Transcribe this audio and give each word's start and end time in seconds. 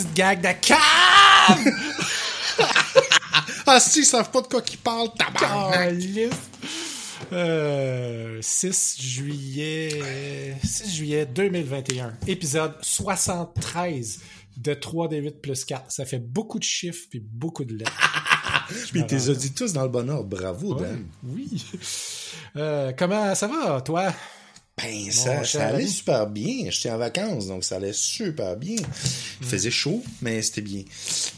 petite 0.00 0.14
gag 0.14 0.40
de 0.40 0.66
cave! 0.66 1.74
ah, 3.66 3.80
si, 3.80 4.00
ils 4.00 4.04
savent 4.04 4.30
pas 4.30 4.40
de 4.40 4.46
quoi 4.46 4.62
qu'ils 4.62 4.78
parlent, 4.78 5.10
tabarnak! 5.16 5.94
Euh, 7.32 8.38
6 8.40 8.96
juillet 8.98 10.56
6 10.64 10.94
juillet 10.96 11.26
2021 11.26 12.14
épisode 12.26 12.74
73 12.80 14.20
de 14.56 14.72
3D8 14.72 15.40
plus 15.40 15.64
4 15.66 15.92
ça 15.92 16.06
fait 16.06 16.18
beaucoup 16.18 16.58
de 16.58 16.64
chiffres 16.64 17.06
puis 17.10 17.20
beaucoup 17.20 17.64
de 17.64 17.74
lettres. 17.74 17.92
Puis 18.92 19.04
t'es 19.06 19.16
dit 19.16 19.52
tous 19.52 19.72
dans 19.72 19.82
le 19.82 19.88
bon 19.88 20.08
ordre 20.08 20.28
bravo 20.28 20.74
Dan. 20.74 21.04
Oui. 21.24 21.64
Euh, 22.56 22.92
comment 22.96 23.34
ça 23.34 23.48
va 23.48 23.80
toi? 23.80 24.12
Ben, 24.82 25.10
ça, 25.10 25.44
ça 25.44 25.68
allait 25.68 25.86
super 25.86 26.26
bien. 26.26 26.70
J'étais 26.70 26.90
en 26.90 26.98
vacances, 26.98 27.46
donc 27.46 27.64
ça 27.64 27.76
allait 27.76 27.92
super 27.92 28.56
bien. 28.56 28.76
Il 29.40 29.46
faisait 29.46 29.70
chaud, 29.70 30.02
mais 30.22 30.42
c'était 30.42 30.60
bien. 30.60 30.84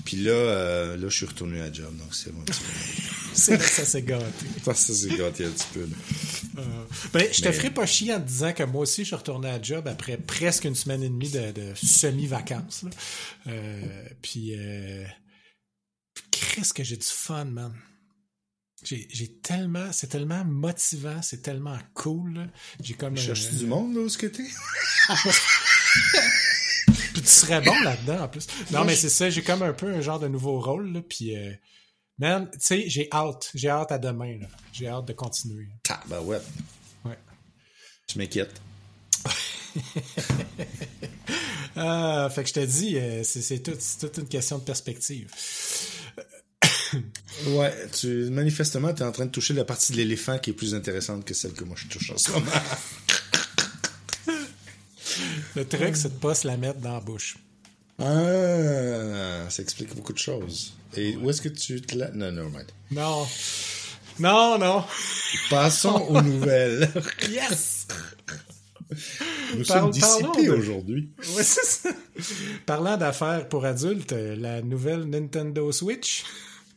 Puis 0.04 0.18
là, 0.18 0.32
euh, 0.32 0.96
là, 0.96 1.08
je 1.08 1.16
suis 1.16 1.26
retourné 1.26 1.60
à 1.60 1.72
job, 1.72 1.96
donc 1.96 2.14
c'est 2.14 2.32
bon. 2.32 2.44
c'est 3.34 3.60
ça 3.60 3.84
s'est 3.84 4.02
gâté. 4.02 4.46
ça 4.64 4.74
s'est 4.74 5.16
gâté 5.16 5.44
un 5.44 5.50
petit 5.50 5.66
peu. 5.72 5.88
Euh, 6.58 6.62
ben, 7.12 7.26
je 7.32 7.42
te 7.42 7.50
ferai 7.52 7.70
pas 7.70 7.86
chier 7.86 8.14
en 8.14 8.20
te 8.20 8.26
disant 8.26 8.52
que 8.52 8.62
moi 8.62 8.82
aussi, 8.82 9.02
je 9.02 9.08
suis 9.08 9.16
retourné 9.16 9.48
à 9.48 9.60
job 9.60 9.88
après 9.88 10.16
presque 10.16 10.64
une 10.64 10.74
semaine 10.74 11.02
et 11.02 11.08
demie 11.08 11.30
de, 11.30 11.52
de 11.52 11.72
semi-vacances. 11.74 12.84
Euh, 13.46 14.08
puis, 14.20 14.54
qu'est-ce 16.30 16.72
que 16.72 16.84
j'ai 16.84 16.96
du 16.96 17.06
fun, 17.06 17.44
man. 17.46 17.72
J'ai 18.82 19.28
tellement, 19.42 19.92
c'est 19.92 20.08
tellement 20.08 20.44
motivant, 20.44 21.22
c'est 21.22 21.42
tellement 21.42 21.78
cool. 21.94 22.48
J'ai 22.82 22.94
comme. 22.94 23.16
Cherches 23.16 23.50
du 23.50 23.66
monde 23.66 23.94
là 23.94 24.00
où 24.02 24.08
ce 24.08 24.18
que 24.18 24.26
t'es? 24.26 24.42
puis 27.12 27.22
tu 27.22 27.28
serais 27.28 27.60
bon 27.60 27.78
là-dedans 27.82 28.24
en 28.24 28.28
plus. 28.28 28.46
Non, 28.70 28.84
mais 28.84 28.96
c'est 28.96 29.08
ça, 29.08 29.30
j'ai 29.30 29.42
comme 29.42 29.62
un 29.62 29.72
peu 29.72 29.92
un 29.94 30.00
genre 30.00 30.18
de 30.18 30.28
nouveau 30.28 30.60
rôle, 30.60 30.92
là, 30.92 31.00
puis 31.02 31.36
euh, 31.36 31.52
man, 32.18 32.50
tu 32.52 32.58
sais, 32.60 32.88
j'ai 32.88 33.08
hâte, 33.12 33.50
j'ai 33.54 33.68
hâte 33.68 33.92
à 33.92 33.98
demain, 33.98 34.38
là. 34.38 34.48
J'ai 34.72 34.88
hâte 34.88 35.06
de 35.06 35.12
continuer. 35.12 35.68
Ah, 35.88 36.02
ben 36.06 36.20
ouais. 36.20 36.40
Ouais. 37.04 37.18
Tu 38.08 38.18
m'inquiètes. 38.18 38.60
ah, 41.76 42.28
fait 42.34 42.42
que 42.42 42.48
je 42.48 42.54
te 42.54 42.64
dis, 42.64 42.96
euh, 42.98 43.22
c'est 43.24 43.62
tout, 43.62 43.78
toute 44.00 44.18
une 44.18 44.28
question 44.28 44.58
de 44.58 44.64
perspective. 44.64 45.30
Ouais, 47.48 47.74
tu, 47.92 48.30
manifestement, 48.30 48.92
tu 48.92 49.02
es 49.02 49.06
en 49.06 49.12
train 49.12 49.26
de 49.26 49.30
toucher 49.30 49.54
la 49.54 49.64
partie 49.64 49.92
de 49.92 49.98
l'éléphant 49.98 50.38
qui 50.38 50.50
est 50.50 50.54
plus 50.54 50.74
intéressante 50.74 51.24
que 51.24 51.34
celle 51.34 51.52
que 51.52 51.64
moi 51.64 51.76
je 51.78 51.88
touche 51.88 52.10
en 52.10 52.18
ce 52.18 52.30
moment. 52.32 52.46
Le 55.54 55.66
truc, 55.66 55.96
c'est 55.96 56.14
de 56.14 56.18
pas 56.18 56.34
se 56.34 56.46
la 56.46 56.56
mettre 56.56 56.80
dans 56.80 56.94
la 56.94 57.00
bouche. 57.00 57.36
Ah, 57.98 59.48
ça 59.50 59.62
explique 59.62 59.94
beaucoup 59.94 60.14
de 60.14 60.18
choses. 60.18 60.74
Et 60.96 61.16
où 61.16 61.28
est-ce 61.30 61.42
que 61.42 61.48
tu 61.48 61.80
te 61.82 61.96
la... 61.96 62.10
Non, 62.12 62.32
non. 62.32 62.50
Non. 62.90 63.26
Non, 64.18 64.58
non. 64.58 64.84
Passons 65.50 66.06
aux 66.08 66.22
nouvelles. 66.22 66.90
yes! 67.30 67.86
Nous 69.56 69.64
sommes 69.64 69.90
dissipés 69.90 70.48
aujourd'hui. 70.48 71.10
Ouais. 71.36 71.42
Parlant 72.66 72.96
d'affaires 72.96 73.48
pour 73.48 73.64
adultes, 73.64 74.12
la 74.12 74.62
nouvelle 74.62 75.04
Nintendo 75.04 75.70
Switch. 75.72 76.24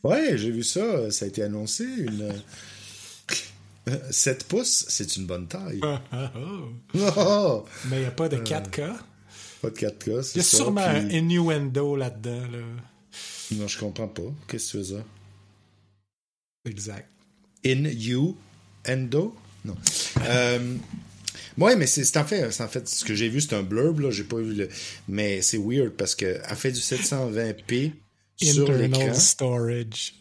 Ouais, 0.04 0.36
j'ai 0.36 0.50
vu 0.50 0.62
ça. 0.62 1.10
Ça 1.10 1.24
a 1.24 1.28
été 1.28 1.42
annoncé. 1.42 1.84
Une... 1.84 2.32
7 4.10 4.44
pouces, 4.48 4.84
c'est 4.88 5.16
une 5.16 5.26
bonne 5.26 5.46
taille. 5.46 5.80
oh. 7.16 7.64
Mais 7.88 7.96
il 7.96 8.00
n'y 8.00 8.06
a 8.06 8.10
pas 8.10 8.28
de 8.28 8.36
4K. 8.36 8.94
Pas 9.62 9.70
de 9.70 9.76
4K, 9.76 10.22
c'est 10.22 10.34
Il 10.34 10.38
y 10.38 10.40
a 10.40 10.42
sûrement 10.42 10.80
un 10.80 11.08
innuendo 11.08 11.94
là-dedans. 11.94 12.48
Là. 12.50 12.58
Non, 13.52 13.68
je 13.68 13.78
comprends 13.78 14.08
pas. 14.08 14.22
Qu'est-ce 14.48 14.66
que 14.66 14.70
tu 14.72 14.76
veux 14.78 14.98
ça? 14.98 15.04
Exact. 16.64 17.08
Innuendo? 17.64 18.36
Non. 19.64 19.76
euh, 20.22 20.76
Ouais, 21.58 21.74
mais 21.74 21.86
c'est 21.86 22.16
en 22.18 22.24
fait, 22.24 22.44
en 22.60 22.68
fait, 22.68 22.88
ce 22.88 23.04
que 23.04 23.14
j'ai 23.14 23.28
vu, 23.28 23.40
c'est 23.40 23.54
un 23.54 23.62
blurb, 23.62 24.00
là, 24.00 24.10
j'ai 24.10 24.24
pas 24.24 24.36
vu 24.36 24.54
le, 24.54 24.68
mais 25.08 25.40
c'est 25.40 25.56
weird 25.56 25.92
parce 25.92 26.14
que 26.14 26.38
elle 26.46 26.56
fait 26.56 26.70
du 26.70 26.80
720p 26.80 27.92
sur 28.36 28.72
l'écran. 28.72 29.14
storage. 29.14 30.14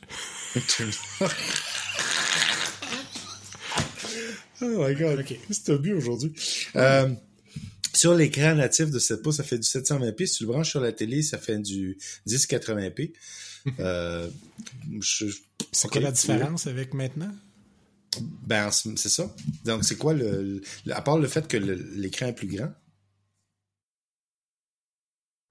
oh 4.61 4.87
my 4.87 4.95
god, 4.95 5.19
okay. 5.19 5.39
c'est 5.49 5.69
un 5.71 5.75
but 5.75 5.93
aujourd'hui? 5.93 6.33
Euh, 6.75 7.09
sur 7.93 8.13
l'écran 8.13 8.55
natif 8.55 8.89
de 8.89 8.99
7 8.99 9.21
pouces, 9.21 9.37
ça 9.37 9.43
fait 9.43 9.57
du 9.57 9.67
720p. 9.67 10.25
Si 10.25 10.37
tu 10.37 10.43
le 10.43 10.47
branches 10.47 10.69
sur 10.69 10.81
la 10.81 10.91
télé, 10.91 11.21
ça 11.21 11.37
fait 11.37 11.59
du 11.59 11.97
1080p. 12.27 13.11
euh, 13.79 14.29
c'est 15.71 15.89
quoi 15.89 16.01
la 16.01 16.11
différence 16.11 16.67
avec 16.67 16.93
maintenant? 16.93 17.31
Ben, 18.21 18.69
c'est 18.71 19.09
ça. 19.09 19.33
Donc, 19.65 19.83
c'est 19.83 19.97
quoi 19.97 20.13
le, 20.13 20.61
À 20.89 21.01
part 21.01 21.17
le 21.17 21.27
fait 21.27 21.47
que 21.47 21.57
l'écran 21.57 22.27
est 22.27 22.33
plus 22.33 22.47
grand. 22.47 22.71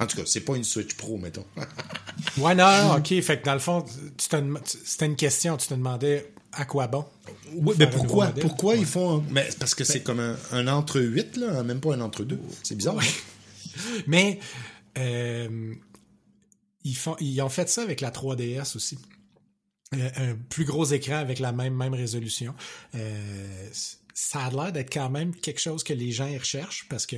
En 0.01 0.07
tout 0.07 0.17
cas, 0.17 0.25
c'est 0.27 0.41
pas 0.41 0.57
une 0.57 0.65
Switch 0.65 0.95
Pro, 0.95 1.19
mettons. 1.19 1.47
ouais, 2.39 2.55
non, 2.55 2.97
ok. 2.97 3.21
Fait 3.21 3.41
que 3.41 3.45
dans 3.45 3.55
le 3.55 3.61
fond, 3.61 3.85
c'était 4.19 5.07
une 5.07 5.17
question. 5.17 5.57
Tu 5.57 5.69
te 5.69 5.75
demandais 5.75 6.33
à 6.53 6.65
quoi 6.65 6.89
bon? 6.89 7.05
Oui, 7.55 7.75
mais 7.79 7.89
pourquoi, 7.89 8.29
pourquoi 8.29 8.75
ils 8.77 8.87
font. 8.87 9.25
Mais 9.31 9.49
parce 9.59 9.75
que 9.75 9.85
c'est 9.85 10.03
comme 10.03 10.37
un, 10.53 10.67
entre 10.69 11.01
8, 11.01 11.37
là, 11.37 11.63
même 11.63 11.81
pas 11.81 11.95
un 11.95 12.01
entre 12.01 12.25
2. 12.25 12.39
C'est 12.63 12.75
bizarre. 12.75 12.99
mais 14.07 14.41
euh, 14.99 15.75
ils, 16.83 16.97
font, 16.97 17.17
ils 17.21 17.41
ont 17.41 17.49
fait 17.49 17.69
ça 17.69 17.83
avec 17.83 18.01
la 18.01 18.11
3DS 18.11 18.77
aussi. 18.77 18.99
Euh, 19.95 20.11
un 20.17 20.35
plus 20.35 20.65
gros 20.65 20.85
écran 20.87 21.17
avec 21.17 21.39
la 21.39 21.53
même, 21.53 21.75
même 21.75 21.95
résolution. 21.95 22.55
Euh, 22.95 23.69
ça 24.13 24.47
a 24.47 24.51
l'air 24.51 24.73
d'être 24.73 24.93
quand 24.93 25.11
même 25.11 25.35
quelque 25.35 25.61
chose 25.61 25.85
que 25.85 25.93
les 25.93 26.11
gens 26.11 26.33
recherchent 26.33 26.87
parce 26.89 27.07
que 27.07 27.17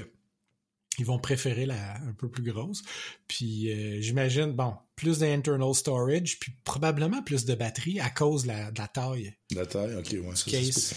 ils 0.99 1.07
vont 1.07 1.19
préférer 1.19 1.67
la 1.67 1.97
un 1.97 2.13
peu 2.13 2.29
plus 2.29 2.43
grosse. 2.43 2.83
Puis 3.29 3.73
euh, 3.73 4.01
j'imagine, 4.01 4.53
bon, 4.53 4.75
plus 4.95 5.19
d'internal 5.19 5.75
storage, 5.75 6.39
puis 6.39 6.53
probablement 6.65 7.23
plus 7.23 7.45
de 7.45 7.55
batterie 7.55 8.01
à 8.01 8.11
cause 8.11 8.43
de 8.43 8.49
la, 8.49 8.71
de 8.71 8.79
la 8.79 8.89
taille. 8.89 9.35
La 9.55 9.67
taille, 9.67 9.95
ok, 9.95 10.27
ouais. 10.27 10.37
Ça, 10.37 10.51
case. 10.51 10.95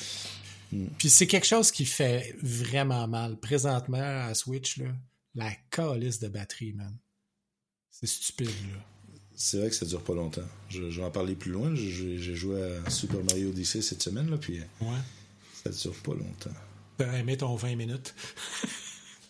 Hmm. 0.72 0.88
Puis 0.98 1.09
c'est 1.09 1.28
quelque 1.28 1.48
chose 1.48 1.72
qui 1.72 1.86
fait 1.86 2.36
vraiment 2.42 3.08
mal. 3.08 3.40
Présentement, 3.40 4.28
à 4.28 4.34
Switch, 4.34 4.78
là, 4.78 4.88
la 5.36 5.52
calice 5.72 6.20
de 6.20 6.28
batterie, 6.28 6.74
man. 6.74 6.98
C'est 7.92 8.08
stupide, 8.08 8.48
là 8.48 8.84
c'est 9.40 9.58
vrai 9.58 9.70
que 9.70 9.76
ça 9.76 9.86
dure 9.86 10.04
pas 10.04 10.14
longtemps. 10.14 10.48
Je, 10.68 10.82
vais 10.84 11.04
en 11.04 11.12
parler 11.12 11.34
plus 11.34 11.52
loin. 11.52 11.74
J'ai 11.74 12.36
joué 12.36 12.62
à 12.62 12.90
Super 12.90 13.24
Mario 13.24 13.50
Odyssey 13.50 13.82
cette 13.82 14.04
semaine, 14.04 14.30
là, 14.30 14.38
puis 14.38 14.59
ouais. 14.82 14.88
ça 15.64 15.70
dure 15.70 15.96
pas 16.02 16.12
longtemps. 16.12 16.54
T'as 16.98 17.14
aimé 17.18 17.38
ton 17.38 17.56
20 17.56 17.76
minutes? 17.76 18.14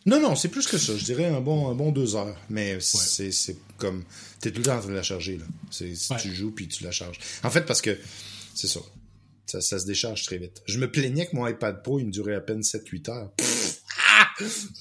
non, 0.10 0.20
non, 0.20 0.36
c'est 0.36 0.50
plus 0.50 0.68
que 0.68 0.78
ça. 0.78 0.98
Je 0.98 1.04
dirais 1.04 1.26
un 1.26 1.42
bon, 1.42 1.70
un 1.70 1.76
bon 1.76 1.92
deux 1.92 2.16
heures. 2.16 2.38
Mais 2.50 2.80
c'est 2.82 3.58
comme... 3.78 4.04
T'es 4.42 4.52
tout 4.52 4.60
le 4.60 4.66
temps 4.66 4.78
en 4.78 4.80
train 4.80 4.90
de 4.90 4.96
la 4.96 5.04
charger, 5.04 5.38
là. 5.38 5.46
Si 5.72 5.96
tu 6.20 6.34
joues, 6.34 6.52
puis 6.52 6.68
tu 6.68 6.84
la 6.84 6.92
charges. 6.92 7.20
En 7.44 7.50
fait, 7.50 7.66
parce 7.66 7.82
que 7.82 7.98
c'est 8.56 8.68
ça. 8.68 8.80
ça. 9.46 9.62
Ça 9.62 9.80
se 9.80 9.86
décharge 9.86 10.24
très 10.24 10.38
vite. 10.38 10.62
Je 10.66 10.80
me 10.80 10.90
plaignais 10.90 11.28
que 11.28 11.36
mon 11.36 11.48
iPad 11.48 11.84
Pro, 11.84 12.00
il 12.00 12.08
me 12.08 12.12
durait 12.12 12.36
à 12.36 12.42
peine 12.42 12.62
7-8 12.62 13.12
heures. 13.12 13.32
Ah! 13.98 14.28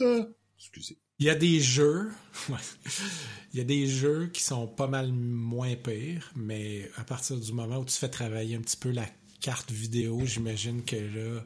Ah! 0.01 0.27
Excusez. 0.59 0.99
Il 1.21 1.27
y 1.27 1.31
a 1.31 1.35
des 1.35 1.61
jeux, 1.61 2.11
il 3.53 3.59
y 3.59 3.61
a 3.61 3.65
des 3.65 3.89
jeux 3.89 4.29
qui 4.33 4.41
sont 4.41 4.69
pas 4.69 4.87
mal 4.87 5.13
moins 5.13 5.75
pires, 5.75 6.31
mais 6.37 6.89
à 6.97 7.03
partir 7.03 7.37
du 7.37 7.53
moment 7.53 7.79
où 7.79 7.85
tu 7.85 7.97
fais 7.97 8.09
travailler 8.09 8.55
un 8.55 8.61
petit 8.61 8.77
peu 8.77 8.93
la 8.93 9.07
carte 9.41 9.73
vidéo, 9.73 10.25
j'imagine 10.25 10.85
que 10.85 10.95
là, 10.95 11.45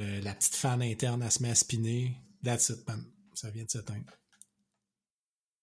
euh, 0.00 0.20
la 0.22 0.34
petite 0.34 0.56
fan 0.56 0.82
interne, 0.82 1.22
elle 1.22 1.30
se 1.30 1.42
met 1.42 1.50
à 1.50 1.54
spinner. 1.54 2.16
That's 2.42 2.70
it, 2.70 2.86
man. 2.88 3.04
Ça 3.34 3.50
vient 3.50 3.64
de 3.64 3.70
s'éteindre. 3.70 4.12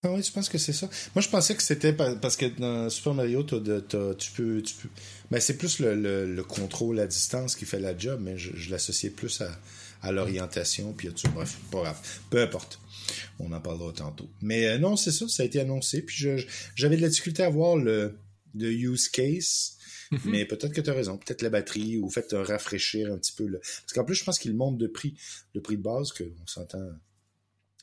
Ah 0.04 0.12
oui, 0.12 0.22
je 0.22 0.32
pense 0.32 0.48
que 0.48 0.58
c'est 0.58 0.72
ça. 0.72 0.90
Moi, 1.14 1.22
je 1.22 1.28
pensais 1.28 1.54
que 1.54 1.62
c'était 1.62 1.92
parce 1.92 2.36
que 2.36 2.46
dans 2.46 2.90
Super 2.90 3.14
Mario, 3.14 3.44
tu 3.44 3.60
peux, 3.60 4.60
tu 4.60 4.74
peux. 4.74 4.88
Ben, 5.30 5.40
c'est 5.40 5.56
plus 5.56 5.78
le, 5.78 6.42
contrôle 6.42 6.98
à 6.98 7.06
distance 7.06 7.54
qui 7.54 7.66
fait 7.66 7.78
la 7.78 7.96
job, 7.96 8.20
mais 8.20 8.36
je, 8.36 8.70
l'associais 8.70 9.10
plus 9.10 9.40
à, 9.42 9.56
à 10.02 10.10
l'orientation, 10.10 10.92
puis 10.92 11.08
tout. 11.12 11.30
Bref, 11.30 11.56
pas 11.70 11.82
grave. 11.82 12.00
Peu 12.30 12.42
importe. 12.42 12.80
On 13.38 13.52
en 13.52 13.60
parlera 13.60 13.92
tantôt. 13.92 14.28
Mais 14.40 14.66
euh, 14.66 14.78
non, 14.78 14.96
c'est 14.96 15.12
ça, 15.12 15.28
ça 15.28 15.44
a 15.44 15.46
été 15.46 15.60
annoncé. 15.60 16.02
Puis 16.02 16.26
j'avais 16.74 16.96
de 16.96 17.02
la 17.02 17.08
difficulté 17.08 17.44
à 17.44 17.50
voir 17.50 17.76
le, 17.76 18.16
use 18.54 19.08
case. 19.08 19.76
Mhm. 20.10 20.20
Mais 20.26 20.44
peut-être 20.46 20.72
que 20.72 20.80
tu 20.80 20.90
as 20.90 20.94
raison. 20.94 21.16
Peut-être 21.16 21.42
la 21.42 21.50
batterie 21.50 21.98
ou 21.98 22.10
fait 22.10 22.26
rafraîchir 22.32 23.12
un 23.12 23.18
petit 23.18 23.32
peu. 23.32 23.46
Le... 23.46 23.58
Parce 23.58 23.92
qu'en 23.94 24.04
plus, 24.04 24.16
je 24.16 24.24
pense 24.24 24.40
qu'il 24.40 24.54
monte 24.56 24.78
de 24.78 24.88
prix. 24.88 25.14
Le 25.54 25.62
prix 25.62 25.76
de 25.76 25.82
base, 25.82 26.10
qu'on 26.10 26.46
s'entend, 26.46 26.90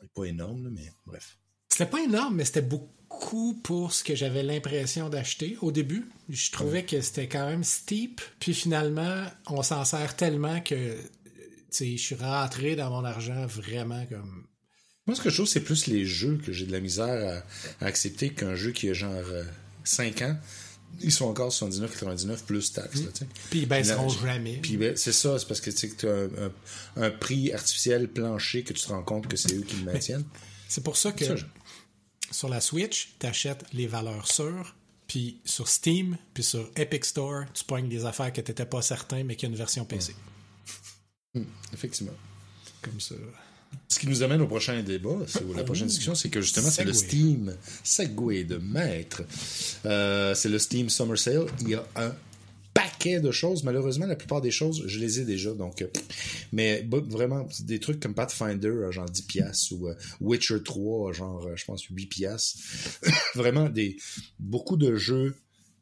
pas 0.07 0.25
énorme, 0.25 0.69
mais 0.72 0.92
bref. 1.06 1.38
C'était 1.69 1.90
pas 1.90 2.01
énorme, 2.01 2.36
mais 2.36 2.46
c'était 2.46 2.62
beaucoup 2.62 3.54
pour 3.63 3.94
ce 3.94 4.04
que 4.04 4.16
j'avais 4.16 4.44
l'impression 4.44 5.10
d'acheter 5.10 5.57
au 5.62 5.72
début. 5.72 6.10
Je 6.30 6.51
trouvais 6.51 6.84
que 6.84 7.00
c'était 7.01 7.28
quand 7.28 7.48
même 7.48 7.63
steep. 7.63 8.22
Puis 8.40 8.54
finalement, 8.54 9.25
on 9.48 9.63
s'en 9.63 9.86
sert 9.86 10.16
tellement 10.16 10.62
que 10.62 10.98
je 11.72 11.98
suis 11.98 12.16
rentré 12.16 12.75
dans 12.75 12.90
mon 12.90 13.06
argent 13.06 13.46
vraiment 13.46 14.06
comme 14.07 14.46
Moi, 15.06 15.16
ce 15.16 15.22
que 15.22 15.30
je 15.30 15.36
trouve, 15.36 15.48
c'est 15.48 15.63
plus 15.63 15.88
les 15.88 16.06
jeux 16.06 16.38
que 16.38 16.51
j'ai 16.51 16.66
de 16.66 16.72
la 16.72 16.80
misère 16.80 17.44
à, 17.81 17.86
accepter 17.86 18.30
qu'un 18.30 18.56
jeu 18.56 18.72
qui 18.72 18.90
a 18.90 18.94
genre 18.94 19.24
5 19.84 20.22
ans. 20.24 20.38
Ils 21.01 21.12
sont 21.12 21.25
encore 21.25 21.51
79,99 21.51 22.44
plus 22.44 22.74
taxes. 22.74 23.01
Là, 23.01 23.09
puis 23.50 23.59
ils 23.59 23.68
baisseront 23.68 24.09
jamais. 24.09 24.59
Puis 24.62 24.77
ben, 24.77 24.95
c'est 24.95 25.13
ça, 25.13 25.39
c'est 25.39 25.47
parce 25.47 25.62
que 25.62 25.69
tu 25.69 26.07
as 26.07 26.12
un, 26.12 26.51
un, 26.97 27.09
prix 27.09 27.53
artificiel 27.53 28.07
plancher 28.09 28.63
que 28.63 28.74
tu 28.74 28.81
te 28.83 28.89
rends 28.89 29.03
compte 29.03 29.27
que 29.27 29.38
c'est 29.38 29.53
eux 29.56 29.62
qui 29.62 29.77
le 29.77 29.91
maintiennent. 29.91 30.25
C'est 30.68 30.83
pour 30.83 30.97
ça 30.97 31.12
que 31.12 31.25
sur 32.31 32.50
la 32.50 32.62
Switch, 32.62 33.15
tu 33.19 33.25
achètes 33.25 33.65
les 33.74 33.88
valeurs 33.88 34.31
sûres, 34.31 34.75
puis 35.07 35.41
sur 35.44 35.68
Steam, 35.68 36.18
puis 36.33 36.44
sur 36.44 36.69
Epic 36.75 37.06
Store, 37.06 37.45
tu 37.53 37.63
pognes 37.63 37.89
des 37.89 38.06
affaires 38.06 38.31
que 38.31 38.41
tu 38.41 38.51
n'étais 38.51 38.65
pas 38.65 38.81
certain, 38.81 39.24
mais 39.24 39.36
qui 39.36 39.45
a 39.45 39.50
une 39.50 39.56
version 39.56 39.86
PC. 39.86 40.15
Hum, 41.36 41.47
effectivement. 41.74 42.13
Comme 42.81 43.00
ça. 43.00 43.15
Ce 43.88 43.98
qui 43.98 44.07
nous 44.07 44.21
amène 44.21 44.42
au 44.42 44.48
prochain 44.48 44.81
débat, 44.83 45.18
ou 45.48 45.54
la 45.54 45.63
prochaine 45.63 45.88
discussion, 45.88 46.13
c'est 46.13 46.30
que 46.30 46.42
justement, 46.42 46.69
c'est 46.69 46.86
le 46.86 46.94
Steam 46.94 47.56
Segway 47.83 48.44
de 48.44 48.57
maître. 48.57 49.24
Euh, 49.86 50.36
c'est 50.36 50.50
le 50.50 50.60
Steam 50.60 50.89
Summer 50.89 51.18
Sale. 51.18 51.48
Il 51.62 51.69
y 51.69 51.75
a 51.75 51.83
un 51.95 52.13
paquet 52.74 53.19
de 53.19 53.31
choses. 53.31 53.63
Malheureusement, 53.63 54.06
la 54.06 54.16
plupart 54.16 54.42
des 54.42 54.51
choses, 54.51 54.83
je 54.86 55.00
les 55.00 55.19
ai 55.21 55.25
déjà. 55.25 55.54
Donc, 55.54 55.81
euh, 55.81 55.88
mais 56.51 56.88
vraiment, 56.92 57.48
des 57.62 57.80
trucs 57.80 58.00
comme 58.00 58.13
Pathfinder, 58.13 58.92
genre 58.92 59.10
10 59.10 59.21
pièces 59.24 59.72
ou 59.72 59.88
euh, 59.88 59.95
Witcher 60.22 60.62
3, 60.63 61.13
genre, 61.13 61.50
je 61.56 61.65
pense, 61.65 61.83
8 61.83 62.06
pièces. 62.06 62.57
vraiment, 63.36 63.69
des, 63.69 63.98
beaucoup 64.39 64.77
de 64.77 64.95
jeux 64.95 65.36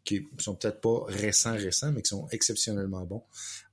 qui 0.07 0.27
sont 0.38 0.56
peut-être 0.56 0.80
pas 0.80 1.04
récents, 1.07 1.54
récents, 1.54 1.92
mais 1.92 2.01
qui 2.01 2.09
sont 2.09 2.27
exceptionnellement 2.31 3.06
bons 3.06 3.24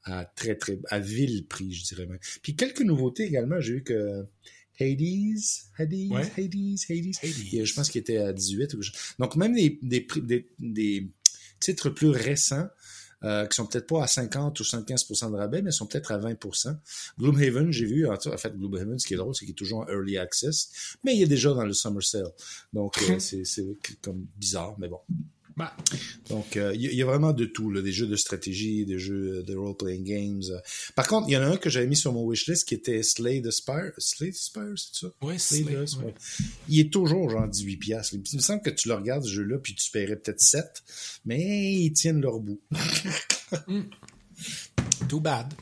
à 0.02 0.24
très, 0.24 0.56
très, 0.56 0.78
à 0.90 0.98
vil 0.98 1.46
prix, 1.46 1.72
je 1.72 1.84
dirais 1.84 2.06
même. 2.06 2.18
Puis 2.42 2.56
quelques 2.56 2.82
nouveautés 2.82 3.24
également. 3.24 3.60
J'ai 3.60 3.74
vu 3.74 3.84
que 3.84 4.26
Hades, 4.80 5.38
Hades, 5.78 6.12
Hades, 6.36 6.80
Hades, 6.88 7.64
je 7.64 7.74
pense 7.74 7.88
qu'il 7.88 8.00
était 8.00 8.18
à 8.18 8.32
18. 8.32 8.76
Donc 9.18 9.36
même 9.36 9.54
des, 9.54 9.78
des, 9.82 10.06
des, 10.16 10.48
des 10.58 11.08
titres 11.60 11.90
plus 11.90 12.08
récents, 12.08 12.68
euh, 13.24 13.46
qui 13.46 13.54
sont 13.54 13.64
peut-être 13.64 13.86
pas 13.86 14.02
à 14.02 14.06
50 14.06 14.60
ou 14.60 14.62
75% 14.62 15.30
de 15.30 15.36
rabais, 15.36 15.62
mais 15.62 15.70
sont 15.70 15.86
peut-être 15.86 16.12
à 16.12 16.18
20%. 16.18 16.76
Gloomhaven, 17.18 17.70
j'ai 17.70 17.86
vu, 17.86 18.06
en 18.06 18.18
fait, 18.18 18.54
Gloomhaven, 18.54 18.98
ce 18.98 19.06
qui 19.06 19.14
est 19.14 19.16
drôle, 19.16 19.34
c'est 19.34 19.46
qu'il 19.46 19.52
est 19.52 19.56
toujours 19.56 19.80
en 19.80 19.88
early 19.88 20.18
access, 20.18 20.96
mais 21.04 21.16
il 21.16 21.22
est 21.22 21.26
déjà 21.26 21.54
dans 21.54 21.64
le 21.64 21.72
summer 21.72 22.02
sale. 22.02 22.30
Donc, 22.74 22.98
euh, 23.08 23.18
c'est 23.18 23.64
comme 24.02 24.26
bizarre, 24.36 24.76
mais 24.78 24.88
bon. 24.88 24.98
Bah. 25.56 25.72
Donc, 26.30 26.56
il 26.56 26.60
euh, 26.60 26.74
y, 26.74 27.02
a 27.02 27.06
vraiment 27.06 27.32
de 27.32 27.44
tout, 27.44 27.70
là, 27.70 27.80
des 27.80 27.92
jeux 27.92 28.08
de 28.08 28.16
stratégie, 28.16 28.84
des 28.84 28.98
jeux 28.98 29.44
de 29.44 29.54
role-playing 29.54 30.02
games. 30.02 30.60
Par 30.96 31.06
contre, 31.06 31.28
il 31.28 31.32
y 31.32 31.36
en 31.36 31.42
a 31.42 31.46
un 31.46 31.56
que 31.56 31.70
j'avais 31.70 31.86
mis 31.86 31.96
sur 31.96 32.12
mon 32.12 32.28
wishlist 32.28 32.66
qui 32.66 32.74
était 32.74 33.02
Slay 33.04 33.40
the 33.40 33.52
Spire. 33.52 33.92
Slay 33.98 34.32
the 34.32 34.36
Spire, 34.36 34.74
c'est 34.76 35.06
ça? 35.06 35.12
Oui, 35.22 35.38
Slay, 35.38 35.64
Il 36.68 36.80
est 36.80 36.92
toujours 36.92 37.30
genre 37.30 37.46
18 37.46 37.76
piastres. 37.76 38.14
Il 38.14 38.36
me 38.36 38.42
semble 38.42 38.62
que 38.62 38.70
tu 38.70 38.88
le 38.88 38.94
regardes, 38.94 39.24
ce 39.24 39.30
jeu-là, 39.30 39.58
puis 39.58 39.74
tu 39.74 39.90
paierais 39.92 40.16
peut-être 40.16 40.40
7, 40.40 40.64
mais 41.24 41.72
ils 41.74 41.92
tiennent 41.92 42.20
leur 42.20 42.40
bout. 42.40 42.60
Hmm. 43.68 43.82
Too 45.08 45.20
bad. 45.20 45.54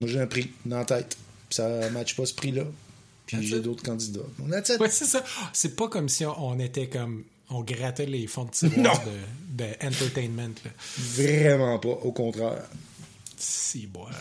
Moi, 0.00 0.08
j'ai 0.08 0.20
un 0.20 0.28
prix 0.28 0.52
dans 0.64 0.78
la 0.78 0.84
tête. 0.84 1.16
Ça 1.50 1.90
matche 1.90 2.14
pas 2.14 2.26
ce 2.26 2.34
prix-là. 2.34 2.64
Puis 3.26 3.44
j'ai 3.44 3.60
d'autres 3.60 3.82
candidats. 3.82 4.20
Ouais, 4.38 4.88
c'est 4.88 5.04
ça. 5.04 5.24
C'est 5.52 5.74
pas 5.74 5.88
comme 5.88 6.08
si 6.08 6.24
on 6.24 6.60
était 6.60 6.88
comme 6.88 7.24
on 7.50 7.62
grattait 7.62 8.06
les 8.06 8.26
fonds 8.26 8.44
de 8.44 8.50
tiroir 8.50 9.04
de, 9.04 9.64
de, 9.64 9.86
entertainment. 9.86 10.54
Vraiment 10.96 11.78
pas, 11.78 11.88
au 11.88 12.12
contraire. 12.12 12.68
Si, 13.36 13.86
boire. 13.86 14.14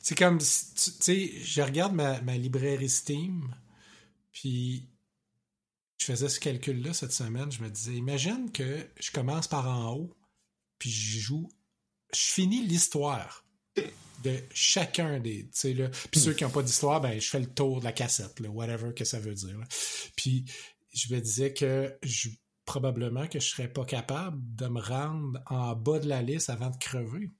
C'est 0.00 0.16
comme, 0.16 0.38
tu 0.38 0.44
sais, 0.44 1.32
je 1.42 1.62
regarde 1.62 1.92
ma, 1.92 2.20
ma, 2.20 2.36
librairie 2.36 2.88
Steam, 2.88 3.54
puis 4.32 4.88
je 5.98 6.04
faisais 6.04 6.28
ce 6.28 6.38
calcul-là 6.38 6.92
cette 6.92 7.12
semaine. 7.12 7.50
Je 7.50 7.62
me 7.62 7.68
disais, 7.68 7.94
imagine 7.94 8.52
que 8.52 8.86
je 9.00 9.10
commence 9.10 9.48
par 9.48 9.68
en 9.68 9.94
haut, 9.94 10.14
puis 10.78 10.90
je 10.90 11.18
joue, 11.18 11.48
je 12.14 12.20
finis 12.20 12.64
l'histoire 12.64 13.44
de 14.22 14.40
chacun 14.54 15.18
des, 15.18 15.44
tu 15.44 15.48
sais, 15.52 15.74
là. 15.74 15.88
Puis 16.10 16.20
ceux 16.20 16.32
qui 16.32 16.44
n'ont 16.44 16.50
pas 16.50 16.62
d'histoire, 16.62 17.00
ben, 17.00 17.20
je 17.20 17.28
fais 17.28 17.40
le 17.40 17.46
tour 17.46 17.80
de 17.80 17.84
la 17.84 17.92
cassette, 17.92 18.40
là, 18.40 18.48
whatever 18.48 18.94
que 18.94 19.04
ça 19.04 19.18
veut 19.18 19.34
dire. 19.34 19.58
Puis 20.16 20.44
je 20.96 21.14
me 21.14 21.20
disais 21.20 21.52
que 21.52 21.94
je, 22.02 22.30
probablement 22.64 23.26
que 23.28 23.38
je 23.38 23.46
serais 23.46 23.68
pas 23.68 23.84
capable 23.84 24.38
de 24.56 24.66
me 24.66 24.80
rendre 24.80 25.40
en 25.46 25.74
bas 25.76 25.98
de 25.98 26.08
la 26.08 26.22
liste 26.22 26.48
avant 26.50 26.70
de 26.70 26.76
crever. 26.76 27.30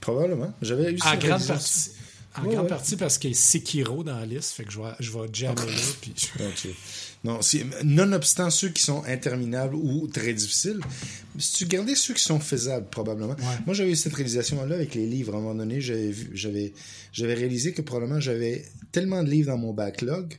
Probablement. 0.00 0.52
J'avais 0.62 0.92
eu 0.92 0.98
En 1.04 1.16
grande 1.16 1.46
partie. 1.46 1.90
En 2.36 2.44
grande 2.44 2.68
partie 2.68 2.96
parce 2.96 3.18
qu'il 3.18 3.30
y 3.30 3.32
a 3.32 3.36
Sekiro 3.36 4.04
dans 4.04 4.16
la 4.16 4.26
liste, 4.26 4.52
fait 4.52 4.64
que 4.64 4.70
je 4.70 4.80
vais, 4.80 4.92
je 5.00 5.10
vais 5.10 5.26
jammer 5.32 5.54
là. 5.56 5.82
Puis... 6.00 6.14
Non, 7.24 7.40
nonobstant 7.82 8.48
ceux 8.48 8.68
qui 8.68 8.80
sont 8.80 9.02
interminables 9.04 9.74
ou 9.74 10.06
très 10.06 10.32
difficiles, 10.32 10.78
si 11.36 11.54
tu 11.54 11.66
gardais 11.66 11.96
ceux 11.96 12.14
qui 12.14 12.22
sont 12.22 12.38
faisables, 12.38 12.88
probablement. 12.90 13.34
Moi, 13.66 13.74
j'avais 13.74 13.90
eu 13.90 13.96
cette 13.96 14.14
réalisation-là 14.14 14.76
avec 14.76 14.94
les 14.94 15.04
livres. 15.04 15.34
À 15.34 15.38
un 15.38 15.40
moment 15.40 15.56
donné, 15.56 15.80
j'avais 15.80 16.72
réalisé 17.34 17.72
que 17.72 17.82
probablement 17.82 18.20
j'avais 18.20 18.64
tellement 18.92 19.24
de 19.24 19.30
livres 19.30 19.48
dans 19.48 19.58
mon 19.58 19.72
backlog 19.72 20.38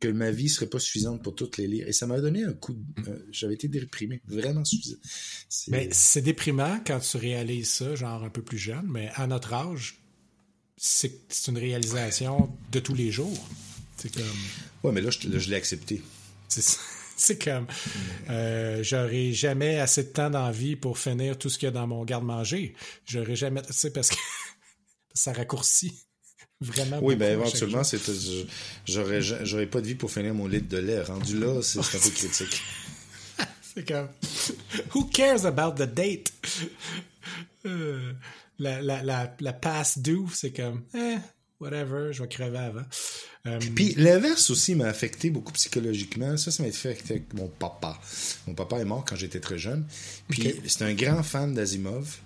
que 0.00 0.08
ma 0.08 0.30
vie 0.30 0.48
serait 0.48 0.66
pas 0.66 0.78
suffisante 0.78 1.22
pour 1.22 1.34
toutes 1.34 1.56
les 1.56 1.66
lire. 1.66 1.88
Et 1.88 1.92
ça 1.92 2.06
m'a 2.06 2.20
donné 2.20 2.44
un 2.44 2.52
coup 2.52 2.74
de... 2.74 3.10
Euh, 3.10 3.26
j'avais 3.30 3.54
été 3.54 3.68
déprimé, 3.68 4.20
vraiment 4.26 4.64
suffisant. 4.64 4.96
Mais 5.68 5.88
c'est 5.92 6.22
déprimant 6.22 6.80
quand 6.86 7.00
tu 7.00 7.16
réalises 7.16 7.70
ça, 7.70 7.94
genre 7.94 8.22
un 8.22 8.30
peu 8.30 8.42
plus 8.42 8.58
jeune, 8.58 8.86
mais 8.88 9.10
à 9.14 9.26
notre 9.26 9.52
âge, 9.52 9.98
c'est 10.76 11.12
une 11.48 11.58
réalisation 11.58 12.56
de 12.70 12.80
tous 12.80 12.94
les 12.94 13.10
jours. 13.10 13.48
C'est 13.96 14.14
comme... 14.14 14.24
Ouais, 14.84 14.92
mais 14.92 15.00
là, 15.00 15.10
je, 15.10 15.38
je 15.38 15.50
l'ai 15.50 15.56
accepté. 15.56 16.02
C'est 17.18 17.42
comme... 17.42 17.66
Euh, 18.30 18.80
j'aurai 18.84 19.32
jamais 19.32 19.80
assez 19.80 20.04
de 20.04 20.08
temps 20.08 20.30
dans 20.30 20.44
la 20.44 20.52
vie 20.52 20.76
pour 20.76 20.98
finir 20.98 21.36
tout 21.36 21.48
ce 21.48 21.58
qu'il 21.58 21.66
y 21.66 21.68
a 21.68 21.72
dans 21.72 21.88
mon 21.88 22.04
garde-manger. 22.04 22.76
J'aurai 23.04 23.34
jamais... 23.34 23.60
Tu 23.62 23.72
sais, 23.72 23.90
parce 23.92 24.10
que 24.10 24.16
ça 25.14 25.32
raccourcit 25.32 26.06
vraiment. 26.60 26.98
Oui, 27.02 27.16
ben 27.16 27.32
éventuellement, 27.32 27.84
c'est, 27.84 27.98
j'aurais, 28.86 29.20
j'aurais 29.20 29.66
pas 29.66 29.80
de 29.80 29.86
vie 29.86 29.94
pour 29.94 30.10
finir 30.10 30.34
mon 30.34 30.46
litre 30.46 30.68
de 30.68 30.78
lait. 30.78 31.02
Rendu 31.02 31.38
là, 31.38 31.60
c'est, 31.62 31.78
un 31.78 31.82
peu 31.82 32.10
critique. 32.10 32.62
c'est 33.62 33.86
comme, 33.86 34.08
who 34.94 35.04
cares 35.04 35.46
about 35.46 35.72
the 35.72 35.88
date? 35.88 36.32
Euh, 37.66 38.12
la, 38.58 38.80
la, 38.80 39.02
la, 39.02 39.36
la 39.40 39.52
pass 39.52 39.98
due, 39.98 40.26
c'est 40.32 40.52
comme, 40.52 40.82
eh, 40.94 41.16
whatever, 41.60 42.12
je 42.12 42.22
vais 42.22 42.28
crever 42.28 42.58
avant. 42.58 42.84
Euh, 43.46 43.58
Puis 43.74 43.94
l'inverse 43.96 44.50
aussi 44.50 44.74
m'a 44.74 44.86
affecté 44.86 45.30
beaucoup 45.30 45.52
psychologiquement. 45.52 46.36
Ça, 46.36 46.50
ça 46.50 46.62
m'a 46.62 46.68
affecté 46.68 47.14
avec 47.14 47.34
mon 47.34 47.48
papa. 47.48 47.98
Mon 48.46 48.54
papa 48.54 48.78
est 48.78 48.84
mort 48.84 49.04
quand 49.06 49.16
j'étais 49.16 49.40
très 49.40 49.58
jeune. 49.58 49.86
Puis 50.28 50.54
c'est 50.66 50.82
un 50.82 50.94
grand 50.94 51.22
fan 51.22 51.54
d'Asimov. 51.54 52.18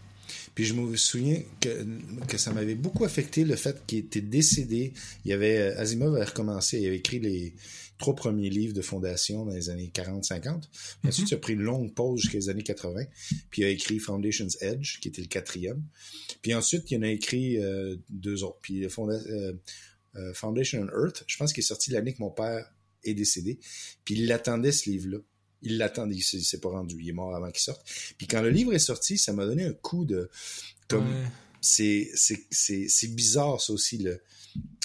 Puis 0.54 0.64
je 0.64 0.74
me 0.74 0.96
souviens 0.96 1.42
que, 1.60 1.86
que 2.26 2.36
ça 2.36 2.52
m'avait 2.52 2.74
beaucoup 2.74 3.04
affecté 3.04 3.44
le 3.44 3.56
fait 3.56 3.84
qu'il 3.86 3.98
était 3.98 4.20
décédé. 4.20 4.92
Il 5.24 5.30
y 5.30 5.34
avait 5.34 5.58
euh, 5.58 5.80
Asimov 5.80 6.14
avait 6.14 6.24
recommencé, 6.24 6.78
il 6.78 6.86
avait 6.86 6.96
écrit 6.96 7.20
les 7.20 7.54
trois 7.98 8.14
premiers 8.14 8.50
livres 8.50 8.74
de 8.74 8.82
fondation 8.82 9.46
dans 9.46 9.54
les 9.54 9.70
années 9.70 9.90
40-50. 9.94 10.64
Ensuite, 11.04 11.30
il 11.30 11.34
a 11.34 11.38
pris 11.38 11.52
une 11.54 11.62
longue 11.62 11.94
pause 11.94 12.20
jusqu'à 12.20 12.38
les 12.38 12.48
années 12.48 12.62
80. 12.62 13.04
Puis 13.50 13.62
il 13.62 13.64
a 13.64 13.68
écrit 13.68 13.98
Foundation's 13.98 14.60
Edge, 14.60 14.98
qui 15.00 15.08
était 15.08 15.22
le 15.22 15.28
quatrième. 15.28 15.82
Puis 16.42 16.52
ensuite, 16.52 16.90
il 16.90 16.98
en 16.98 17.02
a 17.02 17.08
écrit 17.08 17.58
euh, 17.58 17.96
deux 18.10 18.42
autres. 18.42 18.58
Puis 18.60 18.84
euh, 18.84 19.48
Foundation 20.34 20.82
on 20.82 21.04
Earth, 21.04 21.24
je 21.26 21.36
pense 21.36 21.52
qu'il 21.52 21.62
est 21.62 21.66
sorti 21.66 21.92
l'année 21.92 22.12
que 22.12 22.20
mon 22.20 22.30
père 22.30 22.70
est 23.04 23.14
décédé. 23.14 23.58
Puis 24.04 24.16
il 24.16 24.30
attendait 24.32 24.72
ce 24.72 24.90
livre-là 24.90 25.18
il 25.62 25.78
l'attendait, 25.78 26.14
il 26.14 26.22
s'est 26.22 26.60
pas 26.60 26.70
rendu, 26.70 26.96
il 27.00 27.08
est 27.08 27.12
mort 27.12 27.34
avant 27.34 27.50
qu'il 27.50 27.62
sorte. 27.62 27.82
Puis 28.18 28.26
quand 28.26 28.42
le 28.42 28.50
livre 28.50 28.74
est 28.74 28.78
sorti, 28.78 29.18
ça 29.18 29.32
m'a 29.32 29.46
donné 29.46 29.64
un 29.64 29.72
coup 29.72 30.04
de 30.04 30.30
comme 30.88 31.08
c'est 31.60 32.10
c'est 32.14 33.14
bizarre 33.14 33.60
ça 33.60 33.72
aussi 33.72 33.98
le 33.98 34.20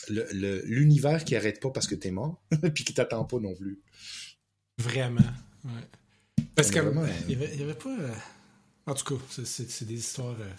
l'univers 0.09 1.25
qui 1.25 1.35
arrête 1.35 1.59
pas 1.59 1.69
parce 1.69 1.87
que 1.87 1.95
t'es 1.95 2.11
mort 2.11 2.41
puis 2.73 2.83
qui 2.83 2.93
t'attend 2.93 3.25
pas 3.25 3.39
non 3.39 3.53
plus. 3.55 3.81
Vraiment. 4.77 5.21
Ouais. 5.65 6.45
Parce 6.55 6.71
que 6.71 6.79
il, 7.27 7.37
y 7.37 7.63
avait, 7.63 7.73
pas 7.73 7.89
euh, 7.99 8.13
en 8.85 8.93
tout 8.93 9.15
cas, 9.15 9.43
c'est 9.43 9.85
des 9.85 9.95
histoires 9.95 10.35
euh, 10.39 10.53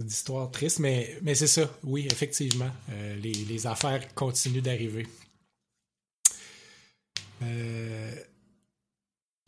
des 0.00 0.12
histoires 0.12 0.50
tristes 0.50 0.80
mais 0.80 1.18
mais 1.22 1.34
c'est 1.34 1.46
ça. 1.46 1.70
Oui, 1.84 2.06
effectivement, 2.10 2.70
euh, 2.90 3.16
les, 3.16 3.32
les 3.32 3.66
affaires 3.66 4.12
continuent 4.14 4.62
d'arriver. 4.62 5.06
Euh, 7.42 8.14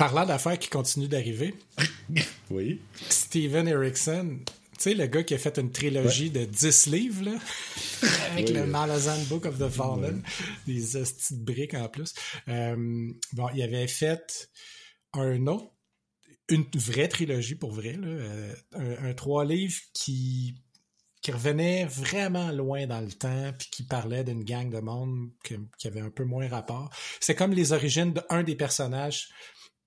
Parlant 0.00 0.24
d'affaires 0.24 0.58
qui 0.58 0.70
continuent 0.70 1.08
d'arriver. 1.08 1.54
oui. 2.50 2.80
Steven 3.10 3.68
Erickson, 3.68 4.38
tu 4.46 4.48
sais, 4.78 4.94
le 4.94 5.04
gars 5.04 5.22
qui 5.22 5.34
a 5.34 5.38
fait 5.38 5.58
une 5.58 5.70
trilogie 5.70 6.30
de 6.30 6.46
10 6.46 6.86
livres, 6.86 7.24
là, 7.26 7.32
avec 8.32 8.48
le 8.48 8.64
Malazan 8.64 9.22
Book 9.28 9.44
of 9.44 9.58
the 9.58 9.68
Fallen, 9.68 10.22
des 10.66 10.80
petites 10.80 11.44
briques 11.44 11.74
en 11.74 11.86
plus. 11.90 12.14
Euh, 12.48 13.12
bon, 13.34 13.48
il 13.54 13.62
avait 13.62 13.86
fait 13.88 14.50
un 15.12 15.46
autre, 15.48 15.70
une 16.48 16.64
vraie 16.76 17.08
trilogie 17.08 17.56
pour 17.56 17.72
vrai, 17.72 17.92
là, 17.92 18.08
euh, 18.08 18.54
un, 19.02 19.12
trois 19.12 19.44
livres 19.44 19.82
qui 19.92 20.54
qui 21.20 21.32
revenait 21.32 21.84
vraiment 21.84 22.50
loin 22.50 22.86
dans 22.86 23.02
le 23.02 23.12
temps, 23.12 23.52
puis 23.58 23.68
qui 23.70 23.82
parlait 23.82 24.24
d'une 24.24 24.42
gang 24.42 24.70
de 24.70 24.80
monde 24.80 25.28
qui 25.42 25.86
avait 25.86 26.00
un 26.00 26.08
peu 26.08 26.24
moins 26.24 26.48
rapport. 26.48 26.88
C'est 27.20 27.34
comme 27.34 27.52
les 27.52 27.72
origines 27.72 28.14
d'un 28.14 28.42
des 28.42 28.56
personnages 28.56 29.28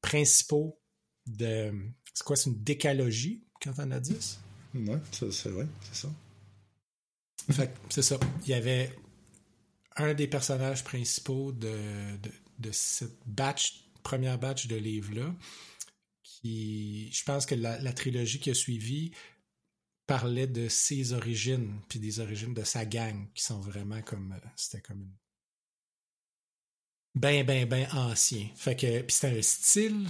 principaux 0.03 0.79
de... 1.25 1.73
C'est 2.13 2.23
quoi, 2.23 2.35
c'est 2.35 2.51
une 2.51 2.61
décalogie 2.61 3.47
quand 3.59 3.73
on 3.79 3.89
a 3.89 3.99
10? 3.99 4.39
Ouais, 4.75 4.99
c'est 5.11 5.49
vrai, 5.49 5.65
c'est 5.81 5.95
ça. 5.95 6.09
Fait 7.51 7.73
c'est 7.89 8.03
ça. 8.03 8.19
Il 8.43 8.49
y 8.49 8.53
avait 8.53 8.95
un 9.95 10.13
des 10.13 10.27
personnages 10.27 10.83
principaux 10.83 11.51
de, 11.51 11.75
de, 12.59 12.71
cette 12.71 13.17
batch, 13.25 13.85
première 14.03 14.37
batch 14.37 14.67
de 14.67 14.75
livres-là, 14.75 15.35
qui, 16.23 17.11
je 17.11 17.23
pense 17.23 17.45
que 17.45 17.55
la, 17.55 17.79
la, 17.79 17.93
trilogie 17.93 18.39
qui 18.39 18.49
a 18.49 18.53
suivi 18.53 19.11
parlait 20.07 20.47
de 20.47 20.67
ses 20.67 21.13
origines, 21.13 21.79
puis 21.89 21.99
des 21.99 22.19
origines 22.19 22.53
de 22.53 22.63
sa 22.63 22.85
gang, 22.85 23.27
qui 23.33 23.43
sont 23.43 23.59
vraiment 23.59 24.01
comme, 24.01 24.39
c'était 24.55 24.81
comme 24.81 25.01
une 25.01 25.15
ben, 27.15 27.45
ben, 27.45 27.67
ben 27.67 27.87
ancien. 27.93 28.47
Fait 28.55 28.75
que, 28.75 29.01
puis 29.01 29.13
c'était 29.13 29.37
un 29.37 29.41
style 29.41 30.07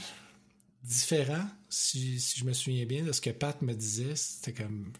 différent, 0.84 1.48
si, 1.70 2.20
je 2.20 2.44
me 2.46 2.54
souviens 2.54 2.86
bien 2.86 3.04
de 3.04 3.12
ce 3.12 3.22
que 3.22 3.30
Pat 3.30 3.62
me 3.62 3.74
disait. 3.74 4.16
C'était 4.16 4.54
comme 4.54 4.92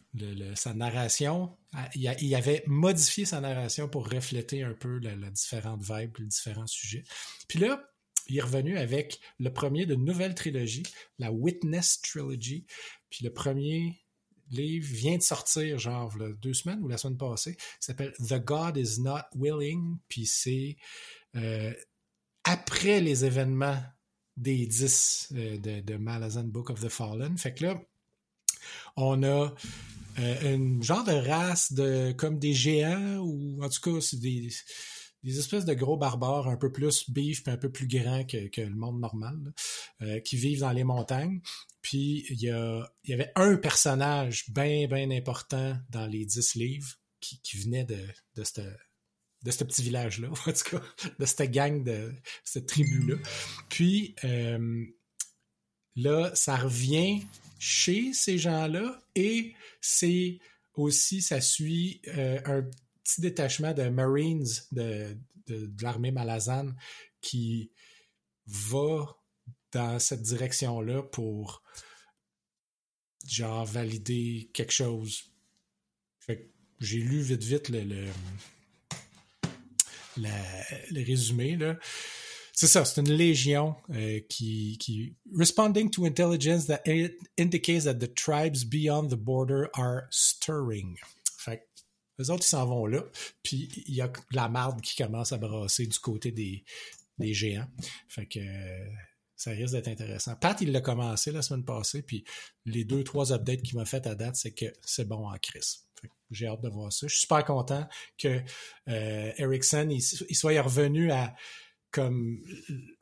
sa 0.56 0.74
narration. 0.74 1.56
Ah, 1.74 1.90
il, 1.94 2.36
avait 2.36 2.64
modifié 2.68 3.26
sa 3.26 3.42
narration 3.42 3.88
pour 3.88 4.10
refléter 4.10 4.64
un 4.64 4.74
peu 4.74 5.00
la, 5.00 5.16
différente 5.30 5.82
vibe, 5.82 6.18
les 6.20 6.26
différents 6.26 6.68
sujets. 6.68 7.04
Puis 7.48 7.60
là, 7.60 7.84
il 8.28 8.38
est 8.38 8.42
revenu 8.42 8.78
avec 8.78 9.20
le 9.40 9.52
premier 9.52 9.86
de 9.86 9.96
nouvelle 9.96 10.36
trilogie, 10.36 10.84
la 11.20 11.32
Witness 11.32 12.02
Trilogy. 12.02 12.66
Puis 13.10 13.26
le 13.26 13.34
premier 13.34 14.00
livre 14.50 14.88
vient 14.88 15.18
de 15.18 15.24
sortir, 15.24 15.78
genre, 15.80 16.16
deux 16.42 16.54
semaines 16.54 16.82
ou 16.82 16.88
la 16.88 16.98
semaine 16.98 17.18
passée. 17.18 17.58
Il 17.60 17.86
s'appelle 17.86 18.14
The 18.20 18.44
God 18.44 18.78
is 18.78 19.02
Not 19.02 19.26
Willing. 19.36 19.98
Puis 20.08 20.26
c'est 20.26 20.78
euh, 21.36 21.74
après 22.44 23.02
les 23.02 23.26
événements 23.26 23.82
des 24.38 24.66
10 24.66 25.30
euh, 25.36 25.58
de, 25.58 25.96
Malazan 25.96 26.46
Book 26.46 26.70
of 26.70 26.82
the 26.82 26.90
Fallen. 26.90 27.38
Fait 27.38 27.54
que 27.54 27.66
là, 27.66 27.82
on 28.96 29.24
a 29.24 29.54
euh, 30.20 30.58
un 30.58 30.82
genre 30.82 31.04
de 31.04 31.12
race 31.12 31.74
de 31.74 32.12
comme 32.14 32.40
des 32.40 32.54
géants 32.54 33.18
ou 33.18 33.64
en 33.64 33.70
tout 33.70 33.82
cas 33.82 34.02
c'est 34.02 34.20
des, 34.20 34.50
espèces 35.26 35.66
de 35.66 35.74
gros 35.74 35.98
barbares 35.98 36.48
un 36.48 36.58
peu 36.58 36.72
plus 36.72 37.06
puis 37.14 37.42
un 37.48 37.58
peu 37.58 37.72
plus 37.72 37.88
grands 37.88 38.24
que, 38.26 38.48
que 38.50 38.62
le 38.62 38.76
monde 38.76 39.00
normal 39.00 39.54
euh, 40.02 40.20
qui 40.20 40.36
vivent 40.36 40.62
dans 40.62 40.72
les 40.72 40.84
montagnes. 40.84 41.42
Puis 41.82 42.26
il 42.30 42.42
y, 42.42 42.50
a, 42.50 42.88
il 43.04 43.12
y 43.12 43.14
avait 43.14 43.32
un 43.36 43.56
personnage 43.58 44.50
bien 44.50 44.88
bien 44.88 45.12
important 45.12 45.78
dans 45.90 46.08
les 46.08 46.26
10 46.26 46.56
livres 46.56 46.96
qui, 47.20 47.40
qui 47.42 47.58
venait 47.58 47.86
de, 47.86 48.00
de 48.36 48.44
cette 48.44 48.62
de 49.44 49.52
ce 49.52 49.64
petit 49.64 49.84
village-là, 49.84 50.30
en 50.48 50.54
tout 50.54 50.78
cas, 50.78 50.82
de 51.20 51.26
cette 51.26 51.52
gang, 51.52 51.84
de 51.84 52.14
cette 52.44 52.68
tribu-là. 52.68 53.16
Puis 53.70 54.16
euh, 54.24 54.86
là, 55.96 56.32
ça 56.34 56.56
revient 56.56 57.24
chez 57.60 58.14
ces 58.14 58.38
gens-là 58.38 59.02
et 59.16 59.54
c'est 59.82 60.40
aussi, 60.76 61.22
ça 61.22 61.42
suit 61.42 62.02
euh, 62.08 62.40
un 62.46 62.64
petit 63.04 63.22
détachement 63.22 63.74
de 63.74 63.90
Marines 63.90 64.48
de, 64.72 65.18
de, 65.48 65.70
l'armée 65.82 66.12
malazane 66.12 66.76
qui 67.22 67.72
va 68.46 69.18
dans 69.72 70.00
cette 70.00 70.22
direction-là 70.22 71.04
pour 71.04 71.64
genre 73.28 73.66
valider 73.66 74.50
quelque 74.54 74.74
chose. 74.74 75.32
Fait 76.20 76.50
j'ai 76.80 77.00
lu 77.00 77.22
vite 77.22 77.44
vite 77.44 77.70
le 77.70 77.84
le 77.84 78.08
résumé, 80.92 81.56
là. 81.58 81.78
C'est 82.56 82.68
ça, 82.68 82.86
c'est 82.86 83.02
une 83.02 83.12
légion 83.12 83.76
euh, 83.90 84.20
qui, 84.30 84.78
qui 84.78 85.16
responding 85.36 85.90
to 85.90 86.06
intelligence 86.06 86.68
that 86.68 86.84
indicates 87.40 87.86
that 87.86 87.96
the 87.96 88.14
tribes 88.14 88.64
beyond 88.64 89.08
the 89.10 89.16
border 89.16 89.70
are 89.74 90.04
stirring. 90.12 90.96
Fait 91.40 91.68
les 92.20 92.30
autres, 92.30 92.44
ils 92.46 92.50
s'en 92.50 92.68
vont 92.68 92.86
là, 92.86 93.04
puis 93.42 93.70
il 93.88 93.96
y 93.96 94.02
a 94.02 94.14
la 94.32 94.50
marde 94.50 94.82
qui 94.82 94.96
commence 94.96 95.32
à 95.32 95.40
brasser 95.40 95.88
du 95.88 95.98
côté 95.98 96.32
des, 96.32 96.64
des 97.18 97.34
géants. 97.34 97.68
Fait 98.08 98.28
que 98.28 98.40
ça 99.36 99.50
risque 99.50 99.74
d'être 99.74 99.88
intéressant. 99.88 100.36
Pat, 100.36 100.62
il 100.62 100.72
l'a 100.72 100.82
commencé 100.82 101.32
la 101.32 101.42
semaine 101.42 101.66
passée, 101.66 102.04
puis 102.04 102.24
les 102.66 102.86
deux, 102.86 103.04
trois 103.04 103.34
updates 103.34 103.64
qu'il 103.64 103.78
m'a 103.78 103.86
fait 103.86 104.06
à 104.06 104.14
date, 104.14 104.36
c'est 104.36 104.54
que 104.54 104.72
c'est 104.86 105.08
bon 105.08 105.28
en 105.28 105.38
crise. 105.40 105.88
J'ai 106.32 106.48
hâte 106.48 106.62
de 106.62 106.70
voir 106.70 106.92
ça. 106.92 107.08
Je 107.08 107.14
suis 107.14 107.22
super 107.22 107.46
content 107.46 107.88
que 108.18 108.42
euh, 108.88 109.32
Ericsson 109.38 109.88
il, 109.90 110.02
soit 110.02 110.62
revenu 110.62 111.12
à 111.12 111.36
comme 111.92 112.44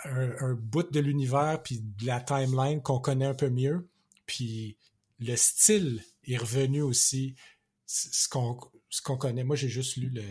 un, 0.04 0.54
bout 0.54 0.92
de 0.92 1.00
l'univers 1.00 1.62
puis 1.64 1.80
de 1.82 2.06
la 2.06 2.20
timeline 2.20 2.82
qu'on 2.82 3.00
connaît 3.00 3.26
un 3.26 3.34
peu 3.34 3.50
mieux. 3.50 3.88
Puis 4.26 4.78
le 5.20 5.36
style 5.38 6.04
est 6.26 6.38
revenu 6.38 6.82
aussi, 6.82 7.36
ce 7.86 8.28
qu'on 8.28 9.18
connaît. 9.18 9.46
Moi, 9.46 9.56
j'ai 9.56 9.70
juste 9.70 9.96
lu 9.96 10.10
le, 10.10 10.24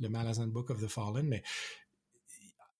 le 0.00 0.08
Malazan 0.08 0.48
Book 0.48 0.70
of 0.70 0.80
the 0.80 0.88
Fallen, 0.88 1.28
mais 1.28 1.44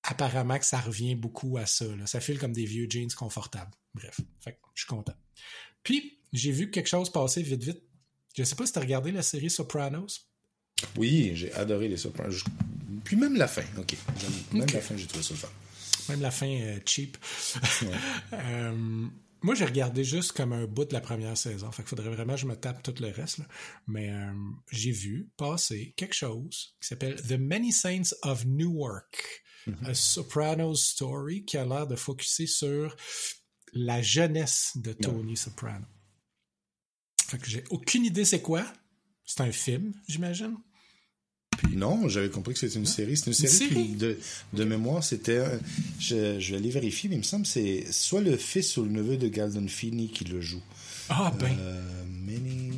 apparemment 0.02 0.59
que 0.59 0.67
ça 0.67 0.81
revient 0.81 1.14
beaucoup 1.14 1.57
à 1.57 1.67
ça. 1.67 1.85
Ça 2.07 2.21
file 2.21 2.38
comme 2.38 2.52
des 2.52 2.64
vieux 2.64 2.87
jeans 2.88 3.12
confortables. 3.12 3.71
Bref, 3.95 4.21
je 4.45 4.52
suis 4.75 4.88
content. 4.88 5.14
Puis, 5.83 6.19
j'ai 6.33 6.50
vu 6.50 6.71
quelque 6.71 6.88
chose 6.88 7.11
passer 7.11 7.43
vite, 7.43 7.62
vite 7.62 7.83
je 8.38 8.45
sais 8.45 8.54
pas 8.54 8.66
si 8.66 8.73
tu 8.73 8.78
as 8.78 8.83
regardé 8.83 9.11
la 9.11 9.23
série 9.23 9.50
Sopranos. 9.50 10.30
Oui, 10.97 11.33
j'ai 11.35 11.52
adoré 11.54 11.88
les 11.88 11.97
Sopranos. 11.97 12.45
Puis 13.02 13.16
même 13.16 13.35
la 13.35 13.49
fin, 13.49 13.64
ok. 13.76 13.97
Même 14.52 14.66
la 14.73 14.80
fin, 14.80 14.97
j'ai 14.97 15.07
trouvé 15.07 15.25
ça 15.25 15.35
fun. 15.35 15.49
Même 16.09 16.21
la 16.21 16.30
fin 16.30 16.47
euh, 16.47 16.78
cheap. 16.87 17.16
Euh, 18.33 19.07
moi, 19.40 19.54
j'ai 19.54 19.64
regardé 19.64 20.04
juste 20.04 20.33
comme 20.33 20.52
un 20.52 20.66
bout 20.66 20.85
de 20.85 20.92
la 20.92 21.00
première 21.00 21.37
saison. 21.37 21.71
Fait 21.73 21.83
qu'il 21.83 21.90
faudrait 21.90 22.11
vraiment 22.11 22.35
que 22.35 22.40
je 22.40 22.47
me 22.47 22.54
tape 22.54 22.83
tout 22.83 22.95
le 23.00 23.09
reste. 23.09 23.40
Mais 23.87 24.11
euh, 24.11 24.33
j'ai 24.71 24.92
vu 24.92 25.30
passer 25.37 25.95
quelque 25.97 26.14
chose 26.14 26.76
qui 26.80 26.88
s'appelle 26.88 27.16
The 27.23 27.38
Many 27.38 27.73
Saints 27.73 28.14
of 28.23 28.45
Newark. 28.47 29.42
A 29.85 29.92
Sopranos 29.92 30.76
Story 30.76 31.45
qui 31.45 31.59
a 31.59 31.64
l'air 31.64 31.87
de 31.87 31.97
focuser 31.97 32.47
sur 32.47 32.97
la 33.75 34.00
jeunesse 34.00 34.73
de 34.76 34.92
Tony 34.92 35.37
Soprano. 35.37 35.85
Fait 37.28 37.38
que 37.38 37.49
j'ai 37.49 37.64
aucune 37.70 38.04
idée 38.04 38.25
c'est 38.25 38.40
quoi. 38.40 38.64
C'est 39.26 39.42
un 39.42 39.52
film, 39.52 39.92
j'imagine. 40.08 40.56
Non, 41.75 42.08
j'avais 42.08 42.30
compris 42.30 42.54
que 42.54 42.61
c'était 42.61 42.78
une 42.78 42.87
série. 42.87 43.16
C'est 43.16 43.26
une, 43.26 43.32
série, 43.35 43.88
de, 43.97 44.18
de, 44.54 44.64
mémoire. 44.64 45.04
C'était. 45.04 45.44
Je, 45.99 46.40
je, 46.40 46.50
vais 46.52 46.56
aller 46.56 46.70
vérifier, 46.70 47.11
mais 47.11 47.16
il 47.16 47.18
me 47.18 47.25
semble 47.25 47.42
que 47.42 47.49
c'est 47.49 47.92
soit 47.92 48.23
le 48.23 48.37
fils 48.37 48.76
ou 48.78 48.85
le 48.85 48.90
neveu 48.90 49.18
de 49.18 49.28
Galdon-Fini 49.28 50.08
qui 50.08 50.25
le 50.25 50.40
joue. 50.40 50.62
Ah, 51.11 51.32
ben. 51.38 51.54
Euh, 51.58 52.04
many... 52.06 52.73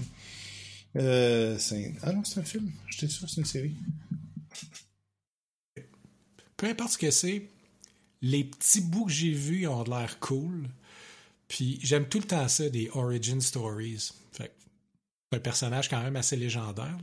euh, 0.96 1.58
ah 2.02 2.12
non, 2.12 2.24
c'est 2.24 2.40
un 2.40 2.44
film. 2.44 2.72
J'étais 2.88 3.08
sûr 3.08 3.26
que 3.26 3.32
c'est 3.32 3.40
une 3.40 3.46
série. 3.46 3.74
Peu 6.56 6.66
importe 6.66 6.94
ce 6.94 6.98
que 6.98 7.10
c'est, 7.10 7.48
les 8.22 8.44
petits 8.44 8.80
bouts 8.80 9.06
que 9.06 9.12
j'ai 9.12 9.32
vus 9.32 9.68
ont 9.68 9.84
l'air 9.84 10.18
cool. 10.18 10.68
Puis 11.50 11.80
j'aime 11.82 12.06
tout 12.08 12.18
le 12.18 12.24
temps 12.24 12.46
ça, 12.46 12.68
des 12.68 12.88
origin 12.94 13.40
stories. 13.40 14.12
Fait 14.32 14.52
un 15.32 15.40
personnage 15.40 15.88
quand 15.88 16.00
même 16.00 16.14
assez 16.16 16.36
légendaire. 16.36 16.96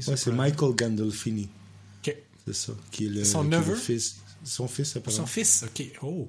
c'est 0.00 0.32
Michael 0.32 0.74
Gandolfini. 0.74 1.48
OK. 2.06 2.14
C'est 2.46 2.54
ça. 2.54 2.72
Qui 2.90 3.06
est 3.06 3.08
le, 3.08 3.24
Son 3.24 3.44
neveu? 3.44 3.74
fils. 3.74 4.16
Son 4.44 4.68
fils, 4.68 4.98
Son 5.08 5.26
fils, 5.26 5.64
OK. 5.64 5.82
Oh, 6.02 6.28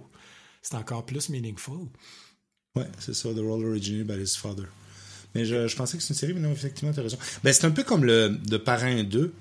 c'est 0.62 0.76
encore 0.76 1.06
plus 1.06 1.28
meaningful. 1.30 1.90
Ouais, 2.78 2.88
c'est 3.00 3.14
ça. 3.14 3.34
The 3.34 3.40
role 3.40 3.66
originated 3.66 4.08
by 4.08 4.22
his 4.22 4.38
father. 4.38 4.68
Mais 5.34 5.44
je, 5.44 5.68
je 5.68 5.76
pensais 5.76 5.98
que 5.98 6.04
c'est 6.04 6.14
une 6.14 6.16
série, 6.16 6.34
mais 6.34 6.40
non, 6.40 6.54
effectivement, 6.54 6.94
tu 6.94 7.02
as 7.02 7.04
raison. 7.04 7.18
Ben, 7.44 7.52
c'est 7.52 7.66
un 7.66 7.72
peu 7.72 7.84
comme 7.84 8.06
le 8.06 8.30
de 8.30 8.56
Parrain 8.56 9.04
2. 9.04 9.34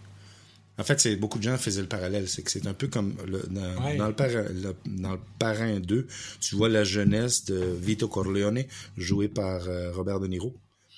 En 0.76 0.82
fait, 0.82 1.00
c'est 1.00 1.16
beaucoup 1.16 1.38
de 1.38 1.44
gens 1.44 1.56
faisaient 1.56 1.82
le 1.82 1.88
parallèle. 1.88 2.28
C'est 2.28 2.42
que 2.42 2.50
c'est 2.50 2.66
un 2.66 2.74
peu 2.74 2.88
comme 2.88 3.14
le, 3.26 3.42
dans, 3.48 4.08
le 4.08 4.14
parrain, 4.14 4.44
dans 4.86 5.12
le 5.12 5.20
Parrain 5.38 5.78
2, 5.78 6.06
tu 6.40 6.56
vois 6.56 6.68
la 6.68 6.82
jeunesse 6.82 7.44
de 7.44 7.76
Vito 7.80 8.08
Corleone, 8.08 8.64
joué 8.96 9.28
par 9.28 9.68
euh, 9.68 9.92
Robert 9.92 10.18
De 10.18 10.26
Niro. 10.26 10.54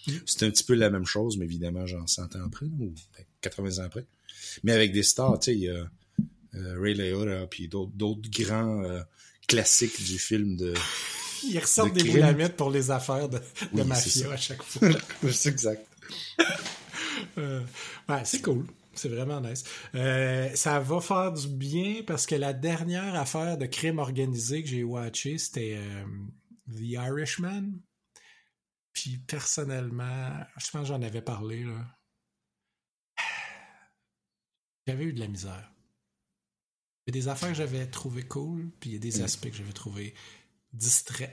Mm. 0.06 0.12
C'est 0.24 0.46
un 0.46 0.50
petit 0.50 0.64
peu 0.64 0.74
la 0.74 0.88
même 0.88 1.04
chose, 1.04 1.36
mais 1.36 1.44
évidemment, 1.44 1.86
genre 1.86 2.08
100 2.08 2.36
ans 2.36 2.46
après, 2.46 2.66
ou 2.66 2.94
80 3.42 3.68
ben, 3.68 3.80
ans 3.80 3.86
après. 3.86 4.06
Mais 4.64 4.72
avec 4.72 4.92
des 4.92 5.02
stars, 5.02 5.38
tu 5.40 5.46
sais, 5.46 5.56
il 5.56 5.62
y 5.64 5.68
a 5.68 5.86
euh, 6.54 6.80
Ray 6.80 6.94
Liotta, 6.94 7.46
puis 7.46 7.68
d'autres 7.68 8.30
grands 8.30 8.82
euh, 8.82 9.00
classiques 9.46 10.02
du 10.04 10.18
film 10.18 10.56
de. 10.56 10.72
Ils 11.48 11.58
ressortent 11.58 11.92
des 11.92 12.02
boulamites 12.02 12.56
pour 12.56 12.70
les 12.70 12.90
affaires 12.90 13.28
de, 13.28 13.38
de 13.74 13.82
mafia 13.82 14.32
à 14.32 14.36
chaque 14.38 14.62
fois. 14.62 14.88
c'est 15.30 15.50
exact. 15.50 15.86
ouais, 17.36 18.22
c'est 18.24 18.40
cool. 18.40 18.64
C'est 18.96 19.08
vraiment 19.08 19.40
nice. 19.40 19.64
Euh, 19.94 20.54
ça 20.54 20.80
va 20.80 21.00
faire 21.00 21.32
du 21.32 21.48
bien 21.48 22.02
parce 22.06 22.26
que 22.26 22.34
la 22.34 22.52
dernière 22.52 23.14
affaire 23.14 23.58
de 23.58 23.66
crime 23.66 23.98
organisé 23.98 24.62
que 24.62 24.68
j'ai 24.68 24.84
watché, 24.84 25.38
c'était 25.38 25.76
euh, 25.78 26.04
The 26.72 26.80
Irishman. 26.80 27.72
Puis 28.92 29.18
personnellement, 29.18 30.30
je 30.56 30.70
pense 30.70 30.82
que 30.82 30.88
j'en 30.88 31.02
avais 31.02 31.22
parlé, 31.22 31.64
là. 31.64 31.86
J'avais 34.86 35.04
eu 35.04 35.12
de 35.12 35.20
la 35.20 35.28
misère. 35.28 35.72
Il 37.06 37.14
y 37.14 37.18
a 37.18 37.20
des 37.20 37.28
affaires 37.28 37.50
que 37.50 37.56
j'avais 37.56 37.86
trouvées 37.88 38.26
cool, 38.26 38.70
puis 38.80 38.90
il 38.90 38.92
y 38.94 38.96
a 38.96 39.00
des 39.00 39.20
aspects 39.20 39.50
que 39.50 39.56
j'avais 39.56 39.72
trouvé 39.72 40.14
distrait... 40.72 41.32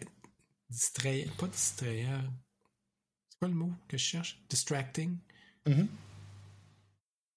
distrayants. 0.70 1.32
Pas 1.38 1.48
distrayants. 1.48 2.34
C'est 3.30 3.40
quoi 3.40 3.48
le 3.48 3.54
mot 3.56 3.72
que 3.88 3.98
je 3.98 4.04
cherche? 4.04 4.44
Distracting. 4.50 5.18
Mhm. 5.66 5.88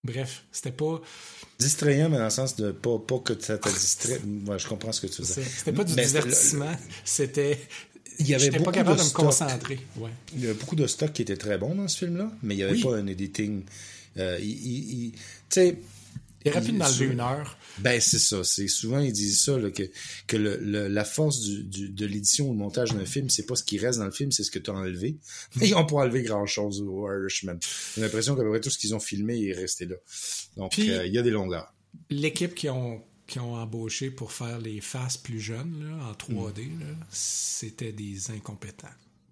Bref, 0.07 0.45
c'était 0.53 0.71
pas. 0.73 1.01
Distrayant, 1.59 2.09
mais 2.11 2.19
dans 2.19 2.25
le 2.25 2.31
sens 2.31 2.55
de 2.57 2.71
pas, 2.73 2.99
pas 2.99 3.19
que 3.19 3.33
ça 3.41 3.57
te 3.59 3.69
distrait. 3.69 4.21
Ouais, 4.47 4.59
je 4.59 4.67
comprends 4.69 4.93
ce 4.93 5.01
que 5.01 5.07
tu 5.07 5.23
veux 5.23 5.35
dire. 5.35 5.45
C'était 5.57 5.73
pas 5.73 5.85
du 5.85 5.95
Mais 5.95 6.05
divertissement, 6.07 6.77
c'était. 7.05 7.59
Il 8.19 8.29
y 8.29 8.35
avait 8.35 8.45
J'étais 8.45 8.59
pas 8.59 8.65
beaucoup 8.65 8.73
capable 8.73 8.97
de 8.97 9.01
de, 9.03 9.05
me 9.05 9.11
stock. 9.11 9.25
concentrer. 9.27 9.79
Ouais. 9.99 10.11
Il 10.35 10.41
y 10.43 10.45
avait 10.47 10.55
beaucoup 10.55 10.77
de 10.77 10.87
stock 10.87 11.13
qui 11.13 11.23
était 11.23 11.37
très 11.37 11.59
bon 11.59 11.75
dans 11.75 11.87
ce 11.89 11.99
film-là, 11.99 12.31
mais 12.43 12.55
il 12.55 12.59
n'y 12.59 12.63
avait 12.63 12.73
Oui. 12.73 12.83
pas 12.83 12.97
un 12.97 13.07
editing. 13.07 13.63
Euh, 14.19 14.39
tu 14.39 15.13
sais, 15.51 15.77
Il 16.47 16.53
aurait 16.53 16.61
pu 16.63 17.05
une 17.13 17.21
heure. 17.21 17.59
Ben, 17.79 18.01
c'est 18.01 18.19
ça. 18.19 18.43
C'est 18.45 18.69
souvent, 18.69 19.01
ils 19.01 19.13
disent 19.13 19.43
ça, 19.45 19.59
là, 19.59 19.71
que, 19.71 19.83
que 20.27 20.37
le, 20.37 20.57
le- 20.59 20.89
la 20.89 21.05
force 21.05 21.41
du, 21.41 21.65
du- 21.65 21.89
de 21.91 22.07
l'édition 22.07 22.49
ou 22.49 22.53
le 22.53 22.59
montage 22.59 22.93
d'un 22.93 23.05
film, 23.05 23.29
c'est 23.29 23.45
pas 23.47 23.55
ce 23.57 23.63
qui 23.65 23.79
reste 23.79 23.99
dans 23.99 24.05
le 24.07 24.11
film, 24.11 24.33
c'est 24.33 24.43
ce 24.45 24.51
que 24.51 24.59
tu 24.59 24.71
as 24.71 24.75
enlevé. 24.75 25.17
Mais 25.57 25.69
ils 25.69 25.75
ont 25.75 25.85
pas 25.87 25.97
enlevé 25.97 26.23
grand 26.23 26.47
chose 26.47 26.81
au 26.81 27.07
Irishman. 27.13 27.57
J'ai 27.95 28.01
l'impression 28.01 28.35
qu'à 28.37 28.43
peu 28.43 28.51
près 28.51 28.61
tout 28.61 28.71
ce 28.71 28.79
qu'ils 28.79 28.95
ont 28.95 29.01
filmé 29.01 29.47
est 29.47 29.53
resté 29.53 29.85
là. 29.87 29.97
Donc, 30.57 30.79
euh, 30.79 31.05
il 31.07 31.13
y 31.13 31.19
a 31.19 31.23
des 31.23 31.31
longueurs. 31.31 31.73
L'équipe 32.11 32.55
qui 32.55 32.69
ont, 32.71 33.03
qui 33.27 33.39
ont 33.41 33.55
embauché 33.55 34.11
pour 34.11 34.33
faire 34.33 34.59
les 34.59 34.81
faces 34.81 35.17
plus 35.17 35.41
jeunes, 35.41 35.85
là, 35.99 36.07
en 36.07 36.13
3D, 36.13 36.79
là, 36.81 36.87
c'était 37.11 37.93
des 37.93 38.31
incompétents. 38.31 38.87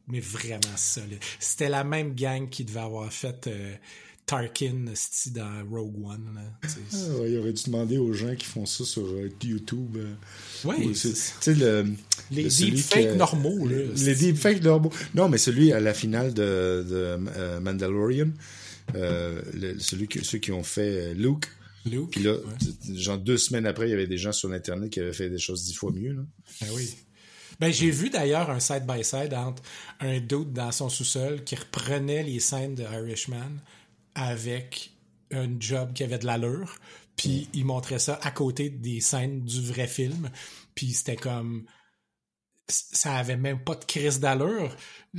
Mais 0.09 0.21
vraiment 0.21 0.61
solides. 0.76 1.21
C'était 1.40 1.71
la 1.71 1.83
même 1.85 2.14
gang 2.14 2.49
qui 2.50 2.64
devait 2.64 2.80
avoir 2.80 3.11
fait 3.11 3.47
euh, 3.47 3.75
Tarkin 4.26 4.87
dans 5.33 5.64
Rogue 5.71 6.02
One. 6.04 6.31
Là. 6.35 6.43
Ah, 6.62 7.26
il 7.26 7.37
aurait 7.38 7.52
dû 7.52 7.62
demander 7.64 7.99
aux 7.99 8.12
gens 8.12 8.35
qui 8.35 8.47
font 8.47 8.64
ça 8.66 8.85
sur 8.85 9.02
euh, 9.07 9.28
YouTube. 9.43 9.97
euh, 9.99 10.14
Oui, 10.64 10.87
ou 10.87 10.95
c'est- 10.95 11.54
le, 11.54 11.87
les 12.31 12.45
le- 12.45 12.49
deepfakes 12.49 13.16
normaux. 13.16 13.66
Là, 13.69 13.76
Les 13.97 14.14
deepfakes 14.14 14.62
normaux. 14.62 14.90
Non, 15.14 15.28
mais 15.28 15.38
celui 15.38 15.73
à 15.73 15.81
la 15.81 15.93
finale 15.93 16.33
de, 16.33 16.43
de 16.88 17.19
euh, 17.37 17.61
Mandalorian, 17.61 18.31
euh, 18.95 19.43
le- 19.52 19.78
celui 19.78 20.09
que, 20.09 20.25
ceux 20.25 20.38
qui 20.38 20.52
ont 20.52 20.62
fait 20.64 21.12
Luke. 21.14 21.47
Luke. 21.87 22.12
Puis 22.12 22.23
là, 22.23 22.33
ouais. 22.33 22.97
genre 22.97 23.19
deux 23.19 23.37
semaines 23.37 23.66
après, 23.66 23.88
il 23.88 23.90
y 23.90 23.95
avait 23.95 24.07
des 24.07 24.16
gens 24.16 24.33
sur 24.33 24.50
Internet 24.52 24.88
qui 24.88 25.00
avaient 25.00 25.12
fait 25.12 25.28
des 25.28 25.38
choses 25.38 25.64
dix 25.64 25.75
fois 25.75 25.93
mieux. 25.93 26.14
Là. 26.14 26.23
Ben 26.62 26.69
oui. 26.75 26.97
Ben, 27.61 27.71
j'ai 27.73 27.90
vu 27.90 28.09
d'ailleurs 28.11 28.50
un 28.50 28.59
side-by-side 28.59 29.33
entre 29.35 29.62
un 30.00 30.19
dude 30.19 30.52
dans 30.54 30.73
son 30.73 30.88
sous-sol 30.88 31.45
qui 31.45 31.54
reprenait 31.57 32.23
les 32.25 32.40
scènes 32.40 32.75
de 32.75 32.83
Irishman 32.83 33.50
avec 34.14 34.92
un 35.30 35.59
job 35.59 35.92
qui 35.92 36.04
avait 36.04 36.18
de 36.18 36.26
l'allure, 36.26 36.78
puis 37.16 37.49
il 37.52 37.64
montrait 37.64 37.99
ça 37.99 38.18
à 38.23 38.30
côté 38.30 38.71
des 38.71 39.00
scènes 39.00 39.44
du 39.44 39.62
vrai 39.62 39.87
film, 39.87 40.30
puis 40.75 40.92
c'était 40.92 41.16
comme 41.16 41.66
ça 42.68 43.16
avait 43.16 43.37
même 43.37 43.62
pas 43.62 43.75
de 43.75 43.85
crise 43.85 44.21
d'allure. 44.21 44.74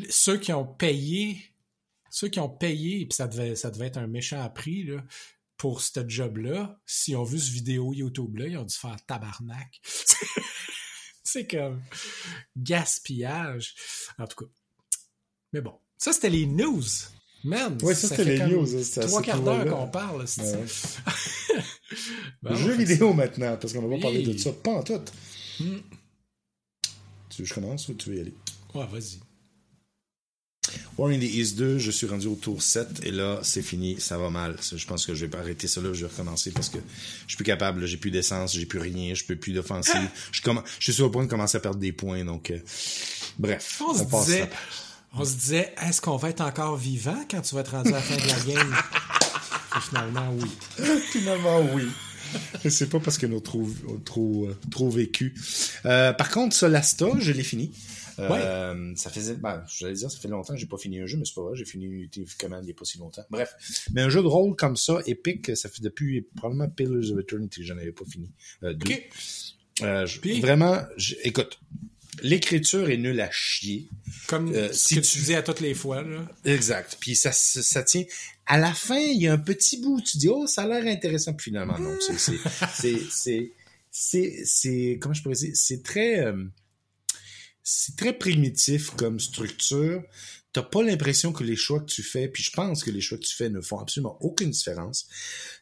Ceux 0.09 0.37
qui 0.37 0.51
ont 0.51 0.65
payé, 0.65 1.53
ceux 2.09 2.27
qui 2.27 2.39
ont 2.39 2.49
payé, 2.49 3.05
puis 3.05 3.15
ça 3.15 3.27
devait, 3.27 3.55
ça 3.55 3.69
devait 3.69 3.87
être 3.87 3.97
un 3.97 4.07
méchant 4.07 4.49
prix 4.49 4.83
là, 4.83 5.03
pour 5.57 5.81
ce 5.81 6.07
job-là, 6.07 6.79
s'ils 6.85 7.15
ont 7.15 7.23
vu 7.23 7.39
ce 7.39 7.51
vidéo 7.51 7.93
YouTube-là, 7.93 8.47
ils 8.47 8.57
ont 8.57 8.65
dû 8.65 8.75
faire 8.75 8.97
tabarnak. 9.05 9.79
C'est 11.23 11.47
comme 11.47 11.81
gaspillage. 12.55 13.75
En 14.17 14.27
tout 14.27 14.45
cas. 14.45 14.51
Mais 15.53 15.61
bon, 15.61 15.79
ça 15.97 16.13
c'était 16.13 16.29
les 16.29 16.45
news. 16.45 16.83
Man, 17.45 17.77
Ouais, 17.83 17.93
ça, 17.95 18.07
c'était 18.09 18.23
fait 18.23 18.31
les 18.33 18.37
comme 18.39 18.49
news, 18.51 18.67
c'est 18.83 19.01
à 19.03 19.05
Trois 19.07 19.21
quarts 19.21 19.41
d'heure 19.41 19.65
qu'on 19.67 19.87
parle. 19.87 20.21
Ouais. 20.21 20.65
Bon, 22.41 22.55
Jeux 22.55 22.75
vidéo 22.75 23.13
maintenant, 23.13 23.55
parce 23.57 23.71
qu'on 23.71 23.81
va 23.81 23.87
pas 23.87 23.95
Oui. 23.95 24.01
parler 24.01 24.23
de 24.23 24.37
ça. 24.37 24.51
Pas 24.51 24.71
en 24.71 24.83
tout. 24.83 24.93
Hmm. 25.59 25.77
Tu 27.29 27.37
veux 27.37 27.43
que 27.43 27.45
je 27.45 27.53
commence 27.53 27.87
ou 27.87 27.93
tu 27.93 28.09
veux 28.09 28.17
y 28.17 28.19
aller? 28.21 28.33
Ouais, 28.73 28.85
vas-y. 28.91 29.19
War 30.97 31.09
in 31.11 31.19
the 31.19 31.23
East 31.23 31.57
2, 31.57 31.77
je 31.77 31.91
suis 31.91 32.07
rendu 32.07 32.25
au 32.27 32.35
tour 32.35 32.61
7 32.61 32.87
et 33.03 33.11
là, 33.11 33.39
c'est 33.43 33.61
fini, 33.61 33.99
ça 33.99 34.17
va 34.17 34.29
mal. 34.31 34.57
Ça, 34.61 34.75
Je 34.77 34.85
pense 34.87 35.05
que 35.05 35.13
je 35.13 35.25
vais 35.25 35.29
pas 35.29 35.39
arrêter 35.39 35.67
ça 35.67 35.79
là, 35.81 35.93
je 35.93 36.05
vais 36.05 36.11
recommencer 36.11 36.51
parce 36.51 36.69
que 36.69 36.79
je 36.79 37.27
suis 37.27 37.35
plus 37.35 37.45
capable, 37.45 37.85
j'ai 37.85 37.97
plus 37.97 38.09
d'essence, 38.11 38.53
j'ai 38.53 38.65
plus 38.65 38.79
rien, 38.79 39.13
je 39.13 39.23
peux 39.25 39.35
plus 39.35 39.53
d'offensive. 39.53 40.09
je, 40.31 40.41
comm- 40.41 40.63
je 40.79 40.83
suis 40.83 40.93
sur 40.93 41.05
le 41.05 41.11
point 41.11 41.23
de 41.23 41.29
commencer 41.29 41.57
à 41.57 41.59
perdre 41.59 41.79
des 41.79 41.91
points, 41.91 42.25
donc 42.25 42.49
euh, 42.49 42.59
bref, 43.37 43.79
On, 43.87 43.93
se 43.93 44.03
passe 44.05 44.25
disait, 44.25 44.39
ça. 44.41 44.49
On 45.17 45.25
se 45.25 45.35
disait, 45.35 45.73
est-ce 45.81 46.01
qu'on 46.01 46.17
va 46.17 46.29
être 46.29 46.41
encore 46.41 46.75
vivant 46.77 47.17
quand 47.29 47.41
tu 47.41 47.55
vas 47.55 47.61
être 47.61 47.71
rendu 47.71 47.89
à 47.89 47.93
la 47.93 48.01
fin 48.01 48.15
de 48.15 48.27
la 48.27 48.53
game? 48.55 48.75
Et 49.77 49.81
finalement, 49.81 50.33
oui. 50.39 50.49
Finalement, 51.11 51.61
oui. 51.73 51.83
C'est 52.69 52.89
pas 52.89 52.99
parce 52.99 53.17
que 53.17 53.25
nous 53.25 53.39
trop, 53.39 53.67
trop, 54.03 54.49
trop 54.71 54.89
vécu. 54.89 55.35
Euh, 55.85 56.11
par 56.13 56.29
contre, 56.29 56.55
Solasta, 56.55 57.07
je 57.19 57.31
l'ai 57.31 57.43
fini. 57.43 57.71
Euh, 58.17 58.93
Ça 58.95 59.09
faisait, 59.09 59.35
ben, 59.35 59.63
j'allais 59.67 59.93
dire, 59.93 60.09
ça 60.09 60.17
fait 60.17 60.29
longtemps 60.29 60.53
que 60.53 60.59
j'ai 60.59 60.65
pas 60.65 60.77
fini 60.77 60.99
un 61.01 61.05
jeu, 61.05 61.17
mais 61.17 61.25
c'est 61.25 61.35
pas 61.35 61.41
vrai, 61.41 61.55
j'ai 61.55 61.65
fini 61.65 61.85
Unity 61.85 62.23
of 62.23 62.35
Command 62.37 62.63
il 62.63 62.69
y 62.69 62.71
a 62.71 62.73
pas 62.73 62.85
si 62.85 62.97
longtemps. 62.97 63.23
Bref. 63.29 63.53
Mais 63.93 64.01
un 64.01 64.09
jeu 64.09 64.21
de 64.21 64.27
rôle 64.27 64.55
comme 64.55 64.77
ça, 64.77 64.99
épique, 65.05 65.55
ça 65.57 65.67
fait 65.69 65.81
depuis 65.81 66.21
probablement 66.35 66.69
Pillars 66.69 67.11
of 67.11 67.19
Eternity 67.19 67.59
que 67.61 67.65
j'en 67.65 67.77
avais 67.77 67.91
pas 67.91 68.05
fini. 68.09 68.31
Euh, 68.63 68.73
deux. 68.73 68.91
Euh, 69.81 70.05
je- 70.05 70.19
Puis? 70.21 70.39
Vraiment, 70.39 70.79
écoute, 71.23 71.59
l'écriture 72.21 72.89
est 72.89 72.97
nulle 72.97 73.19
à 73.21 73.29
chier. 73.31 73.87
Comme 74.27 74.53
Euh, 74.53 74.71
si 74.73 74.95
que 74.95 74.99
tu- 75.01 75.19
tu 75.19 75.19
dis 75.25 75.35
à 75.35 75.41
toutes 75.43 75.59
les 75.61 75.73
fois. 75.73 76.01
Là. 76.03 76.27
Exact. 76.45 76.97
Puis 76.99 77.15
ça, 77.15 77.31
ça, 77.31 77.61
ça 77.63 77.83
tient. 77.83 78.03
À 78.45 78.57
la 78.57 78.73
fin, 78.73 78.97
il 78.99 79.21
y 79.21 79.27
a 79.27 79.33
un 79.33 79.37
petit 79.37 79.81
bout. 79.81 80.01
Tu 80.01 80.17
dis, 80.17 80.29
oh, 80.29 80.47
ça 80.47 80.63
a 80.63 80.67
l'air 80.67 80.85
intéressant. 80.91 81.33
Puis 81.33 81.45
finalement, 81.51 81.77
non. 81.79 81.95
C'est, 81.99 82.17
c'est, 82.19 82.37
c'est, 82.75 82.99
c'est, 83.11 83.51
c'est, 83.91 84.43
c'est- 84.45 84.97
comment 85.01 85.13
je 85.13 85.21
pourrais 85.23 85.35
dire, 85.35 85.51
c'est 85.53 85.83
très, 85.83 86.19
euh, 86.19 86.43
c'est 87.63 87.95
très 87.95 88.13
primitif 88.13 88.91
comme 88.91 89.19
structure. 89.19 90.03
T'as 90.55 90.63
pas 90.63 90.81
l'impression 90.81 91.33
que 91.33 91.43
les 91.43 91.57
choix 91.57 91.81
que 91.81 91.91
tu 91.91 92.01
fais, 92.01 92.29
puis 92.29 92.41
je 92.41 92.51
pense 92.51 92.81
que 92.81 92.89
les 92.89 93.01
choix 93.01 93.17
que 93.17 93.25
tu 93.25 93.35
fais 93.35 93.49
ne 93.49 93.59
font 93.59 93.77
absolument 93.77 94.17
aucune 94.21 94.51
différence. 94.51 95.05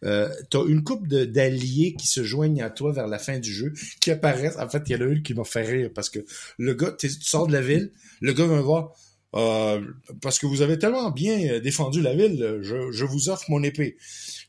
Euh, 0.03 0.29
t'as 0.51 0.63
une 0.65 0.83
coupe 0.83 1.07
d'alliés 1.07 1.95
qui 1.95 2.05
se 2.05 2.23
joignent 2.23 2.61
à 2.61 2.69
toi 2.69 2.91
vers 2.91 3.07
la 3.07 3.17
fin 3.17 3.39
du 3.39 3.51
jeu, 3.51 3.73
qui 3.99 4.11
apparaissent. 4.11 4.57
En 4.59 4.69
fait, 4.69 4.83
il 4.85 4.91
y 4.91 4.95
en 4.95 5.01
a 5.01 5.05
une 5.05 5.23
qui 5.23 5.33
m'a 5.33 5.45
fait 5.45 5.63
rire 5.63 5.89
parce 5.95 6.11
que 6.11 6.19
le 6.59 6.75
gars, 6.75 6.91
tu 6.91 7.09
sors 7.09 7.47
de 7.47 7.53
la 7.53 7.61
ville, 7.61 7.91
le 8.21 8.33
gars 8.33 8.45
vient 8.45 8.57
me 8.57 8.61
voir. 8.61 8.93
Euh, 9.35 9.81
parce 10.21 10.37
que 10.37 10.45
vous 10.45 10.61
avez 10.61 10.77
tellement 10.77 11.09
bien 11.09 11.53
euh, 11.53 11.59
défendu 11.59 12.03
la 12.03 12.13
ville, 12.13 12.43
euh, 12.43 12.91
je 12.91 13.03
vous 13.03 13.29
offre 13.29 13.49
mon 13.49 13.63
épée. 13.63 13.97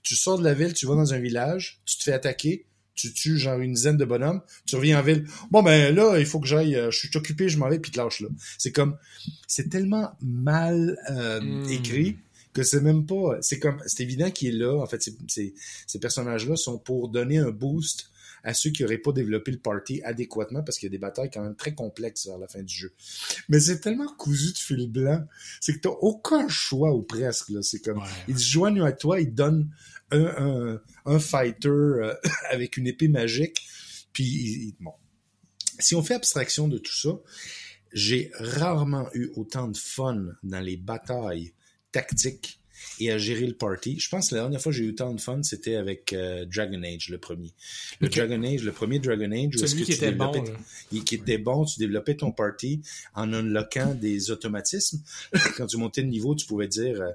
Tu 0.02 0.14
sors 0.14 0.38
de 0.38 0.44
la 0.44 0.52
ville, 0.52 0.74
tu 0.74 0.85
vas 0.85 0.94
dans 0.94 1.14
un 1.14 1.20
village, 1.20 1.80
tu 1.87 1.96
te 1.96 2.02
fais 2.02 2.12
attaquer, 2.12 2.66
tu 2.94 3.12
tues 3.12 3.38
genre 3.38 3.59
une 3.59 3.72
dizaine 3.72 3.96
de 3.96 4.04
bonhommes, 4.04 4.40
tu 4.66 4.76
reviens 4.76 5.00
en 5.00 5.02
ville. 5.02 5.26
Bon 5.50 5.62
ben 5.62 5.94
là, 5.94 6.18
il 6.18 6.26
faut 6.26 6.40
que 6.40 6.46
j'aille, 6.46 6.76
euh, 6.76 6.90
je 6.90 6.98
suis 6.98 7.11
occupé, 7.16 7.48
je 7.48 7.59
m'en 7.59 7.68
vais, 7.68 7.78
puis 7.78 7.90
te 7.90 7.98
lâche 7.98 8.20
là. 8.20 8.28
C'est 8.59 8.72
comme, 8.72 8.96
c'est 9.46 9.68
tellement 9.68 10.12
mal 10.22 10.96
euh, 11.11 11.40
Mm. 11.40 11.68
écrit 11.70 12.16
que 12.52 12.62
c'est 12.62 12.80
même 12.80 13.04
pas, 13.04 13.38
c'est 13.40 13.59
comme, 13.59 13.78
c'est 13.87 14.02
évident 14.04 14.30
qu'il 14.30 14.48
est 14.54 14.59
là. 14.59 14.74
En 14.80 14.87
fait, 14.87 15.02
c'est- 15.02 15.16
c'est- 15.26 15.54
ces 15.88 15.98
personnages-là 15.98 16.54
sont 16.57 16.78
pour 16.78 17.09
donner 17.09 17.38
un 17.38 17.50
boost 17.50 18.11
à 18.44 18.54
ceux 18.54 18.70
qui 18.70 18.85
auraient 18.85 18.98
pas 18.98 19.11
développé 19.12 19.50
le 19.50 19.59
party 19.59 20.02
adéquatement 20.04 20.62
parce 20.62 20.78
qu'il 20.78 20.87
y 20.87 20.90
a 20.90 20.92
des 20.92 20.98
batailles 20.98 21.30
quand 21.33 21.42
même 21.42 21.57
très 21.57 21.74
complexes 21.74 22.26
vers 22.26 22.38
la 22.38 22.46
fin 22.46 22.62
du 22.62 22.72
jeu. 22.74 22.92
Mais 23.48 23.59
c'est 23.59 23.80
tellement 23.80 24.07
cousu 24.16 24.52
de 24.52 24.59
fil 24.59 24.88
blanc, 24.88 25.24
c'est 25.61 25.74
que 25.74 25.80
t'as 25.80 25.88
aucun 26.00 26.46
choix 26.48 26.94
ou 26.94 27.02
presque 27.02 27.48
là. 27.48 27.62
C'est 27.62 27.80
comme 27.80 27.98
Ouais. 27.98 28.09
ils 28.28 28.38
se 28.38 28.44
joignent 28.52 28.83
à 28.85 28.92
toi, 28.92 29.20
ils 29.20 29.35
donnent 29.35 29.70
un, 30.11 30.24
un, 30.76 30.80
un 31.07 31.18
fighter 31.18 31.68
euh, 31.68 32.14
avec 32.50 32.76
une 32.76 32.87
épée 32.87 33.09
magique, 33.09 33.66
puis 34.12 34.24
ils- 34.24 34.62
ils- 34.68 34.76
bon. 34.80 34.92
Si 35.80 35.94
on 35.96 36.02
fait 36.02 36.14
abstraction 36.14 36.68
de 36.68 36.78
tout 36.78 36.94
ça, 36.94 37.11
j'ai 37.92 38.30
rarement 38.38 39.09
eu 39.14 39.30
autant 39.37 39.68
de 39.68 39.76
fun 39.76 40.26
dans 40.42 40.61
les 40.61 40.76
batailles 40.76 41.52
tactiques 41.92 42.61
et 43.01 43.11
à 43.11 43.19
gérer 43.19 43.47
le 43.47 43.55
party. 43.55 43.99
Je 43.99 44.09
pense 44.09 44.31
que 44.31 44.35
la 44.35 44.43
dernière 44.43 44.61
fois 44.61 44.73
que 44.73 44.79
j'ai 44.79 44.85
eu 44.85 44.91
autant 44.91 45.13
de 45.13 45.21
fun, 45.21 45.43
c'était 45.43 45.77
avec 45.77 46.13
euh, 46.13 46.45
Dragon 46.45 46.83
Age, 46.83 47.09
le 47.09 47.19
premier. 47.19 47.53
Le. 48.01 48.09
Dragon 48.09 48.43
Age, 48.43 48.63
le 48.63 48.73
premier 48.73 48.99
Dragon 48.99 49.31
Age, 49.31 49.57
où 49.57 49.63
est-ce 49.63 49.69
Celui 49.69 49.83
que 49.83 49.93
qui 49.93 49.99
tu 49.99 50.05
était 50.05 50.13
bon. 50.13 50.45
qui 51.05 51.15
était 51.15 51.39
bon, 51.39 51.65
tu 51.65 51.79
développais 51.79 52.15
ton 52.15 52.33
party 52.33 52.83
en 53.15 53.33
unlockant 53.33 53.95
des 53.95 54.31
automatismes. 54.31 55.03
Quand 55.57 55.67
tu 55.67 55.77
montais 55.77 56.03
de 56.03 56.09
niveau, 56.09 56.35
tu 56.35 56.47
pouvais 56.47 56.69
dire, 56.69 57.01
euh, 57.01 57.11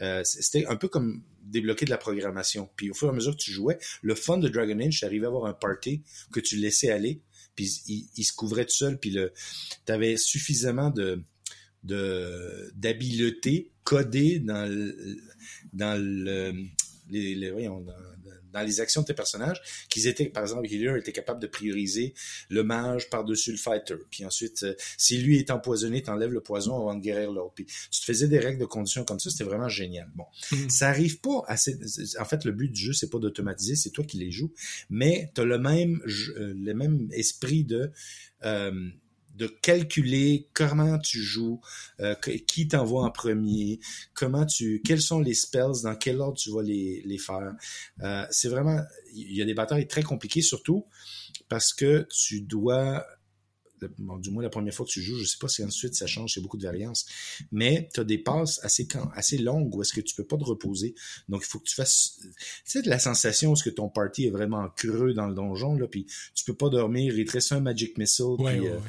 euh, 0.00 0.22
c'était 0.24 0.66
un 0.66 0.76
peu 0.76 0.88
comme 0.88 1.22
débloquer 1.42 1.84
de 1.84 1.90
la 1.90 1.98
programmation. 1.98 2.68
Puis 2.76 2.90
au 2.90 2.94
fur 2.94 3.08
et 3.08 3.10
à 3.10 3.14
mesure 3.14 3.32
que 3.32 3.42
tu 3.42 3.52
jouais, 3.52 3.78
le 4.02 4.14
fun 4.14 4.38
de 4.38 4.48
Dragon 4.48 4.78
Age, 4.80 5.00
c'est 5.00 5.06
arrivé 5.06 5.24
à 5.26 5.28
avoir 5.28 5.46
un 5.46 5.54
party 5.54 6.02
que 6.32 6.40
tu 6.40 6.56
laissais 6.56 6.90
aller, 6.90 7.20
puis 7.54 7.82
il, 7.86 8.08
il 8.16 8.24
se 8.24 8.32
couvrait 8.32 8.64
tout 8.64 8.74
seul, 8.74 8.98
puis 8.98 9.10
le, 9.10 9.32
t'avais 9.84 10.16
suffisamment 10.16 10.90
de 10.90 11.22
de 11.84 12.70
codée 13.84 14.38
dans 14.40 14.66
le, 14.68 15.16
dans 15.72 16.00
le 16.00 16.52
les, 17.10 17.34
les- 17.34 17.50
voyons, 17.50 17.80
dans, 17.80 17.92
dans 18.52 18.62
les 18.62 18.80
actions 18.80 19.02
de 19.02 19.06
tes 19.06 19.14
personnages, 19.14 19.60
qu'ils 19.90 20.06
étaient, 20.06 20.26
par 20.26 20.42
exemple, 20.44 20.66
Healer 20.72 20.96
était 20.96 21.12
capable 21.12 21.40
de 21.42 21.46
prioriser 21.48 22.14
le 22.48 22.62
mage 22.62 23.10
par-dessus 23.10 23.50
le 23.50 23.58
fighter. 23.58 23.96
Puis 24.10 24.24
ensuite, 24.24 24.62
euh, 24.62 24.74
si 24.96 25.18
lui 25.18 25.38
est 25.38 25.50
empoisonné, 25.50 26.02
t'enlèves 26.02 26.32
le 26.32 26.40
poison 26.40 26.76
avant 26.76 26.94
de 26.94 27.00
guérir 27.00 27.30
l'autre. 27.32 27.52
Puis 27.56 27.66
tu 27.66 28.00
te 28.00 28.04
faisais 28.06 28.28
des 28.28 28.38
règles 28.38 28.60
de 28.60 28.64
conditions 28.64 29.04
comme 29.04 29.18
ça, 29.20 29.28
c'était 29.28 29.44
vraiment 29.44 29.68
génial. 29.68 30.08
Bon, 30.14 30.24
Mhm. 30.52 30.70
ça 30.70 30.88
arrive 30.88 31.18
pas. 31.20 31.44
En 31.48 32.24
fait, 32.24 32.44
le 32.44 32.52
but 32.52 32.68
du 32.72 32.80
jeu, 32.80 32.92
c'est 32.94 33.10
pas 33.10 33.18
d'automatiser, 33.18 33.74
c'est 33.74 33.90
toi 33.90 34.04
qui 34.04 34.16
les 34.16 34.30
joues, 34.30 34.52
mais 34.88 35.30
t'as 35.34 35.44
le 35.44 35.58
même, 35.58 36.00
euh, 36.06 36.54
le 36.56 36.72
même 36.74 37.08
esprit 37.12 37.64
de 37.64 37.90
euh, 38.44 38.88
de 39.34 39.46
calculer 39.46 40.48
comment 40.54 40.98
tu 40.98 41.20
joues, 41.20 41.60
euh, 42.00 42.14
qui 42.46 42.68
t'envoie 42.68 43.04
en 43.04 43.10
premier, 43.10 43.80
comment 44.14 44.46
tu, 44.46 44.80
quels 44.84 45.02
sont 45.02 45.20
les 45.20 45.34
spells, 45.34 45.82
dans 45.82 45.96
quel 45.96 46.20
ordre 46.20 46.38
tu 46.38 46.50
vas 46.50 46.62
les, 46.62 47.02
les 47.04 47.18
faire. 47.18 47.54
Euh, 48.02 48.26
c'est 48.30 48.48
vraiment, 48.48 48.80
il 49.14 49.34
y 49.34 49.42
a 49.42 49.44
des 49.44 49.54
batailles 49.54 49.88
très 49.88 50.02
compliquées, 50.02 50.42
surtout 50.42 50.86
parce 51.48 51.72
que 51.72 52.06
tu 52.10 52.40
dois, 52.40 53.06
bon, 53.98 54.16
du 54.18 54.30
moins 54.30 54.42
la 54.42 54.50
première 54.50 54.72
fois 54.74 54.86
que 54.86 54.90
tu 54.90 55.02
joues, 55.02 55.18
je 55.18 55.24
sais 55.24 55.36
pas 55.40 55.48
si 55.48 55.62
ensuite 55.64 55.94
ça 55.94 56.06
change, 56.06 56.34
c'est 56.34 56.40
beaucoup 56.40 56.56
de 56.56 56.62
variance, 56.62 57.06
mais 57.52 57.88
tu 57.92 58.00
as 58.00 58.04
des 58.04 58.18
passes 58.18 58.60
assez, 58.62 58.86
assez 59.14 59.38
longues 59.38 59.74
où 59.74 59.82
est-ce 59.82 59.92
que 59.92 60.00
tu 60.00 60.14
peux 60.14 60.24
pas 60.24 60.36
te 60.36 60.44
reposer. 60.44 60.94
Donc 61.28 61.42
il 61.44 61.48
faut 61.48 61.58
que 61.58 61.64
tu 61.68 61.74
fasses, 61.74 62.18
tu 62.20 62.28
sais, 62.64 62.82
de 62.82 62.88
la 62.88 62.98
sensation 62.98 63.50
où 63.50 63.52
est-ce 63.54 63.64
que 63.64 63.70
ton 63.70 63.88
party 63.88 64.26
est 64.26 64.30
vraiment 64.30 64.68
creux 64.76 65.12
dans 65.14 65.26
le 65.26 65.34
donjon, 65.34 65.74
là, 65.76 65.86
puis 65.86 66.06
tu 66.34 66.44
peux 66.44 66.54
pas 66.54 66.68
dormir, 66.68 67.18
il 67.18 67.24
te 67.24 67.32
reste 67.32 67.52
un 67.52 67.60
magic 67.60 67.98
missile, 67.98 68.24
Ouais, 68.38 68.52
puis, 68.52 68.60
ouais, 68.60 68.68
euh, 68.70 68.76
ouais. 68.76 68.82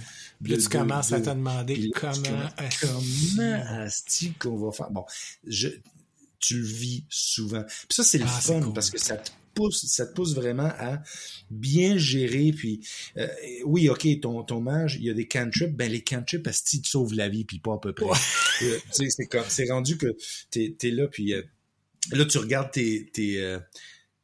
Puis 0.44 0.52
là, 0.54 0.58
tu 0.60 0.70
commences 0.70 1.12
à 1.12 1.22
te 1.22 1.30
demander 1.30 1.76
là, 1.76 1.88
comment. 1.94 2.50
comment 2.82 3.86
est-ce 3.86 4.28
qu'on 4.40 4.58
va 4.58 4.72
faire? 4.72 4.92
Bon, 4.92 5.06
je, 5.48 5.70
tu 6.40 6.60
le 6.60 6.66
vis 6.68 7.04
souvent. 7.10 7.64
Puis 7.64 7.96
ça, 7.96 8.04
c'est 8.04 8.18
le 8.18 8.26
Ah, 8.28 8.42
fun 8.42 8.62
cool. 8.62 8.74
parce 8.74 8.90
que 8.92 9.00
ça 9.00 9.18
te 9.18 9.32
pousse, 9.56 9.86
ça 9.88 10.06
te 10.06 10.14
pousse 10.14 10.36
vraiment 10.36 10.72
à 10.78 11.02
bien 11.50 11.98
gérer. 11.98 12.52
Puis, 12.52 12.88
euh, 13.18 13.28
oui, 13.66 13.90
OK, 13.90 14.08
ton, 14.22 14.44
ton 14.44 14.62
mage, 14.62 14.98
il 15.00 15.06
y 15.06 15.10
a 15.10 15.14
des 15.14 15.28
cantrips. 15.28 15.76
Ben, 15.76 15.92
les 15.92 16.04
cantrips, 16.04 16.48
que 16.48 16.82
te 16.82 16.88
sauvent 16.88 17.16
la 17.16 17.30
vie, 17.30 17.46
puis 17.46 17.60
pas 17.60 17.74
à 17.74 17.80
peu 17.80 17.94
près. 17.94 18.06
Ouais. 18.06 18.18
Euh, 18.64 18.78
tu 18.94 19.10
sais, 19.10 19.28
c'est 19.48 19.72
rendu 19.72 19.98
que 19.98 20.16
t'es, 20.52 20.76
t'es 20.78 20.92
là, 20.92 21.08
puis 21.08 21.34
euh, 21.34 21.42
là, 22.12 22.26
tu 22.26 22.38
regardes 22.38 22.72
tes, 22.72 23.10
tes, 23.12 23.42
euh, 23.42 23.60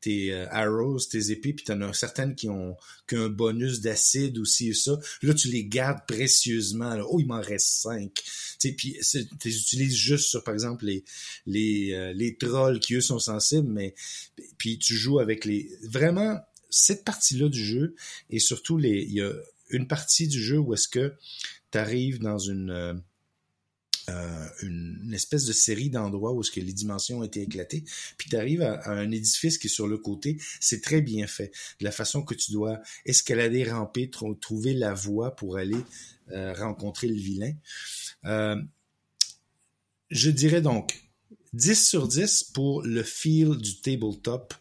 tes 0.02 0.34
euh, 0.34 0.48
arrows, 0.50 1.00
tes 1.00 1.32
épées, 1.32 1.54
puis 1.54 1.64
t'en 1.64 1.80
as 1.82 1.94
certaines 1.94 2.36
qui 2.36 2.50
ont, 2.50 2.76
un 3.14 3.28
bonus 3.28 3.82
d'acide 3.82 4.38
aussi 4.38 4.70
et 4.70 4.74
ça. 4.74 4.98
Là, 5.22 5.34
tu 5.34 5.50
les 5.50 5.66
gardes 5.66 6.06
précieusement. 6.08 6.96
Oh, 7.10 7.20
il 7.20 7.28
m'en 7.28 7.42
reste 7.42 7.68
cinq. 7.82 8.24
Tu 8.58 8.74
puis 8.74 8.98
tu 9.12 9.28
les 9.44 9.58
utilises 9.58 9.96
juste 9.96 10.30
sur, 10.30 10.44
par 10.46 10.54
exemple, 10.54 10.86
les, 10.86 11.04
les, 11.46 11.92
euh, 11.92 12.14
les 12.14 12.38
trolls 12.38 12.80
qui, 12.80 12.96
eux, 12.96 13.02
sont 13.02 13.20
sensibles, 13.20 13.68
mais 13.68 13.96
puis 14.58 14.80
tu 14.80 14.96
joues 14.96 15.20
avec 15.20 15.44
les... 15.44 15.70
Vraiment, 15.84 16.40
cette 16.70 17.04
partie-là 17.04 17.50
du 17.50 17.64
jeu, 17.64 17.96
et 18.30 18.40
surtout, 18.40 18.78
les 18.78 19.02
il 19.02 19.14
y 19.14 19.22
a 19.22 19.34
une 19.70 19.88
partie 19.88 20.30
du 20.30 20.42
jeu 20.42 20.58
où 20.58 20.74
est-ce 20.74 20.88
que 20.88 21.14
tu 21.72 21.78
arrives 21.78 22.20
dans 22.20 22.40
une... 22.40 23.02
euh, 24.10 24.48
une, 24.64 25.14
espèce 25.14 25.46
de 25.46 25.54
série 25.54 25.90
d'endroits 25.90 26.34
où 26.34 26.42
est-ce 26.42 26.52
que 26.52 26.60
les 26.60 26.74
dimensions 26.74 27.20
ont 27.20 27.24
été 27.24 27.42
éclatées, 27.42 27.84
puis 28.18 28.30
tu 28.30 28.36
arrives 28.36 28.62
à, 28.64 28.90
un 28.90 29.12
édifice 29.12 29.58
qui 29.58 29.68
est 29.68 29.70
sur 29.70 29.88
le 29.88 29.98
côté, 29.98 30.38
c'est 30.60 30.82
très 30.82 31.02
bien 31.02 31.28
fait. 31.28 31.52
De 31.80 31.86
la 31.86 31.92
façon 31.92 32.24
que 32.24 32.34
tu 32.34 32.52
dois 32.52 32.82
escalader, 33.06 33.70
ramper, 33.70 34.08
tr- 34.08 34.40
trouver 34.40 34.74
la 34.74 34.94
voie 34.94 35.36
pour 35.36 35.58
aller 35.58 35.78
euh, 36.32 36.54
rencontrer 36.54 37.08
le 37.08 37.16
vilain. 37.16 37.54
Euh, 38.26 38.60
je 40.10 40.32
dirais 40.32 40.62
donc 40.62 41.00
10 41.54 41.88
sur 41.88 42.08
10 42.08 42.46
pour 42.54 42.82
le 42.82 43.04
feel 43.04 43.58
du 43.58 43.82
tabletop 43.82 44.54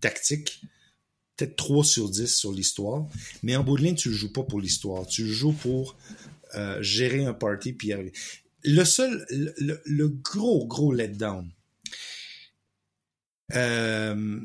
tactique. 0.00 0.62
Peut-être 1.36 1.56
3 1.56 1.84
sur 1.84 2.10
10 2.10 2.26
sur 2.26 2.52
l'histoire. 2.52 3.08
Mais 3.42 3.56
en 3.56 3.64
bout 3.64 3.78
de 3.78 3.84
ligne, 3.84 3.94
tu 3.94 4.10
ne 4.10 4.14
joues 4.14 4.32
pas 4.32 4.42
pour 4.42 4.60
l'histoire. 4.60 5.06
Tu 5.06 5.26
joues 5.26 5.52
pour 5.54 5.96
gérer 6.80 7.24
un 7.24 7.32
party 7.32 7.72
puis 7.72 7.94
arriver. 7.94 8.12
Le 8.64 8.84
seul, 8.84 9.26
le, 9.30 9.80
le- 9.84 10.08
gros, 10.08 10.66
gros 10.66 10.92
letdown, 10.92 11.50
euh, 13.54 14.40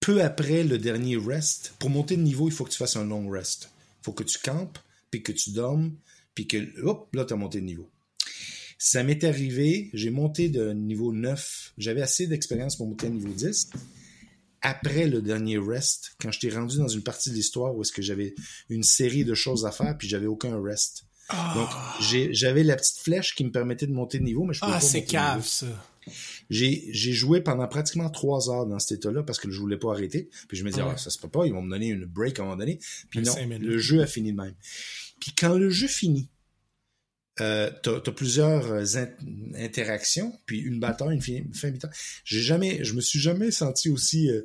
peu 0.00 0.22
après 0.22 0.64
le 0.64 0.78
dernier 0.78 1.16
rest, 1.16 1.74
pour 1.78 1.90
monter 1.90 2.16
de 2.16 2.22
niveau, 2.22 2.48
il 2.48 2.52
faut 2.52 2.64
que 2.64 2.70
tu 2.70 2.78
fasses 2.78 2.96
un 2.96 3.04
long 3.04 3.28
rest. 3.28 3.70
Il 4.00 4.04
faut 4.04 4.12
que 4.12 4.24
tu 4.24 4.38
campes, 4.38 4.78
puis 5.10 5.22
que 5.22 5.32
tu 5.32 5.50
dormes, 5.50 5.94
puis 6.34 6.46
que, 6.46 6.80
hop, 6.82 7.08
là, 7.14 7.24
tu 7.24 7.32
as 7.32 7.36
monté 7.36 7.60
de 7.60 7.66
niveau. 7.66 7.88
Ça 8.78 9.02
m'est 9.02 9.24
arrivé, 9.24 9.90
j'ai 9.94 10.10
monté 10.10 10.48
de 10.48 10.72
niveau 10.72 11.12
9, 11.12 11.72
j'avais 11.78 12.02
assez 12.02 12.26
d'expérience 12.26 12.76
pour 12.76 12.86
monter 12.86 13.06
à 13.06 13.10
niveau 13.10 13.32
10. 13.32 13.70
Après 14.60 15.06
le 15.06 15.22
dernier 15.22 15.58
rest, 15.58 16.16
quand 16.20 16.32
je 16.32 16.40
t'ai 16.40 16.50
rendu 16.50 16.78
dans 16.78 16.88
une 16.88 17.02
partie 17.02 17.30
de 17.30 17.34
l'histoire 17.34 17.74
où 17.74 17.82
est-ce 17.82 17.92
que 17.92 18.02
j'avais 18.02 18.34
une 18.70 18.82
série 18.82 19.24
de 19.24 19.34
choses 19.34 19.64
à 19.64 19.70
faire, 19.70 19.96
puis 19.96 20.08
j'avais 20.08 20.26
aucun 20.26 20.60
rest. 20.62 21.04
Donc, 21.30 21.68
Ah, 21.72 21.96
j'avais 22.00 22.62
la 22.64 22.76
petite 22.76 22.98
flèche 22.98 23.34
qui 23.34 23.44
me 23.44 23.50
permettait 23.50 23.86
de 23.86 23.92
monter 23.92 24.18
de 24.18 24.24
niveau, 24.24 24.44
mais 24.44 24.52
je 24.54 24.60
pouvais 24.60 24.72
ah 24.72 24.74
pas 24.76 24.80
c'est 24.80 25.00
de 25.00 25.06
niveau. 25.06 25.12
cave, 25.12 25.46
ça. 25.46 25.66
J'ai, 26.50 26.92
joué 26.92 27.40
pendant 27.40 27.66
pratiquement 27.66 28.10
trois 28.10 28.50
heures 28.50 28.66
dans 28.66 28.78
cet 28.78 28.98
état-là 28.98 29.22
parce 29.22 29.38
que 29.38 29.50
je 29.50 29.58
voulais 29.58 29.78
pas 29.78 29.92
arrêter. 29.92 30.28
Puis 30.48 30.58
je 30.58 30.64
me 30.64 30.68
disais, 30.70 30.82
Ouais. 30.82 30.90
ah, 30.92 30.98
ça 30.98 31.08
se 31.10 31.18
peut 31.18 31.28
pas, 31.30 31.46
ils 31.46 31.52
vont 31.52 31.62
me 31.62 31.70
donner 31.70 31.88
une 31.88 32.04
break 32.04 32.38
à 32.38 32.42
un 32.42 32.44
moment 32.46 32.58
donné. 32.58 32.78
Puis 33.10 33.20
Un 33.20 33.22
non, 33.22 33.34
le 33.58 33.78
jeu 33.78 34.02
a 34.02 34.06
fini 34.06 34.32
de 34.32 34.36
même. 34.36 34.54
Puis 35.18 35.32
quand 35.34 35.54
le 35.54 35.70
jeu 35.70 35.88
finit, 35.88 36.28
euh, 37.40 37.70
t'as, 37.82 38.00
t'as 38.00 38.12
plusieurs 38.12 38.66
euh, 38.70 38.84
in- 38.96 39.54
interactions, 39.56 40.38
puis 40.46 40.58
une 40.60 40.78
bataille, 40.78 41.16
une 41.16 41.22
fin, 41.22 41.40
fin. 41.80 41.88
J'ai 42.24 42.40
jamais, 42.42 42.84
je 42.84 42.92
me 42.92 43.00
suis 43.00 43.18
jamais 43.18 43.50
senti 43.50 43.88
aussi 43.88 44.30
euh, 44.30 44.42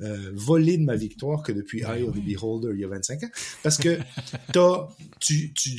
euh, 0.00 0.30
volé 0.34 0.76
de 0.78 0.84
ma 0.84 0.96
victoire 0.96 1.42
que 1.42 1.52
depuis 1.52 1.80
Ben 1.82 1.96
Eye 1.96 2.02
of 2.02 2.14
the. 2.14 2.20
Beholder 2.24 2.70
il 2.74 2.80
y 2.80 2.84
a 2.84 2.88
25 2.88 3.22
ans. 3.24 3.30
Parce 3.62 3.78
que 3.78 3.98
t'as, 4.52 4.88
tu, 5.20 5.52
tu, 5.54 5.72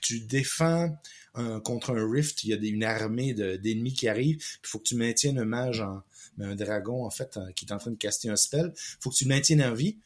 tu 0.00 0.20
défends 0.20 0.96
un- 1.34 1.60
contre 1.60 1.90
un 1.90 2.10
rift, 2.10 2.44
il 2.44 2.50
y 2.50 2.52
a 2.52 2.56
des- 2.56 2.68
une 2.68 2.84
armée 2.84 3.34
de- 3.34 3.56
d'ennemis 3.56 3.92
qui 3.92 4.08
arrivent, 4.08 4.36
il 4.62 4.66
faut 4.66 4.78
que 4.78 4.84
tu 4.84 4.94
maintiennes 4.96 5.38
un 5.38 5.44
mage 5.44 5.80
en 5.80 6.02
ben, 6.36 6.50
un 6.50 6.54
dragon 6.56 7.04
en 7.04 7.10
fait 7.10 7.36
en- 7.36 7.52
qui 7.52 7.64
est 7.64 7.72
en 7.72 7.78
train 7.78 7.90
de 7.92 7.96
caster 7.96 8.28
un 8.28 8.36
spell, 8.36 8.72
faut 9.00 9.10
que 9.10 9.14
tu 9.16 9.24
le 9.24 9.28
maintiennes 9.28 9.62
en 9.62 9.72
vie. 9.74 9.98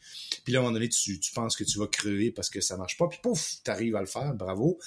Puis 0.43 0.53
là 0.53 0.59
à 0.59 0.61
un 0.61 0.65
moment 0.65 0.73
donné 0.73 0.89
tu, 0.89 1.19
tu 1.19 1.31
penses 1.33 1.55
que 1.55 1.63
tu 1.63 1.79
vas 1.79 1.87
crever 1.87 2.31
parce 2.31 2.49
que 2.49 2.61
ça 2.61 2.77
marche 2.77 2.97
pas, 2.97 3.07
puis 3.07 3.19
pouf, 3.23 3.57
t'arrives 3.63 3.95
à 3.95 4.01
le 4.01 4.05
faire, 4.07 4.33
bravo. 4.35 4.79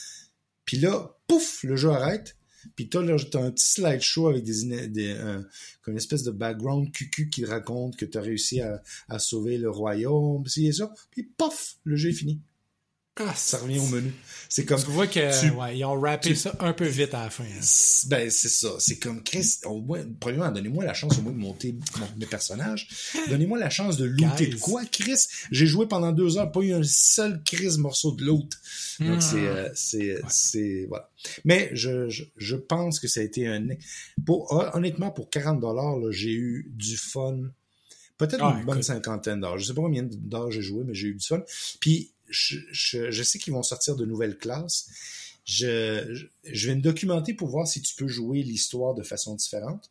Puis 0.64 0.76
là, 0.76 1.16
pouf, 1.26 1.64
le 1.64 1.74
jeu 1.76 1.90
arrête. 1.90 2.36
Puis 2.76 2.88
t'as, 2.88 3.02
là, 3.02 3.16
t'as 3.30 3.42
un 3.42 3.50
petit 3.50 3.72
slideshow 3.72 4.28
avec 4.28 4.44
des, 4.44 4.88
des 4.88 5.16
comme 5.82 5.92
une 5.92 5.98
espèce 5.98 6.22
de 6.22 6.30
background 6.30 6.92
cucu 6.92 7.28
qui 7.28 7.44
raconte 7.44 7.96
que 7.96 8.04
t'as 8.04 8.20
réussi 8.20 8.60
à, 8.60 9.18
sauver 9.18 9.58
le 9.58 9.70
royaume, 9.70 10.44
et 10.56 10.72
ça. 10.72 10.92
Puis 11.10 11.24
pouf, 11.36 11.76
le 11.84 11.96
jeu 11.96 12.10
est 12.10 12.14
fini. 12.14 12.40
Ah, 13.20 13.34
Ça 13.36 13.58
revient 13.58 13.78
au 13.78 13.86
menu. 13.88 14.10
C'est 14.48 14.64
comme 14.64 14.80
Tu 14.82 14.90
vois 14.90 15.06
que 15.06 15.40
Tu- 15.40 15.50
ouais, 15.50 15.76
ils 15.76 15.84
ont 15.84 16.00
rappé 16.00 16.30
tu- 16.30 16.36
ça 16.36 16.54
un 16.60 16.72
peu 16.72 16.86
vite 16.86 17.12
à 17.12 17.24
la 17.24 17.30
fin. 17.30 17.44
hein. 17.44 17.60
Ben, 18.08 18.30
c'est 18.30 18.48
ça. 18.48 18.70
C'est 18.78 18.98
comme 18.98 19.22
Chris, 19.22 19.58
au 19.66 19.82
moins, 19.82 20.02
premièrement, 20.18 20.50
donnez-moi 20.50 20.82
la 20.86 20.94
chance 20.94 21.18
au 21.18 21.22
moins 21.22 21.32
de 21.32 21.36
monter 21.38 21.74
mon- 21.98 22.08
mes 22.18 22.24
personnages. 22.24 22.88
Donnez-moi 23.28 23.58
la 23.58 23.68
chance 23.68 23.98
de 23.98 24.06
looter 24.06 24.46
de 24.46 24.56
quoi, 24.56 24.82
Chris? 24.86 25.26
J'ai 25.50 25.66
joué 25.66 25.86
pendant 25.86 26.10
deux 26.12 26.38
heures, 26.38 26.50
pas 26.50 26.60
eu 26.60 26.72
un 26.72 26.82
seul 26.82 27.42
Chris 27.44 27.76
morceau 27.78 28.12
de 28.12 28.24
loot. 28.24 28.50
Donc, 29.00 29.18
Hmm. 29.18 29.20
c'est, 29.20 29.46
euh, 29.46 29.68
c'est, 29.74 30.22
c'est, 30.30 30.86
voilà. 30.88 31.10
Mais 31.44 31.68
je, 31.74 32.08
je, 32.08 32.24
je 32.38 32.56
pense 32.56 32.98
que 32.98 33.08
ça 33.08 33.20
a 33.20 33.24
été 33.24 33.46
un, 33.46 33.66
pour, 34.24 34.50
honnêtement, 34.74 35.10
pour 35.10 35.28
40 35.28 35.60
dollars, 35.60 35.98
j'ai 36.12 36.32
eu 36.32 36.66
du 36.70 36.96
fun. 36.96 37.40
Peut-être 38.16 38.42
Ah, 38.42 38.56
une 38.58 38.64
bonne 38.64 38.76
écoute. 38.78 38.84
cinquantaine 38.86 39.40
d'heures. 39.40 39.58
Je 39.58 39.66
sais 39.66 39.74
pas 39.74 39.82
combien 39.82 40.02
d'heures 40.04 40.50
j'ai 40.50 40.62
joué, 40.62 40.84
mais 40.86 40.94
j'ai 40.94 41.08
eu 41.08 41.14
du 41.14 41.26
fun. 41.26 41.42
Puis, 41.80 42.10
je, 42.32 42.58
je, 42.72 43.10
je 43.12 43.22
sais 43.22 43.38
qu'ils 43.38 43.52
vont 43.52 43.62
sortir 43.62 43.94
de 43.94 44.04
nouvelles 44.04 44.36
classes. 44.36 44.88
Je, 45.44 46.26
vais 46.44 46.74
me 46.74 46.80
documenter 46.80 47.34
pour 47.34 47.48
voir 47.48 47.66
si 47.68 47.80
tu 47.82 47.94
peux 47.94 48.08
jouer 48.08 48.42
l'histoire 48.42 48.94
de 48.94 49.02
façon 49.02 49.34
différente. 49.34 49.90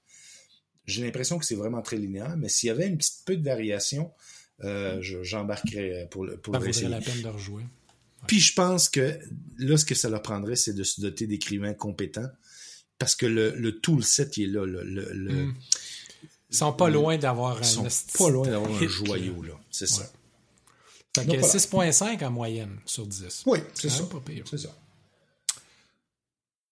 J'ai 0.86 1.04
l'impression 1.04 1.38
que 1.40 1.46
c'est 1.46 1.56
vraiment 1.56 1.82
très 1.82 1.98
linéaire, 1.98 2.36
mais 2.38 2.50
s'il 2.50 2.68
y 2.68 2.70
avait 2.72 2.88
une 2.88 2.98
petite 2.98 3.24
peu 3.26 3.38
de 3.38 3.44
variation, 3.44 4.12
euh, 4.64 5.02
je- 5.02 5.24
j'embarquerais 5.24 6.08
pour 6.10 6.26
le, 6.26 6.38
pour 6.38 6.54
Ça 6.54 6.60
vaudrait 6.60 6.90
la 6.90 7.02
peine 7.02 7.22
de 7.22 7.28
rejouer. 7.28 7.64
Puis 8.28 8.40
je 8.40 8.54
pense 8.54 8.90
que 8.90 9.18
là, 9.58 9.78
ce 9.78 9.86
que 9.86 9.96
ça 9.96 10.10
leur 10.10 10.22
prendrait, 10.22 10.56
c'est 10.56 10.74
de 10.74 10.84
se 10.84 11.02
doter 11.02 11.28
d'écrivains 11.28 11.74
compétents. 11.74 12.30
Parce 13.00 13.16
que 13.16 13.26
le, 13.26 13.52
le 13.56 13.80
toolset, 13.80 14.30
il 14.38 14.44
est 14.44 14.48
là. 14.48 14.66
Le, 14.66 14.84
Hmm. 15.46 15.54
Ils 16.52 16.58
sont 16.58 16.74
pas 16.74 16.90
loin 16.90 17.18
d'avoir 17.18 17.58
Ils 17.60 17.66
sont 17.66 17.86
un 17.86 18.18
pas 18.18 18.30
loin 18.30 18.48
d'avoir 18.48 18.72
un 18.72 18.88
joyau, 18.88 19.42
là. 19.42 19.54
C'est 19.72 19.88
ça. 19.88 20.12
Ouais. 21.18 21.24
Fait 21.24 21.28
Donc, 21.28 21.36
que 21.38 21.42
voilà. 21.42 21.92
6.5 21.92 22.26
en 22.26 22.32
moyenne 22.32 22.78
sur 22.86 23.06
10. 23.06 23.44
Oui, 23.46 23.60
c'est 23.74 23.90
Quand 23.90 23.96
ça. 23.96 24.04
pas 24.04 24.20
pire. 24.20 24.46
C'est 24.50 24.60
ça. 24.60 24.70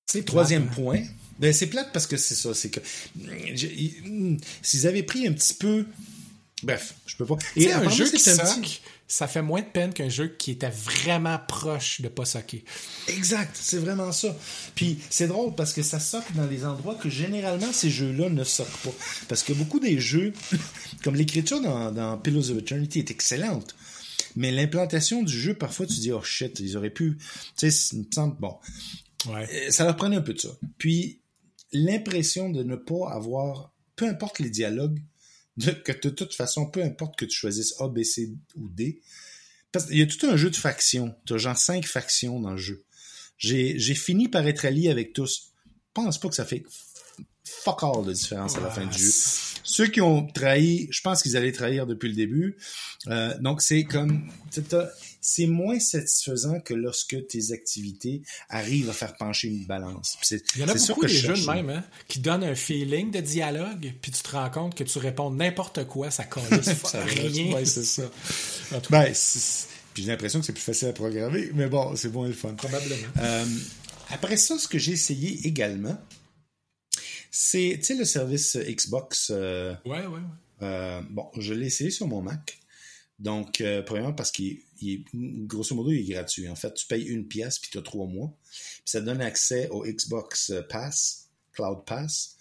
C'est 0.06 0.26
Troisième 0.26 0.66
plate, 0.66 0.80
hein? 0.80 0.82
point. 0.82 1.02
Ben, 1.38 1.54
c'est 1.54 1.68
plate 1.68 1.92
parce 1.94 2.08
que 2.08 2.18
c'est 2.18 2.36
ça. 2.36 2.54
C'est 2.54 2.70
que 2.70 2.80
hmm, 3.16 4.38
s'ils 4.62 4.88
avaient 4.88 5.04
pris 5.04 5.28
un 5.28 5.34
petit 5.34 5.54
peu 5.54 5.86
Bref, 6.64 6.96
je 7.06 7.16
peux 7.16 7.26
pas. 7.26 7.38
Et 7.56 7.72
un 7.72 7.90
jeu 7.90 8.10
qui 8.10 8.20
soque, 8.20 8.82
ça 9.08 9.28
fait 9.28 9.42
moins 9.42 9.62
de 9.62 9.68
peine 9.68 9.94
qu'un 9.94 10.10
jeu 10.10 10.28
qui 10.28 10.52
était 10.52 10.70
vraiment 10.70 11.40
proche 11.48 12.02
de 12.02 12.10
pas 12.10 12.26
socker. 12.26 12.64
Exact, 13.08 13.58
c'est 13.60 13.78
vraiment 13.78 14.12
ça. 14.12 14.36
Puis 14.76 15.00
c'est 15.10 15.28
drôle 15.28 15.56
parce 15.56 15.72
que 15.74 15.84
ça 15.84 16.00
soque 16.00 16.32
dans 16.36 16.46
les 16.48 16.66
endroits 16.66 16.96
que 16.96 17.10
généralement 17.10 17.72
ces 17.72 17.90
jeux-là 17.90 18.30
ne 18.30 18.44
soquent 18.44 18.78
pas. 18.84 18.94
Parce 19.30 19.44
que 19.44 19.54
beaucoup 19.54 19.80
des 19.80 20.00
jeux, 20.00 20.34
comme 21.04 21.16
l'écriture 21.16 21.62
dans, 21.62 21.92
dans 21.92 22.18
Pillows 22.18 22.52
of 22.52 22.58
Eternity 22.58 23.00
est 23.00 23.12
excellente. 23.12 23.76
Mais 24.40 24.52
l'implantation 24.52 25.22
du 25.22 25.38
jeu, 25.38 25.54
parfois, 25.54 25.86
tu 25.86 26.00
dis, 26.00 26.14
oh 26.14 26.24
shit, 26.24 26.62
ils 26.62 26.78
auraient 26.78 26.90
pu. 26.90 27.18
Tu 27.58 27.70
sais, 27.70 27.96
il 27.98 28.04
me 28.04 28.06
semble, 28.10 28.38
bon. 28.40 28.58
Ouais. 29.26 29.46
Euh, 29.54 29.70
Ça 29.70 29.84
leur 29.84 29.98
prenait 29.98 30.16
un 30.16 30.22
peu 30.22 30.34
de 30.34 30.40
ça. 30.40 30.58
Puis, 30.78 31.20
l'impression 31.74 32.50
de 32.50 32.64
ne 32.64 32.78
pas 32.78 33.12
avoir, 33.12 33.74
peu 33.98 34.08
importe 34.08 34.40
les 34.40 34.50
dialogues, 34.50 35.02
de, 35.58 35.72
que 35.72 35.92
de 35.92 36.10
toute 36.10 36.34
façon, 36.34 36.68
peu 36.68 36.82
importe 36.82 37.20
que 37.20 37.26
tu 37.26 37.38
choisisses 37.38 37.76
A, 37.82 37.90
B, 37.90 38.02
C 38.04 38.32
ou 38.56 38.70
D, 38.70 39.02
parce 39.74 39.88
qu'il 39.88 39.98
y 39.98 40.02
a 40.02 40.08
tout 40.08 40.26
un 40.26 40.38
jeu 40.38 40.50
de 40.50 40.56
factions. 40.56 41.14
Tu 41.26 41.34
as 41.34 41.38
genre 41.38 41.58
cinq 41.58 41.86
factions 41.86 42.40
dans 42.40 42.52
le 42.52 42.58
jeu. 42.58 42.86
J'ai 43.38 43.78
j'ai 43.78 43.94
fini 43.94 44.30
par 44.30 44.48
être 44.48 44.64
allié 44.64 44.90
avec 44.90 45.12
tous. 45.12 45.52
Je 45.68 45.72
pense 45.94 46.18
pas 46.18 46.30
que 46.30 46.36
ça 46.36 46.46
fait 46.46 46.64
fuck 47.44 47.84
all 47.84 48.06
de 48.06 48.14
différence 48.14 48.56
à 48.56 48.62
la 48.62 48.72
fin 48.72 48.86
du 48.86 48.98
jeu. 48.98 49.12
Ceux 49.64 49.88
qui 49.88 50.02
ont 50.02 50.26
trahi, 50.28 50.88
je 50.92 51.02
pense 51.02 51.22
qu'ils 51.22 51.38
allaient 51.38 51.52
trahir 51.52 51.86
depuis 51.86 52.10
le 52.10 52.16
début. 52.16 52.58
Euh, 53.08 53.38
donc 53.40 53.62
c'est 53.62 53.84
comme 53.84 54.30
c'est- 55.22 55.46
moins 55.48 55.80
satisfaisant 55.80 56.60
que 56.60 56.74
lorsque 56.74 57.28
tes 57.28 57.52
activités 57.52 58.24
arrivent 58.50 58.90
à 58.90 58.94
faire 58.94 59.16
pencher 59.16 59.48
une 59.50 59.66
balance. 59.66 60.18
Il 60.32 60.62
y 60.62 60.64
en 60.64 60.68
a 60.70 60.74
beaucoup 60.74 61.06
des 61.06 61.14
je 61.14 61.22
jeux 61.22 61.30
de 61.30 61.36
cherche- 61.36 61.48
même, 61.56 61.70
hein, 61.70 61.84
qui 62.08 62.20
donnent 62.20 62.44
un 62.44 62.56
feeling 62.56 63.12
de 63.12 63.20
dialogue, 63.20 63.94
puis 64.02 64.12
tu 64.12 64.22
te 64.24 64.32
rends 64.32 64.50
compte 64.50 64.76
que 64.76 64.84
tu 64.84 64.98
réponds 64.98 65.30
n'importe 65.32 65.86
quoi, 65.86 66.10
ça 66.12 66.24
colle 66.24 66.44
rien. 67.06 67.54
Ouais, 67.54 67.66
c'est 67.66 67.84
ça. 67.86 68.04
Ben, 68.90 69.12
c'est- 69.14 69.68
puis 69.94 70.04
j'ai 70.04 70.10
l'impression 70.12 70.40
que 70.40 70.46
c'est 70.46 70.54
plus 70.54 70.62
facile 70.62 70.88
à 70.88 70.94
programmer, 70.94 71.50
mais 71.54 71.68
bon, 71.68 71.96
c'est 71.96 72.10
bon 72.10 72.26
et 72.26 72.30
le 72.30 72.34
fun. 72.34 72.54
probablement. 72.54 72.96
Euh, 73.22 73.46
après 74.10 74.38
ça, 74.38 74.58
ce 74.58 74.68
que 74.68 74.78
j'ai 74.80 74.94
essayé 74.94 75.40
également, 75.48 75.98
c'est, 77.32 77.76
tu 77.78 77.84
sais, 77.84 77.96
le 77.96 78.06
service 78.06 78.58
Xbox. 78.58 79.32
euh, 79.34 79.74
Ouais, 79.86 80.00
ouais, 80.02 80.08
ouais. 80.08 80.20
euh, 80.64 81.02
bon, 81.10 81.28
je 81.38 81.54
l'ai 81.54 81.68
essayé 81.68 81.90
sur 81.92 82.08
mon 82.08 82.22
Mac. 82.22 82.60
Donc, 83.20 83.60
euh, 83.62 83.82
premièrement, 83.82 84.14
parce 84.14 84.32
qu'il 84.32 84.60
il 84.82 84.94
est, 84.94 85.04
grosso 85.46 85.76
modo, 85.76 85.92
il 85.92 86.00
est 86.10 86.14
gratuit. 86.14 86.48
En 86.48 86.56
fait, 86.56 86.74
tu 86.74 86.86
payes 86.88 87.04
une 87.06 87.28
pièce, 87.28 87.60
puis 87.60 87.70
tu 87.70 87.78
as 87.78 87.82
trois 87.82 88.08
mois. 88.08 88.34
Puis 88.52 88.82
ça 88.86 89.02
te 89.02 89.06
donne 89.06 89.22
accès 89.22 89.68
au 89.70 89.84
Xbox 89.86 90.54
Pass, 90.70 91.28
Cloud 91.52 91.80
Pass. 91.86 92.36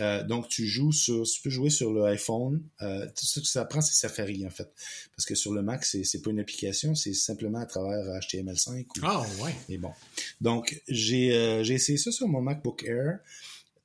Euh, 0.00 0.22
donc, 0.24 0.48
tu 0.48 0.66
joues 0.66 0.92
sur, 0.92 1.22
tu 1.24 1.40
peux 1.42 1.50
jouer 1.50 1.68
sur 1.70 1.92
le 1.92 2.04
iPhone. 2.04 2.62
Euh, 2.82 3.06
tout 3.06 3.24
ce 3.26 3.40
que 3.40 3.46
ça 3.46 3.64
prend, 3.66 3.80
c'est 3.82 3.94
Safari, 3.94 4.46
en 4.46 4.50
fait. 4.50 4.70
Parce 5.14 5.26
que 5.26 5.34
sur 5.34 5.52
le 5.52 5.62
Mac, 5.62 5.84
c'est, 5.84 6.02
c'est 6.04 6.20
pas 6.22 6.30
une 6.30 6.40
application, 6.40 6.94
c'est 6.94 7.12
simplement 7.14 7.60
à 7.60 7.66
travers 7.66 8.04
HTML5 8.20 8.80
ou 8.84 8.86
Ah, 9.02 9.24
ouais. 9.42 9.54
mais 9.68 9.76
bon. 9.78 9.92
Donc, 10.40 10.82
j'ai 10.88 11.34
euh, 11.34 11.62
j'ai 11.62 11.74
essayé 11.74 11.98
ça 11.98 12.10
sur 12.10 12.26
mon 12.28 12.40
MacBook 12.40 12.84
Air. 12.84 13.18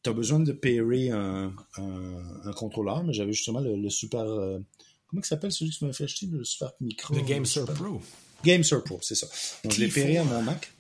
Tu 0.04 0.10
as 0.10 0.14
besoin 0.14 0.40
de 0.40 0.52
pairer 0.52 1.10
un, 1.12 1.54
un, 1.78 2.42
un 2.46 2.54
contrôleur, 2.54 3.04
mais 3.04 3.14
j'avais 3.14 3.34
justement 3.34 3.60
le, 3.60 3.76
le 3.76 3.90
super. 3.90 4.22
euh, 4.22 4.60
comment 5.08 5.22
il 5.22 5.26
s'appelle 5.26 5.52
celui 5.52 5.72
que 5.72 5.78
tu 5.78 5.86
m'as 5.86 5.94
fait 5.94 6.06
acheter, 6.06 6.26
le 6.28 6.44
super 6.44 6.72
micro? 6.82 7.14
Le 7.16 7.22
Game 7.22 7.46
Super- 7.46 7.68
Sur 7.68 7.74
Pro. 7.76 8.02
Game 8.44 8.64
Sur 8.64 8.84
Pro, 8.84 9.00
c'est 9.04 9.16
ça. 9.16 9.28
Donc, 9.64 9.74
je 9.74 9.80
l'ai 9.80 9.88
T4. 9.90 9.94
pairé 9.94 10.18
à 10.18 10.24
mon 10.24 10.42
Mac. 10.42 10.72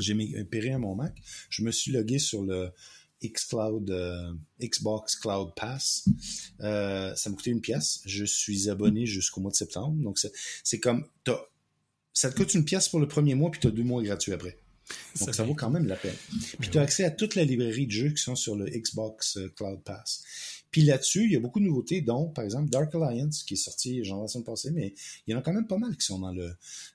J'ai 0.00 0.14
euh, 0.14 0.44
pairé 0.44 0.72
à 0.72 0.78
mon 0.78 0.96
Mac. 0.96 1.14
Je 1.50 1.62
me 1.62 1.70
suis 1.70 1.92
logué 1.92 2.18
sur 2.18 2.42
le 2.42 2.70
Xcloud, 3.24 3.88
euh, 3.90 4.32
Xbox 4.60 5.14
Cloud 5.14 5.50
Pass. 5.54 6.08
Euh, 6.60 7.14
ça 7.14 7.30
m'a 7.30 7.36
coûté 7.36 7.50
une 7.52 7.60
pièce. 7.60 8.00
Je 8.04 8.24
suis 8.24 8.68
abonné 8.68 9.06
jusqu'au 9.06 9.40
mois 9.40 9.52
de 9.52 9.56
septembre. 9.56 9.94
Donc, 10.02 10.18
c'est 10.64 10.80
comme, 10.80 11.06
t'as- 11.22 11.46
ça 12.12 12.30
te 12.32 12.36
coûte 12.36 12.52
une 12.54 12.64
pièce 12.64 12.88
pour 12.88 12.98
le 12.98 13.06
premier 13.06 13.36
mois, 13.36 13.52
puis 13.52 13.60
tu 13.60 13.68
as 13.68 13.70
deux 13.70 13.84
mois 13.84 14.02
gratuits 14.02 14.32
après. 14.32 14.58
Donc, 15.20 15.34
ça 15.34 15.44
vaut 15.44 15.54
quand 15.54 15.70
même 15.70 15.86
la 15.86 15.96
peine. 15.96 16.14
Puis, 16.60 16.70
tu 16.70 16.78
as 16.78 16.82
accès 16.82 17.04
à 17.04 17.10
toute 17.10 17.34
la 17.34 17.44
librairie 17.44 17.86
de 17.86 17.92
jeux 17.92 18.10
qui 18.10 18.22
sont 18.22 18.36
sur 18.36 18.56
le 18.56 18.66
Xbox 18.66 19.36
euh, 19.36 19.48
Cloud 19.56 19.82
Pass. 19.84 20.22
Puis 20.70 20.82
là-dessus, 20.82 21.24
il 21.24 21.32
y 21.32 21.36
a 21.36 21.40
beaucoup 21.40 21.60
de 21.60 21.64
nouveautés, 21.66 22.00
dont, 22.00 22.28
par 22.28 22.44
exemple, 22.44 22.70
Dark 22.70 22.94
Alliance, 22.94 23.42
qui 23.42 23.54
est 23.54 23.56
sorti, 23.58 24.02
genre, 24.04 24.22
la 24.22 24.28
semaine 24.28 24.44
passée, 24.44 24.70
mais 24.70 24.94
il 25.26 25.32
y 25.32 25.34
en 25.34 25.38
a 25.38 25.42
quand 25.42 25.52
même 25.52 25.66
pas 25.66 25.76
mal 25.78 25.96
qui 25.96 26.06
sont 26.06 26.18
dans, 26.18 26.32
le, 26.32 26.54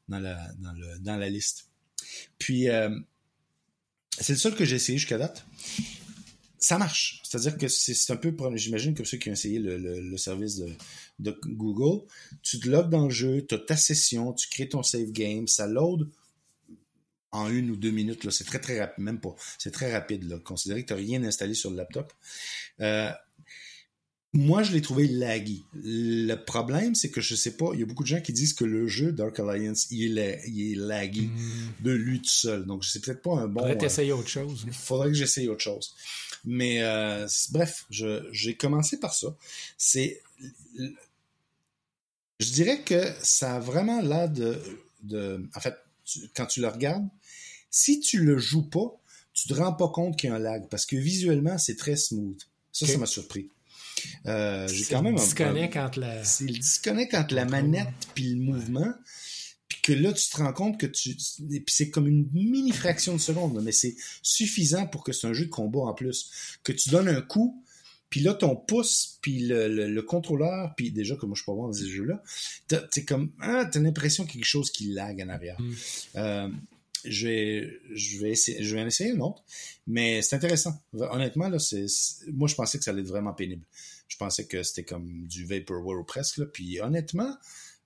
dans, 0.09 0.19
la, 0.19 0.51
dans, 0.59 0.73
le, 0.73 0.97
dans 0.99 1.15
la 1.17 1.29
liste. 1.29 1.67
Puis, 2.39 2.69
euh, 2.69 2.89
c'est 4.19 4.33
le 4.33 4.39
seul 4.39 4.55
que 4.55 4.65
j'ai 4.65 4.77
essayé 4.77 4.97
jusqu'à 4.97 5.19
date. 5.19 5.45
Ça 6.59 6.79
marche. 6.79 7.21
C'est-à-dire 7.23 7.55
que 7.55 7.67
c'est 7.67 8.11
un 8.11 8.15
peu, 8.15 8.35
j'imagine, 8.55 8.95
comme 8.95 9.05
ceux 9.05 9.17
qui 9.19 9.29
ont 9.29 9.33
essayé 9.33 9.59
le, 9.59 9.77
le- 9.77 10.01
le 10.01 10.17
service 10.17 10.55
de, 10.55 10.73
de 11.19 11.39
Google. 11.45 12.03
Tu 12.41 12.59
te 12.59 12.67
logs 12.67 12.89
dans 12.89 13.05
le 13.05 13.11
jeu, 13.11 13.45
tu 13.47 13.53
as 13.53 13.59
ta 13.59 13.77
session, 13.77 14.33
tu 14.33 14.49
crées 14.49 14.67
ton 14.67 14.81
save 14.81 15.11
game, 15.11 15.47
ça 15.47 15.67
load 15.67 16.09
en 17.37 17.49
une 17.49 17.69
ou 17.71 17.75
deux 17.75 17.91
minutes. 17.91 18.23
là. 18.23 18.31
C'est 18.31 18.43
très, 18.43 18.59
très 18.59 18.79
rapide. 18.79 19.03
Même 19.03 19.19
pas. 19.19 19.35
C'est 19.57 19.71
très 19.71 19.91
rapide. 19.91 20.23
Là. 20.29 20.39
Considérez 20.39 20.83
que 20.83 20.87
tu 20.87 20.93
n'as 20.93 20.99
rien 20.99 21.23
installé 21.23 21.53
sur 21.53 21.69
le 21.71 21.77
laptop. 21.77 22.11
Euh, 22.81 23.09
moi, 24.33 24.61
je 24.61 24.71
l'ai 24.73 24.81
trouvé 24.81 25.07
laggy. 25.07 25.63
Le 25.73 26.35
problème, 26.35 26.93
c'est 26.95 27.09
que 27.09 27.21
je 27.21 27.33
sais 27.33 27.55
pas, 27.55 27.69
il 27.73 27.79
y 27.79 27.83
a 27.83 27.85
beaucoup 27.85 28.03
de 28.03 28.07
gens 28.07 28.21
qui 28.21 28.33
disent 28.33 28.53
que 28.53 28.65
le 28.65 28.87
jeu 28.87 29.11
Dark 29.11 29.39
Alliance, 29.39 29.87
il 29.89 30.17
est, 30.19 30.41
il 30.47 30.73
est 30.73 30.75
laggy 30.75 31.29
de 31.79 31.91
lui 31.91 32.19
tout 32.21 32.27
seul. 32.29 32.65
Donc, 32.65 32.85
c'est 32.85 32.99
peut-être 33.03 33.21
pas 33.21 33.35
un 33.35 33.47
bon... 33.47 33.61
Faudrait 33.61 34.09
euh, 34.09 34.15
autre 34.15 34.27
chose. 34.29 34.65
faudrait 34.71 35.07
que 35.07 35.13
j'essaye 35.15 35.47
autre 35.47 35.61
chose. 35.63 35.95
Mais 36.45 36.83
euh, 36.83 37.25
bref, 37.51 37.85
je- 37.89 38.27
j'ai 38.31 38.55
commencé 38.55 38.99
par 38.99 39.13
ça. 39.15 39.35
C'est, 39.77 40.21
je 42.39 42.51
dirais 42.51 42.81
que 42.83 43.01
ça 43.23 43.55
a 43.55 43.59
vraiment 43.59 44.01
l'air 44.01 44.29
de, 44.29 44.59
de, 45.03 45.41
en 45.55 45.59
fait, 45.59 45.75
tu- 46.05 46.29
quand 46.35 46.45
tu 46.45 46.61
le 46.61 46.67
regardes, 46.67 47.07
si 47.77 47.99
tu 47.99 48.23
le 48.23 48.37
joues 48.37 48.67
pas, 48.69 48.99
tu 49.33 49.47
te 49.47 49.53
rends 49.53 49.73
pas 49.73 49.89
compte 49.89 50.17
qu'il 50.17 50.29
y 50.29 50.33
a 50.33 50.35
un 50.35 50.39
lag 50.39 50.67
parce 50.69 50.85
que 50.85 50.95
visuellement 50.95 51.57
c'est 51.57 51.75
très 51.75 51.95
smooth. 51.95 52.41
Ça, 52.71 52.87
ça 52.87 52.97
m'a 52.97 53.05
surpris. 53.05 53.49
Euh, 54.25 54.67
j'ai 54.67 54.85
quand 54.85 55.01
même 55.01 55.15
le 55.15 55.21
un- 55.21 55.85
entre 55.85 55.99
la... 55.99 56.23
c'est 56.23 56.45
le 56.45 56.53
disconnect 56.57 57.13
entre 57.13 57.33
la 57.35 57.45
manette 57.45 57.87
puis 58.15 58.33
le 58.33 58.41
mouvement. 58.41 58.93
Puis 59.67 59.79
que 59.81 59.93
là, 59.93 60.13
tu 60.13 60.29
te 60.29 60.37
rends 60.37 60.53
compte 60.53 60.79
que 60.79 60.85
tu. 60.85 61.15
Puis 61.15 61.63
c'est 61.67 61.89
comme 61.89 62.07
une 62.07 62.27
mini 62.33 62.71
fraction 62.71 63.13
de 63.13 63.19
seconde, 63.19 63.61
mais 63.63 63.71
c'est 63.73 63.95
suffisant 64.21 64.87
pour 64.87 65.03
que 65.03 65.11
c'est 65.11 65.27
un 65.27 65.33
jeu 65.33 65.45
de 65.45 65.49
combat 65.49 65.81
en 65.81 65.93
plus. 65.93 66.31
Que 66.63 66.71
tu 66.71 66.89
donnes 66.89 67.09
un 67.09 67.21
coup, 67.21 67.61
puis 68.09 68.21
là, 68.21 68.33
ton 68.33 68.55
pouce, 68.55 69.17
puis 69.21 69.39
le, 69.39 69.67
le, 69.67 69.91
le 69.91 70.01
contrôleur, 70.03 70.73
puis 70.77 70.91
déjà, 70.91 71.15
comme 71.17 71.29
moi 71.29 71.37
je 71.37 71.43
peux 71.43 71.51
voir 71.51 71.67
dans 71.67 71.73
ces 71.73 71.89
jeux-là, 71.89 72.23
t'es 72.91 73.03
comme. 73.03 73.31
Ah, 73.41 73.65
t'as 73.65 73.79
l'impression 73.81 74.23
qu'il 74.25 74.35
y 74.35 74.37
a 74.37 74.39
quelque 74.41 74.49
chose 74.49 74.71
qui 74.71 74.93
lag 74.93 75.21
en 75.21 75.29
arrière. 75.29 75.59
Mm. 75.59 75.73
Euh, 76.15 76.49
je 77.09 77.27
vais, 77.27 77.79
je 77.93 78.19
vais 78.19 78.35
je 78.35 78.75
vais 78.75 78.81
en 78.81 78.87
essayer 78.87 79.11
une 79.11 79.21
autre, 79.21 79.43
mais 79.85 80.21
c'est 80.21 80.35
intéressant. 80.35 80.81
Honnêtement, 80.93 81.49
là, 81.49 81.59
c'est, 81.59 81.85
moi, 82.31 82.47
je 82.47 82.55
pensais 82.55 82.77
que 82.77 82.83
ça 82.83 82.91
allait 82.91 83.01
être 83.01 83.07
vraiment 83.07 83.33
pénible. 83.33 83.63
Je 84.07 84.17
pensais 84.17 84.45
que 84.45 84.63
c'était 84.63 84.83
comme 84.83 85.27
du 85.27 85.45
Vaporware 85.45 86.05
presque, 86.05 86.37
là. 86.37 86.45
Puis 86.45 86.79
honnêtement, 86.79 87.37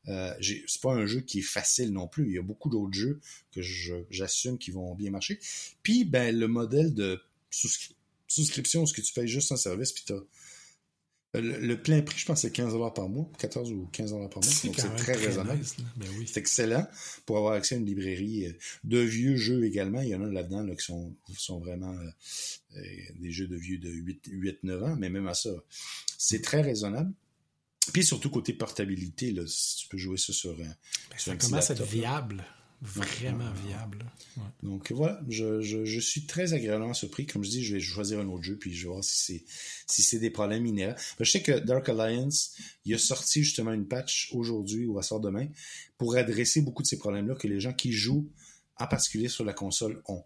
euh, 0.08 0.34
c'est 0.40 0.82
pas 0.82 0.94
un 0.94 1.06
jeu 1.06 1.22
qui 1.22 1.40
est 1.40 1.44
facile 1.44 1.92
non 1.92 2.08
plus. 2.08 2.28
Il 2.28 2.34
y 2.34 2.38
a 2.38 2.44
beaucoup 2.44 2.70
d'autres 2.70 2.94
jeux 2.94 3.20
que 3.52 3.62
j'assume 4.10 4.58
qui 4.58 4.72
vont 4.72 4.96
bien 4.96 5.12
marcher. 5.12 5.40
Puis, 5.84 6.06
ben, 6.06 6.38
le 6.38 6.48
modèle 6.48 6.94
de 6.94 7.22
souscri- 7.52 7.94
souscription, 8.28 8.86
ce 8.86 8.94
que 8.94 9.02
tu 9.02 9.14
payes 9.14 9.28
juste 9.28 9.52
un 9.52 9.58
service, 9.58 9.92
puis 9.92 10.04
t'as 10.06 10.20
le, 11.34 11.60
le 11.60 11.82
plein 11.82 12.02
prix, 12.02 12.20
je 12.20 12.26
pense, 12.26 12.42
c'est 12.42 12.52
15 12.52 12.74
par 12.94 13.08
mois, 13.08 13.30
14 13.40 13.72
ou 13.72 13.88
15 13.94 14.12
par 14.12 14.20
mois. 14.20 14.30
Donc, 14.30 14.44
c'est 14.78 14.96
très 14.98 15.14
raisonnable. 15.14 15.60
nice. 15.60 15.76
Ben 15.96 16.08
oui. 16.18 16.26
C'est 16.32 16.40
excellent 16.40 16.86
pour 17.26 17.38
avoir 17.38 17.54
accès 17.54 17.76
à 17.76 17.78
une 17.78 17.86
librairie 17.86 18.48
euh, 18.48 18.54
de 18.84 19.00
vieux 19.00 19.38
jeux 19.38 19.64
également. 19.66 20.02
Il 20.02 20.10
y 20.10 20.16
en 20.16 20.24
a 20.24 20.28
là-dedans 20.30 20.64
là, 20.64 20.76
qui 20.76 20.84
sont, 20.86 21.16
sont 21.38 21.60
vraiment 21.60 21.94
euh, 21.94 22.10
euh, 22.78 22.82
des 23.20 23.32
jeux 23.32 23.48
de 23.48 23.56
vieux 23.56 23.78
de 23.78 23.90
8-9 23.90 24.84
ans, 24.84 24.96
mais 24.98 25.10
même 25.10 25.28
à 25.28 25.34
ça, 25.34 25.52
c'est 26.18 26.42
très 26.42 26.62
raisonnable. 26.62 27.14
Puis 27.94 28.04
surtout 28.06 28.30
côté 28.30 28.54
portabilité, 28.54 29.32
là, 29.32 29.44
si 29.48 29.78
tu 29.78 29.88
peux 29.88 29.98
jouer 29.98 30.18
ça 30.18 30.34
sur, 30.34 30.52
un- 30.52 30.56
Ben, 30.58 30.76
sur 31.18 31.20
ça 31.20 31.32
un 31.32 31.38
commence 31.38 31.70
à 31.72 31.74
être 31.74 31.80
là. 31.80 32.46
Viable. 32.82 33.38
Vraiment 33.38 33.52
viable. 33.68 34.06
Ouais. 34.38 34.44
Donc 34.64 34.92
voilà, 34.92 35.22
je, 35.30 35.62
je, 35.62 35.86
je 35.86 36.00
suis 36.00 36.26
très 36.26 36.54
agréablement 36.54 36.94
surpris. 36.94 37.28
Comme 37.28 37.44
je 37.44 37.50
dis, 37.50 37.64
je 37.64 37.76
vais 37.76 37.80
choisir 37.80 38.20
un 38.20 38.28
autre 38.28 38.44
jeu 38.44 38.58
puis 38.58 38.74
je 38.74 38.84
vais 38.84 38.92
voir 38.92 39.04
si 39.04 39.18
c'est 39.18 39.44
si 39.88 40.02
c'est 40.02 40.20
des 40.20 40.32
problèmes 40.32 40.66
inhérents. 40.66 40.96
Je 41.20 41.30
sais 41.30 41.42
que 41.42 41.60
Dark 41.60 41.88
Alliance, 41.90 42.56
il 42.86 42.96
a 42.96 42.98
sorti 42.98 43.44
justement 43.44 43.74
une 43.74 43.88
patch 43.88 44.30
aujourd'hui 44.34 44.86
ou 44.86 44.98
à 44.98 45.04
sort 45.04 45.20
demain 45.20 45.48
pour 45.98 46.16
adresser 46.16 46.62
beaucoup 46.62 46.82
de 46.82 46.88
ces 46.88 46.98
problèmes-là 46.98 47.36
que 47.36 47.48
les 47.48 47.60
gens 47.60 47.74
qui 47.74 47.92
jouent, 47.92 48.28
en 48.78 48.88
particulier 48.88 49.28
sur 49.28 49.46
la 49.46 49.54
console, 49.54 50.02
ont. 50.08 50.24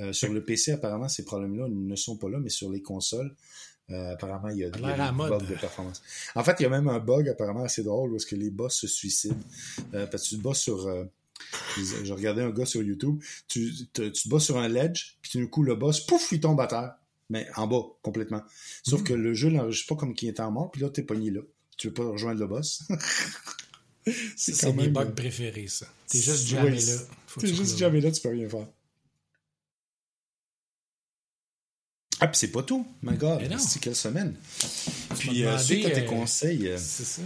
Euh, 0.00 0.12
sur 0.12 0.32
le 0.32 0.44
PC, 0.44 0.72
apparemment, 0.72 1.08
ces 1.08 1.24
problèmes-là 1.24 1.68
ne 1.68 1.96
sont 1.96 2.16
pas 2.16 2.28
là, 2.28 2.40
mais 2.40 2.50
sur 2.50 2.68
les 2.68 2.82
consoles, 2.82 3.34
euh, 3.90 4.12
apparemment, 4.12 4.48
il 4.48 4.58
y 4.58 4.64
a, 4.64 4.68
il 4.68 4.80
y 4.80 4.84
a 4.84 4.96
l'air 4.96 5.06
à 5.06 5.12
des 5.12 5.16
bugs 5.16 5.38
de 5.38 5.54
performance. 5.54 6.02
En 6.34 6.42
fait, 6.42 6.56
il 6.58 6.64
y 6.64 6.66
a 6.66 6.68
même 6.68 6.88
un 6.88 6.98
bug 6.98 7.28
apparemment 7.28 7.62
assez 7.62 7.84
drôle 7.84 8.12
où 8.12 8.16
est-ce 8.16 8.26
que 8.26 8.34
les 8.34 8.50
boss 8.50 8.74
se 8.74 8.88
suicident. 8.88 9.36
Euh, 9.94 10.06
parce 10.06 10.24
que 10.24 10.28
tu 10.30 10.38
te 10.38 10.42
bats 10.42 10.54
sur... 10.54 10.88
euh, 11.78 12.04
je 12.04 12.12
regardais 12.12 12.42
un 12.42 12.50
gars 12.50 12.66
sur 12.66 12.82
YouTube, 12.82 13.22
tu, 13.48 13.72
te- 13.92 14.08
tu 14.08 14.28
bats 14.28 14.40
sur 14.40 14.56
un 14.58 14.68
ledge, 14.68 15.16
puis 15.22 15.38
d'un 15.38 15.46
coup, 15.46 15.62
le 15.62 15.74
boss, 15.74 16.00
pouf, 16.00 16.32
il 16.32 16.40
tombe 16.40 16.60
à 16.60 16.66
terre. 16.66 16.94
Mais 17.30 17.48
en 17.56 17.66
bas, 17.66 17.82
complètement. 18.02 18.42
Sauf 18.86 19.00
Mm. 19.00 19.04
que 19.04 19.12
le 19.14 19.32
jeu 19.34 19.48
n'enregistre 19.50 19.88
pas 19.94 19.96
comme 19.98 20.14
qu'il 20.14 20.28
était 20.28 20.42
en 20.42 20.50
mort, 20.50 20.70
puis 20.70 20.82
là, 20.82 20.90
t'es 20.90 21.02
pogné 21.02 21.30
là. 21.30 21.40
tu 21.76 21.88
veux 21.88 21.94
pas 21.94 22.04
rejoindre 22.04 22.38
le 22.40 22.46
boss. 22.46 22.82
c'est 24.36 24.72
mes 24.74 24.88
bugs 24.88 25.06
préférés, 25.16 25.66
ça. 25.66 25.86
T'es 26.08 26.20
juste 26.20 26.46
jamais 26.46 26.70
là. 26.78 26.96
T'es 27.40 27.46
juste 27.54 27.78
jamais 27.78 28.00
là, 28.00 28.12
tu 28.12 28.20
peux 28.20 28.28
rien 28.28 28.48
faire. 28.48 28.66
Ah, 32.20 32.28
puis 32.28 32.38
c'est 32.38 32.52
pas 32.52 32.62
tout. 32.62 32.86
My 33.02 33.16
God, 33.16 33.40
c'est 33.58 33.80
quelle 33.80 33.96
semaine? 33.96 34.34
puis, 35.18 35.44
euh, 35.44 35.58
suite 35.58 35.84
à 35.86 35.90
tes 35.90 36.02
euh, 36.02 36.08
conseils. 36.08 36.68
Euh, 36.68 36.78
c'est 36.78 37.04
ça. 37.04 37.22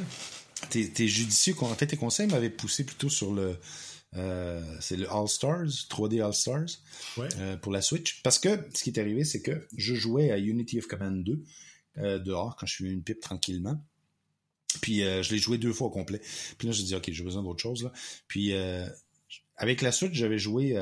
T'es, 0.71 1.07
judicieux. 1.09 1.55
En 1.61 1.75
fait, 1.75 1.87
tes 1.87 1.97
conseils 1.97 2.27
m'avaient 2.27 2.51
poussé 2.51 2.85
plutôt 2.85 3.09
sur 3.09 3.33
le. 3.35 3.57
C'est 4.13 4.97
le 4.97 5.11
All 5.11 5.29
Stars, 5.29 5.87
3D 5.89 6.25
All 6.25 6.35
Stars, 6.35 6.81
pour 7.61 7.73
la 7.73 7.83
Switch. 7.83 8.23
Parce 8.23 8.39
que 8.39 8.49
ce 8.75 8.83
qui 8.83 8.91
est 8.91 8.99
arrivé, 8.99 9.25
c'est 9.25 9.43
que 9.43 9.67
je 9.77 9.95
jouais 9.95 10.31
à 10.31 10.39
Unity 10.39 10.79
of 10.79 10.87
Command 10.87 11.25
2 11.25 11.45
dehors 12.21 12.57
quand 12.57 12.67
je 12.67 12.75
suis 12.75 12.91
une 12.91 13.03
pipe 13.03 13.21
tranquillement. 13.21 13.83
Puis 14.83 15.01
je 15.01 15.31
l'ai 15.33 15.39
joué 15.39 15.59
deux 15.59 15.73
fois 15.73 15.89
au 15.89 15.91
complet. 15.91 16.21
Puis 16.59 16.69
là, 16.69 16.73
j'ai 16.73 16.85
dit, 16.85 16.95
OK, 16.95 17.11
j'ai 17.11 17.25
besoin 17.25 17.43
d'autre 17.43 17.63
chose. 17.63 17.85
Là. 17.85 17.93
Puis 18.29 18.53
avec 19.57 19.83
la 19.83 19.93
Switch, 19.93 20.15
j'avais 20.15 20.39
joué 20.39 20.77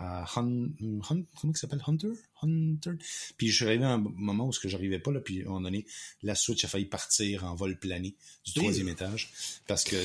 comment 0.00 1.52
il 1.52 1.56
s'appelle? 1.56 1.82
Hunter? 1.86 2.12
Hunter? 2.42 2.92
Puis 3.36 3.48
je 3.48 3.56
suis 3.56 3.64
arrivé 3.66 3.84
à 3.84 3.90
un 3.90 3.98
moment 3.98 4.46
où 4.46 4.52
ce 4.52 4.60
que 4.60 4.68
j'arrivais 4.68 4.98
pas 4.98 5.12
là 5.12 5.20
puis 5.20 5.42
à 5.42 5.44
un 5.44 5.48
moment 5.48 5.60
donné 5.62 5.86
la 6.22 6.34
Switch 6.34 6.64
a 6.64 6.68
failli 6.68 6.86
partir 6.86 7.44
en 7.44 7.54
vol 7.54 7.78
plané 7.78 8.16
du 8.44 8.54
troisième 8.54 8.88
étage 8.88 9.30
parce 9.66 9.84
que 9.84 9.96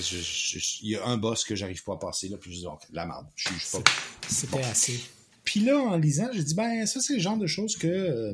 il 0.84 0.90
y 0.90 0.96
a 0.96 1.06
un 1.06 1.18
boss 1.18 1.44
que 1.44 1.56
j'arrive 1.56 1.84
pas 1.84 1.94
à 1.94 1.98
passer 1.98 2.28
là 2.30 2.38
puis 2.38 2.54
je 2.54 2.60
dis 2.60 2.68
ok 2.68 2.82
la 2.92 3.06
merde 3.06 3.28
je 3.36 3.50
suis 3.50 3.72
pas 3.72 3.84
c'était 4.28 4.64
assez. 4.64 5.00
Puis 5.44 5.62
là 5.62 5.78
en 5.78 5.98
lisant 5.98 6.30
j'ai 6.34 6.44
dit 6.44 6.56
ben 6.56 6.86
ça 6.86 7.00
c'est 7.00 7.14
le 7.14 7.20
genre 7.20 7.38
de 7.38 7.48
choses 7.48 7.78
que 7.78 7.88
euh, 7.88 8.34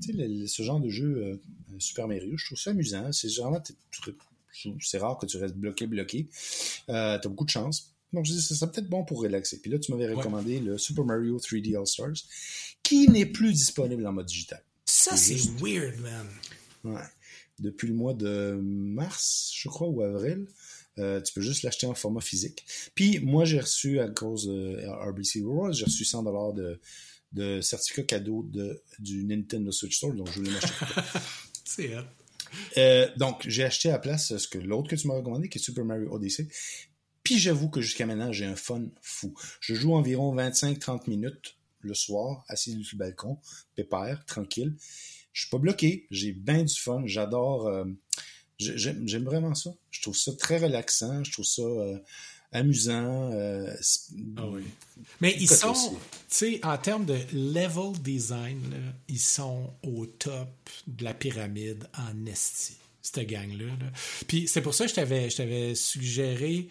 tu 0.00 0.14
sais 0.14 0.46
ce 0.46 0.62
genre 0.62 0.80
de 0.80 0.88
jeu 0.88 1.16
euh, 1.16 1.36
Super 1.78 2.08
Mario 2.08 2.36
je 2.36 2.46
trouve 2.46 2.58
ça 2.58 2.70
amusant. 2.70 3.12
C'est 3.12 3.28
vraiment 3.36 3.62
c'est 4.80 4.98
rare 4.98 5.18
que 5.18 5.26
tu 5.26 5.38
restes 5.38 5.56
bloqué 5.56 5.86
bloqué. 5.86 6.28
Euh, 6.88 7.18
t'as 7.18 7.28
beaucoup 7.28 7.44
de 7.44 7.50
chance 7.50 7.91
donc, 8.12 8.26
je 8.26 8.32
dis, 8.32 8.42
ça 8.42 8.54
serait 8.54 8.70
peut-être 8.70 8.88
bon 8.88 9.04
pour 9.04 9.22
relaxer. 9.22 9.60
Puis 9.60 9.70
là, 9.70 9.78
tu 9.78 9.92
m'avais 9.92 10.12
recommandé 10.12 10.60
le 10.60 10.76
Super 10.78 11.04
Mario 11.04 11.38
3D 11.38 11.76
All-Stars, 11.76 12.26
qui 12.82 13.08
n'est 13.08 13.26
plus 13.26 13.52
disponible 13.52 14.06
en 14.06 14.12
mode 14.12 14.26
digital. 14.26 14.62
Ça, 14.84 15.16
c'est 15.16 15.38
weird, 15.60 15.98
man. 16.00 16.26
Ouais. 16.84 17.02
Depuis 17.58 17.88
le 17.88 17.94
mois 17.94 18.14
de 18.14 18.58
mars, 18.60 19.52
je 19.54 19.68
crois, 19.68 19.88
ou 19.88 20.02
avril, 20.02 20.46
euh, 20.98 21.22
tu 21.22 21.32
peux 21.32 21.40
juste 21.40 21.62
l'acheter 21.62 21.86
en 21.86 21.94
format 21.94 22.20
physique. 22.20 22.64
Puis 22.94 23.18
moi, 23.20 23.44
j'ai 23.44 23.60
reçu, 23.60 24.00
à 24.00 24.08
cause 24.08 24.46
de 24.46 24.84
RBC 25.08 25.40
World, 25.40 25.74
j'ai 25.74 25.84
reçu 25.84 26.04
100$ 26.04 26.54
de, 26.54 26.80
de 27.32 27.60
certificat 27.60 28.02
cadeau 28.02 28.42
de, 28.42 28.82
du 28.98 29.24
Nintendo 29.24 29.72
Switch 29.72 29.96
Store, 29.96 30.12
donc 30.12 30.28
je 30.28 30.40
voulais 30.40 30.50
m'acheter. 30.50 30.84
c'est 31.64 31.90
euh, 32.76 33.08
donc, 33.16 33.48
j'ai 33.48 33.64
acheté 33.64 33.88
à 33.88 33.92
la 33.92 33.98
place 33.98 34.36
ce 34.36 34.48
que 34.48 34.58
l'autre 34.58 34.90
que 34.90 34.96
tu 34.96 35.08
m'as 35.08 35.14
recommandé, 35.14 35.48
qui 35.48 35.58
est 35.58 35.62
Super 35.62 35.86
Mario 35.86 36.12
Odyssey. 36.12 36.48
Puis 37.22 37.38
j'avoue 37.38 37.68
que 37.68 37.80
jusqu'à 37.80 38.06
maintenant, 38.06 38.32
j'ai 38.32 38.46
un 38.46 38.56
fun 38.56 38.84
fou. 39.00 39.34
Je 39.60 39.74
joue 39.74 39.94
environ 39.94 40.34
25-30 40.34 41.08
minutes 41.08 41.56
le 41.80 41.94
soir, 41.94 42.44
assis 42.48 42.82
sur 42.84 42.96
le 42.96 43.04
balcon, 43.04 43.38
pépère, 43.74 44.24
tranquille. 44.26 44.74
Je 45.32 45.42
suis 45.42 45.50
pas 45.50 45.58
bloqué, 45.58 46.06
j'ai 46.10 46.32
bien 46.32 46.62
du 46.62 46.74
fun, 46.74 47.02
j'adore. 47.06 47.66
Euh, 47.66 47.84
j'aime 48.58 49.24
vraiment 49.24 49.54
ça. 49.54 49.70
Je 49.90 50.02
trouve 50.02 50.16
ça 50.16 50.32
très 50.38 50.58
relaxant, 50.58 51.24
je 51.24 51.32
trouve 51.32 51.44
ça 51.44 51.62
euh, 51.62 51.98
amusant. 52.52 53.32
Euh, 53.32 53.74
ah 54.36 54.46
oui. 54.48 54.62
Mais 55.20 55.34
ils 55.40 55.48
sont, 55.48 55.72
tu 55.72 55.98
sais, 56.28 56.60
en 56.62 56.76
termes 56.78 57.06
de 57.06 57.18
level 57.32 57.98
design, 58.00 58.94
ils 59.08 59.20
sont 59.20 59.72
au 59.82 60.06
top 60.06 60.48
de 60.86 61.04
la 61.04 61.14
pyramide 61.14 61.88
en 61.96 62.26
esti, 62.26 62.76
cette 63.00 63.26
gang-là. 63.26 63.72
Puis 64.28 64.46
c'est 64.48 64.62
pour 64.62 64.74
ça 64.74 64.84
que 64.84 64.90
je 64.90 65.36
t'avais 65.36 65.74
suggéré 65.74 66.68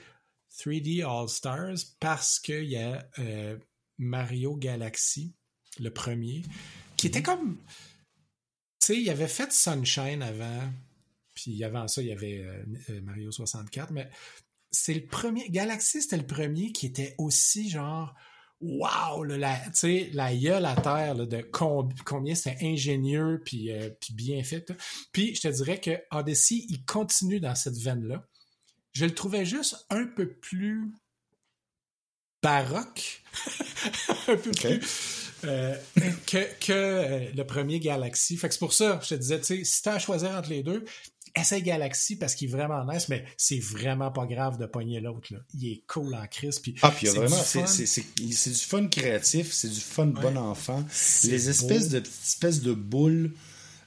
3D 0.57 1.03
All 1.03 1.29
Stars 1.29 1.95
parce 1.99 2.39
qu'il 2.39 2.65
y 2.65 2.77
a 2.77 3.07
euh, 3.19 3.57
Mario 3.97 4.55
Galaxy, 4.55 5.33
le 5.79 5.91
premier, 5.91 6.43
qui 6.97 7.07
était 7.07 7.19
mhm. 7.19 7.25
comme. 7.25 7.57
Tu 8.79 8.87
sais, 8.87 9.01
il 9.01 9.09
avait 9.09 9.27
fait 9.27 9.51
Sunshine 9.51 10.23
avant, 10.23 10.71
puis 11.35 11.63
avant 11.63 11.87
ça, 11.87 12.01
il 12.01 12.07
y 12.07 12.11
avait 12.11 12.39
euh, 12.39 12.63
euh, 12.89 13.01
Mario 13.01 13.31
64, 13.31 13.91
mais 13.91 14.09
c'est 14.71 14.93
le 14.93 15.05
premier. 15.05 15.49
Galaxy, 15.49 16.01
c'était 16.01 16.17
le 16.17 16.25
premier 16.25 16.71
qui 16.71 16.85
était 16.87 17.15
aussi 17.17 17.69
genre. 17.69 18.13
Wow, 18.63 19.23
la, 19.23 19.59
la 20.13 20.35
gueule 20.35 20.65
à 20.67 20.75
terre 20.75 21.15
de 21.15 21.41
combien 21.41 22.35
c'était 22.35 22.63
ingénieux 22.63 23.41
puis, 23.43 23.71
puis 23.99 24.13
bien 24.13 24.43
fait. 24.43 24.71
Puis 25.11 25.33
je 25.33 25.41
te 25.41 25.47
dirais 25.47 25.79
que 25.79 25.99
Odyssey, 26.11 26.65
il 26.69 26.85
continue 26.85 27.39
dans 27.39 27.55
cette 27.55 27.77
veine-là 27.77 28.23
je 28.93 29.05
le 29.05 29.13
trouvais 29.13 29.45
juste 29.45 29.85
un 29.89 30.05
peu 30.05 30.27
plus 30.27 30.91
baroque, 32.41 33.23
un 34.27 34.35
peu 34.35 34.51
plus 34.51 35.31
euh, 35.43 35.75
que, 36.27 36.59
que 36.59 36.71
euh, 36.71 37.31
le 37.35 37.43
premier 37.43 37.79
Galaxy. 37.79 38.37
Fait 38.37 38.47
que 38.47 38.53
c'est 38.53 38.59
pour 38.59 38.73
ça, 38.73 38.99
je 39.03 39.09
te 39.09 39.15
disais, 39.15 39.39
tu 39.39 39.45
sais, 39.45 39.63
si 39.63 39.81
t'as 39.81 39.93
à 39.93 39.99
choisir 39.99 40.31
entre 40.31 40.49
les 40.49 40.63
deux, 40.63 40.85
essaye 41.35 41.63
Galaxy 41.63 42.17
parce 42.17 42.35
qu'il 42.35 42.49
est 42.49 42.51
vraiment 42.51 42.85
nice, 42.85 43.09
mais 43.09 43.25
c'est 43.37 43.59
vraiment 43.59 44.11
pas 44.11 44.25
grave 44.25 44.57
de 44.57 44.65
pogner 44.65 44.99
l'autre. 44.99 45.29
Il 45.53 45.71
est 45.71 45.83
cool 45.87 46.13
en 46.13 46.27
crise. 46.27 46.59
Puis 46.59 46.75
ah, 46.81 46.91
puis 46.91 47.07
vraiment, 47.07 47.37
c'est 47.37 48.17
du 48.17 48.55
fun 48.55 48.87
créatif, 48.87 49.51
c'est 49.51 49.69
du 49.69 49.79
fun 49.79 50.07
bon 50.07 50.37
enfant. 50.37 50.83
Les 51.23 51.49
espèces 51.49 51.89
de 51.89 51.99
espèces 51.99 52.61
de 52.61 52.73
boules 52.73 53.33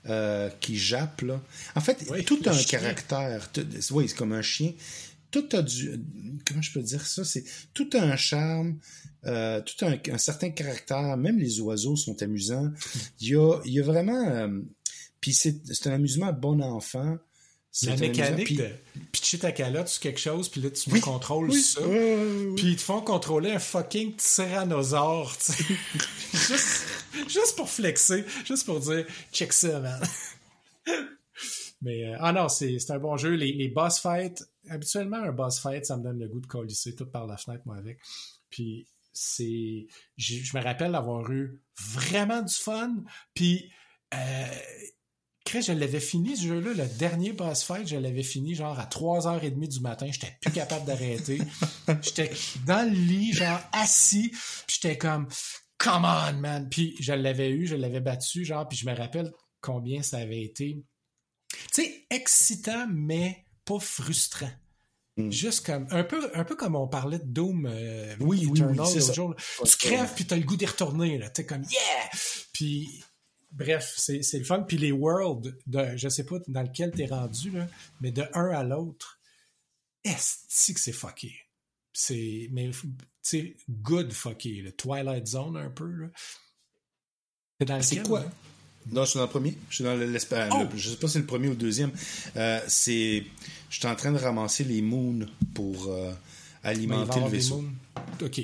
euh, 0.07 0.51
qui 0.61 0.77
jappe, 0.77 1.23
là. 1.23 1.43
En 1.75 1.81
fait, 1.81 2.05
tout 2.27 2.39
a 2.47 2.51
un 2.51 2.63
caractère. 2.63 3.51
oui, 3.91 4.09
c'est 4.09 4.17
comme 4.17 4.33
un 4.33 4.43
chien. 4.43 4.73
Tout 5.31 5.49
a 5.53 5.63
du. 5.63 6.01
Comment 6.47 6.63
je 6.63 6.73
peux 6.73 6.83
dire 6.83 7.07
ça? 7.07 7.25
C'est 7.25 7.45
tout 7.73 7.89
a 7.95 8.03
un 8.03 8.17
charme, 8.17 8.79
euh, 9.27 9.61
tout 9.63 9.85
a 9.85 9.89
un, 10.13 10.19
certain 10.19 10.51
caractère. 10.51 11.17
Même 11.17 11.39
les 11.39 11.61
oiseaux 11.61 11.97
sont 11.97 12.23
amusants. 12.23 12.71
Il 13.21 13.29
y 13.29 13.37
a, 13.37 13.61
il 13.65 13.73
y 13.73 13.81
a 13.81 13.83
vraiment. 13.83 14.29
Euh, 14.29 14.61
puis 15.21 15.33
c'est 15.33 15.87
un 15.87 15.93
amusement 15.93 16.33
bon 16.33 16.61
enfant. 16.61 17.17
La 17.83 17.97
mécanique 17.97 18.57
de 18.57 18.69
pitcher 19.11 19.41
ta 19.41 19.51
calotte 19.51 19.89
sur 19.89 20.01
quelque 20.01 20.21
chose, 20.21 20.49
puis 20.49 20.61
là, 20.61 20.71
tu 20.71 21.01
contrôles 21.01 21.53
ça. 21.53 21.81
puis 22.57 22.73
ils 22.73 22.77
te 22.77 22.83
font 22.83 23.01
contrôler 23.01 23.51
un 23.51 23.59
fucking 23.59 24.15
tyrannosaure, 24.15 25.37
tu 25.37 25.53
sais. 25.53 25.65
juste, 26.33 26.87
juste 27.29 27.57
pour 27.57 27.69
flexer, 27.69 28.25
juste 28.45 28.65
pour 28.65 28.79
dire, 28.79 29.05
check 29.33 29.53
ça, 29.53 29.81
man. 29.81 30.01
Mais, 31.83 32.07
euh, 32.07 32.17
ah 32.21 32.33
non, 32.33 32.49
c'est 32.49 32.79
un 32.91 32.99
bon 32.99 33.17
jeu. 33.17 33.35
Les, 33.35 33.53
les 33.53 33.69
boss 33.69 33.99
fights, 33.99 34.45
habituellement, 34.71 35.19
un 35.19 35.33
boss 35.33 35.59
fight, 35.61 35.85
ça 35.85 35.97
me 35.97 36.05
donne 36.05 36.19
le 36.19 36.29
goût 36.29 36.41
de 36.41 36.47
colisser 36.47 36.95
tout 36.95 37.07
par 37.07 37.27
la 37.27 37.37
fenêtre, 37.37 37.63
moi, 37.67 37.77
avec. 37.77 37.99
Puis, 38.51 38.87
c'est. 39.13 39.87
Je 40.17 40.57
me 40.57 40.63
rappelle 40.63 40.93
d'avoir 40.93 41.31
eu 41.31 41.61
vraiment 41.77 42.41
du 42.41 42.55
fun. 42.55 42.95
Puis, 43.35 43.71
euh, 44.15 44.47
je 45.53 45.73
l'avais 45.73 46.01
fini 46.01 46.37
ce 46.37 46.47
jeu-là, 46.47 46.73
le 46.75 46.99
dernier 46.99 47.33
boss 47.33 47.63
fight, 47.63 47.87
je 47.87 47.97
l'avais 47.97 48.23
fini 48.23 48.55
genre 48.55 48.79
à 48.79 48.87
3h30 48.87 49.69
du 49.69 49.81
matin, 49.81 50.09
j'étais 50.11 50.37
plus 50.41 50.53
capable 50.53 50.85
d'arrêter. 50.85 51.39
j'étais 52.03 52.31
dans 52.67 52.89
le 52.89 52.97
lit, 52.97 53.33
genre 53.33 53.61
assis, 53.73 54.31
puis 54.31 54.79
j'étais 54.81 54.99
comme 54.99 55.29
come 55.79 56.05
on 56.05 56.33
man, 56.41 56.69
puis 56.69 56.97
je 57.01 57.13
l'avais 57.13 57.51
eu, 57.51 57.67
je 57.67 57.77
l'avais 57.77 58.01
battu 58.01 58.45
genre 58.45 58.67
puis 58.69 58.79
je 58.79 58.87
me 58.87 58.95
rappelle 58.95 59.33
combien 59.61 60.03
ça 60.03 60.19
avait 60.19 60.43
été 60.43 60.85
tu 61.73 61.83
sais 61.83 62.07
excitant 62.11 62.87
mais 62.91 63.45
pas 63.65 63.79
frustrant. 63.79 64.51
Hmm. 65.17 65.31
Juste 65.31 65.65
comme 65.65 65.87
un 65.91 66.03
peu 66.03 66.31
un 66.35 66.45
peu 66.45 66.57
comme 66.57 66.75
on 66.75 66.89
parlait 66.89 67.21
de 67.21 67.25
Doom 67.25 67.67
euh, 67.67 68.17
oui, 68.21 68.49
Eternal 68.51 68.87
oui, 68.87 69.15
jour. 69.15 69.35
Tu 69.65 69.77
crèves 69.77 70.13
puis 70.15 70.27
t'as 70.27 70.37
le 70.37 70.43
goût 70.43 70.57
d'y 70.57 70.67
retourner 70.67 71.19
là, 71.19 71.31
t'es 71.31 71.47
comme 71.47 71.63
yeah. 71.63 72.11
Puis 72.53 73.05
bref, 73.55 73.95
c'est 73.97 74.39
le 74.39 74.45
fun. 74.45 74.63
Puis 74.63 74.79
les 74.79 74.93
worlds, 74.93 75.57
de, 75.67 75.97
je 75.97 76.09
sais 76.09 76.25
pas 76.25 76.37
dans 76.49 76.63
lequel 76.63 76.91
t'es 76.91 77.07
rendu, 77.07 77.51
là, 77.51 77.67
mais 78.01 78.11
de 78.11 78.25
un 78.35 78.51
à 78.51 78.63
l'autre, 78.63 79.21
est-ce 80.05 80.73
que 80.73 80.81
c'est 80.81 80.93
fucké? 80.93 81.35
C'est, 81.93 82.49
mais, 82.51 82.71
tu 83.23 83.57
good 83.69 84.13
fucké, 84.13 84.63
le 84.63 84.73
Twilight 84.73 85.27
Zone 85.27 85.57
un 85.57 85.71
peu, 85.71 85.91
là. 85.91 86.07
C'est 87.61 87.67
dans 87.67 87.83
C'est 87.83 88.03
quoi? 88.03 88.25
Non, 88.91 89.05
je 89.05 89.11
suis 89.11 89.19
dans 89.19 89.25
le 89.25 89.31
premier. 89.31 89.57
Je 89.71 89.77
suis 89.77 89.85
dans 89.85 89.95
l'espace. 89.95 90.53
Oh! 90.55 90.67
Je 90.77 90.91
sais 90.91 90.97
pas 90.97 91.07
si 91.07 91.15
c'est 91.15 91.19
le 91.21 91.27
premier 91.27 91.47
ou 91.49 91.53
le 91.53 91.57
deuxième. 91.57 91.93
Euh, 92.37 92.61
c'est. 92.67 93.25
Je 93.71 93.79
suis 93.79 93.87
en 93.87 93.95
train 93.95 94.13
de 94.13 94.19
ramasser 94.19 94.65
les 94.65 94.83
moons 94.83 95.27
pour 95.55 95.89
euh, 95.89 96.13
alimenter 96.63 97.21
le 97.21 97.29
vaisseau. 97.29 97.65
OK. 98.21 98.41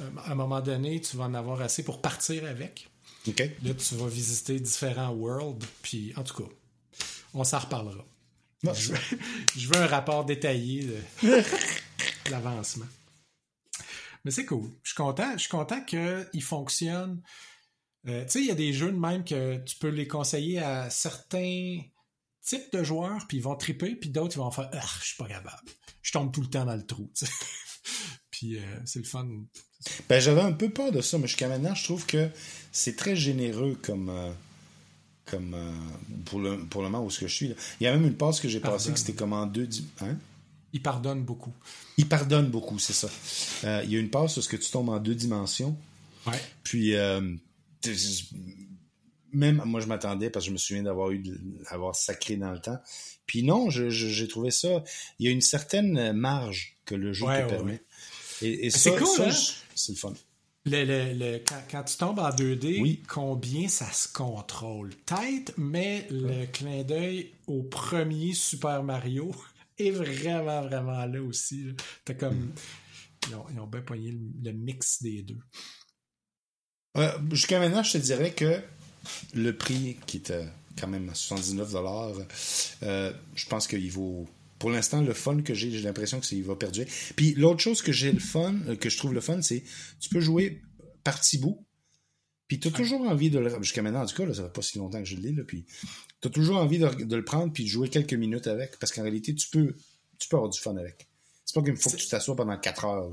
Euh, 0.00 0.08
à 0.24 0.32
un 0.32 0.34
moment 0.34 0.60
donné, 0.60 1.00
tu 1.00 1.16
vas 1.16 1.24
en 1.24 1.34
avoir 1.34 1.60
assez 1.60 1.82
pour 1.82 2.00
partir 2.00 2.46
avec. 2.46 2.88
Là, 3.26 3.74
tu 3.74 3.94
vas 3.94 4.08
visiter 4.08 4.58
différents 4.58 5.12
worlds, 5.12 5.64
puis 5.82 6.12
en 6.16 6.24
tout 6.24 6.42
cas, 6.42 6.48
on 7.34 7.44
s'en 7.44 7.60
reparlera. 7.60 8.04
Je, 8.64 8.92
veux, 9.66 9.76
un 9.76 9.86
rapport 9.86 10.24
détaillé 10.24 10.86
de 11.22 12.30
l'avancement. 12.30 12.86
Mais 14.24 14.30
c'est 14.30 14.44
cool. 14.44 14.70
Je 14.82 14.90
suis 14.90 14.96
content, 14.96 15.32
je 15.32 15.38
suis 15.38 15.48
content 15.48 15.82
qu'il 15.84 16.42
fonctionne. 16.42 17.20
Euh, 18.06 18.24
tu 18.24 18.30
sais, 18.30 18.40
il 18.40 18.46
y 18.46 18.50
a 18.50 18.54
des 18.54 18.72
jeux 18.72 18.92
de 18.92 18.98
même 18.98 19.24
que 19.24 19.58
tu 19.64 19.76
peux 19.76 19.88
les 19.88 20.06
conseiller 20.06 20.60
à 20.60 20.90
certains 20.90 21.80
types 22.40 22.72
de 22.72 22.82
joueurs, 22.82 23.26
puis 23.28 23.38
ils 23.38 23.42
vont 23.42 23.56
triper, 23.56 23.94
puis 23.94 24.10
d'autres, 24.10 24.36
ils 24.36 24.40
vont 24.40 24.50
faire 24.50 24.70
ah, 24.72 24.86
je 25.00 25.06
suis 25.06 25.16
pas 25.16 25.28
capable. 25.28 25.70
Je 26.02 26.12
tombe 26.12 26.32
tout 26.32 26.40
le 26.40 26.48
temps 26.48 26.64
dans 26.64 26.74
le 26.76 26.86
trou. 26.86 27.10
puis 28.30 28.58
euh, 28.58 28.80
c'est 28.84 28.98
le 28.98 29.04
fun. 29.04 29.28
Ben, 30.08 30.20
j'avais 30.20 30.40
un 30.40 30.52
peu 30.52 30.70
peur 30.70 30.92
de 30.92 31.00
ça, 31.00 31.18
mais 31.18 31.26
jusqu'à 31.26 31.48
maintenant, 31.48 31.74
je 31.74 31.84
trouve 31.84 32.06
que 32.06 32.28
c'est 32.72 32.96
très 32.96 33.14
généreux 33.14 33.78
comme. 33.80 34.08
Euh, 34.08 34.32
comme 35.26 35.54
euh, 35.54 35.70
pour, 36.24 36.40
le, 36.40 36.58
pour 36.66 36.82
le 36.82 36.88
moment 36.88 37.06
où 37.06 37.10
ce 37.10 37.20
que 37.20 37.28
je 37.28 37.34
suis. 37.34 37.48
Là. 37.48 37.54
Il 37.80 37.84
y 37.84 37.86
a 37.86 37.92
même 37.92 38.04
une 38.04 38.16
passe 38.16 38.40
que 38.40 38.48
j'ai 38.48 38.58
passée 38.58 38.92
que 38.92 38.98
c'était 38.98 39.12
comme 39.12 39.32
en 39.32 39.46
deux. 39.46 39.68
Hein? 40.00 40.16
Il 40.72 40.82
pardonne 40.82 41.22
beaucoup. 41.22 41.52
Il 41.96 42.08
pardonne 42.08 42.48
beaucoup, 42.50 42.78
c'est 42.80 42.92
ça. 42.92 43.08
il 43.84 43.90
y 43.90 43.96
a 43.96 44.00
une 44.00 44.10
passe 44.10 44.36
où 44.36 44.42
ce 44.42 44.48
que 44.48 44.56
tu 44.56 44.68
tombes 44.70 44.88
en 44.88 44.98
deux 44.98 45.14
dimensions. 45.14 45.76
Ouais. 46.26 46.40
Puis 46.64 46.94
même 49.32 49.62
moi 49.64 49.80
je 49.80 49.86
m'attendais 49.86 50.28
parce 50.28 50.44
que 50.44 50.48
je 50.48 50.52
me 50.52 50.58
souviens 50.58 50.82
d'avoir 50.82 51.10
eu 51.10 51.22
d'avoir 51.70 51.94
sacré 51.94 52.36
dans 52.36 52.50
le 52.50 52.60
temps. 52.60 52.78
Puis 53.26 53.44
non, 53.44 53.70
j'ai 53.70 54.28
trouvé 54.28 54.50
ça. 54.50 54.82
Il 55.18 55.26
y 55.26 55.28
a 55.28 55.32
une 55.32 55.40
certaine 55.40 56.12
marge 56.12 56.76
que 56.84 56.94
le 56.96 57.12
jeu 57.12 57.26
te 57.26 57.48
permet. 57.48 57.82
Et, 58.42 58.70
c'est 58.70 58.96
cool, 58.96 59.20
hein? 59.20 59.30
c'est 59.74 59.92
le 59.92 59.98
fun. 59.98 60.14
Le, 60.64 61.38
quand, 61.70 61.82
tu 61.82 61.96
tombes 61.96 62.20
en 62.20 62.30
2D, 62.30 63.00
combien 63.08 63.68
ça 63.68 63.90
se 63.90 64.06
contrôle? 64.06 64.90
Peut-être, 65.06 65.54
mais 65.56 66.06
le 66.10 66.46
clin 66.46 66.84
d'œil 66.84 67.32
au 67.48 67.64
premier 67.64 68.32
Super 68.32 68.82
Mario 68.82 69.34
est 69.78 69.90
vraiment, 69.90 70.62
vraiment 70.62 71.04
là 71.04 71.22
aussi. 71.22 71.74
T'as 72.04 72.14
comme. 72.14 72.36
Mm. 72.36 72.54
Ils, 73.28 73.60
ont, 73.60 73.66
bien 73.66 73.82
poigné 73.82 74.18
le, 74.42 74.52
mix 74.52 75.00
des 75.00 75.22
deux. 75.22 75.38
Euh, 76.96 77.10
jusqu'à 77.30 77.60
maintenant, 77.60 77.84
je 77.84 77.92
te 77.92 77.98
dirais 77.98 78.32
que 78.32 78.60
le 79.34 79.56
prix 79.56 79.96
qui 80.06 80.16
était 80.16 80.48
quand 80.78 80.88
même 80.88 81.08
à 81.08 81.14
79 81.14 81.74
euh, 82.82 83.12
je 83.34 83.46
pense 83.46 83.68
qu'il 83.68 83.90
vaut 83.92 84.28
pour 84.62 84.70
l'instant 84.70 85.00
le 85.00 85.12
fun 85.12 85.42
que 85.42 85.54
j'ai 85.54 85.72
j'ai 85.72 85.82
l'impression 85.82 86.20
que 86.20 86.26
il 86.32 86.44
va 86.44 86.54
perdurer 86.54 86.86
puis 87.16 87.34
l'autre 87.34 87.58
chose 87.58 87.82
que 87.82 87.90
j'ai 87.90 88.12
le 88.12 88.20
fun 88.20 88.54
euh, 88.68 88.76
que 88.76 88.90
je 88.90 88.96
trouve 88.96 89.12
le 89.12 89.20
fun 89.20 89.42
c'est 89.42 89.64
tu 89.98 90.08
peux 90.08 90.20
jouer 90.20 90.62
par 91.02 91.18
petits 91.18 91.38
bouts 91.38 91.66
puis 92.46 92.60
tu 92.60 92.68
as 92.68 92.70
toujours 92.70 93.00
envie 93.00 93.28
de 93.28 93.40
le 93.40 93.60
jusqu'à 93.60 93.82
maintenant 93.82 94.04
en 94.04 94.06
tout 94.06 94.14
cas 94.14 94.24
là, 94.24 94.32
ça 94.32 94.44
fait 94.44 94.52
pas 94.52 94.62
si 94.62 94.78
longtemps 94.78 95.00
que 95.00 95.08
je 95.08 95.16
l'ai 95.16 95.32
là 95.32 95.42
puis 95.42 95.66
tu 96.20 96.28
as 96.28 96.30
toujours 96.30 96.58
envie 96.58 96.78
de, 96.78 96.86
le 96.86 97.24
prendre 97.24 97.52
puis 97.52 97.64
de 97.64 97.68
jouer 97.68 97.88
quelques 97.88 98.14
minutes 98.14 98.46
avec 98.46 98.78
parce 98.78 98.92
qu'en 98.92 99.02
réalité 99.02 99.34
tu 99.34 99.50
peux 99.50 99.74
tu 100.20 100.28
peux 100.28 100.36
avoir 100.36 100.48
du 100.48 100.60
fun 100.60 100.76
avec 100.76 101.08
c'est 101.44 101.56
pas 101.56 101.62
qu'il 101.62 101.76
faut 101.76 101.90
que 101.90 101.96
tu 101.96 102.06
t'assoies 102.06 102.36
pendant 102.36 102.56
4 102.56 102.84
heures. 102.84 103.10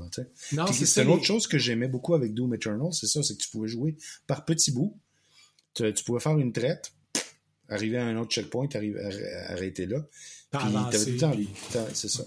c'est 0.72 1.02
une 1.02 1.08
autre 1.08 1.24
chose 1.24 1.48
que 1.48 1.58
j'aimais 1.58 1.88
beaucoup 1.88 2.14
avec 2.14 2.32
Doom 2.32 2.54
Eternal, 2.54 2.92
c'est 2.92 3.08
ça, 3.08 3.24
c'est 3.24 3.36
que 3.36 3.42
tu 3.42 3.50
pouvais 3.50 3.66
jouer 3.66 3.96
par 4.28 4.44
petits 4.44 4.70
bouts 4.70 4.96
tu, 5.74 6.04
pouvais 6.04 6.20
faire 6.20 6.38
une 6.38 6.52
traite, 6.52 6.92
arriver 7.68 7.98
à 7.98 8.06
un 8.06 8.16
autre 8.16 8.30
checkpoint, 8.30 8.68
arrêter 9.48 9.86
là. 9.86 10.06
Le 10.52 11.18
temps 11.18 11.36
C'est 11.92 12.08
ça. 12.08 12.24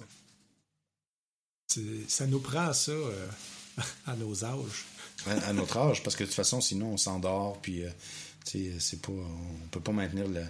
Ça 2.07 2.27
nous 2.27 2.39
prend 2.39 2.71
ça 2.71 2.91
euh, 2.91 3.27
à 4.07 4.15
nos 4.15 4.45
âges. 4.45 4.85
À, 5.25 5.53
notre 5.53 5.77
âge, 5.77 6.03
parce 6.03 6.15
que 6.15 6.23
de 6.23 6.27
toute 6.27 6.35
façon, 6.35 6.59
sinon, 6.59 6.93
on 6.93 6.97
s'endort, 6.97 7.57
puis 7.61 7.83
euh, 7.83 7.89
c'est 8.79 9.01
pas. 9.01 9.11
On 9.11 9.67
peut 9.71 9.79
pas 9.79 9.91
maintenir 9.91 10.27
le. 10.27 10.43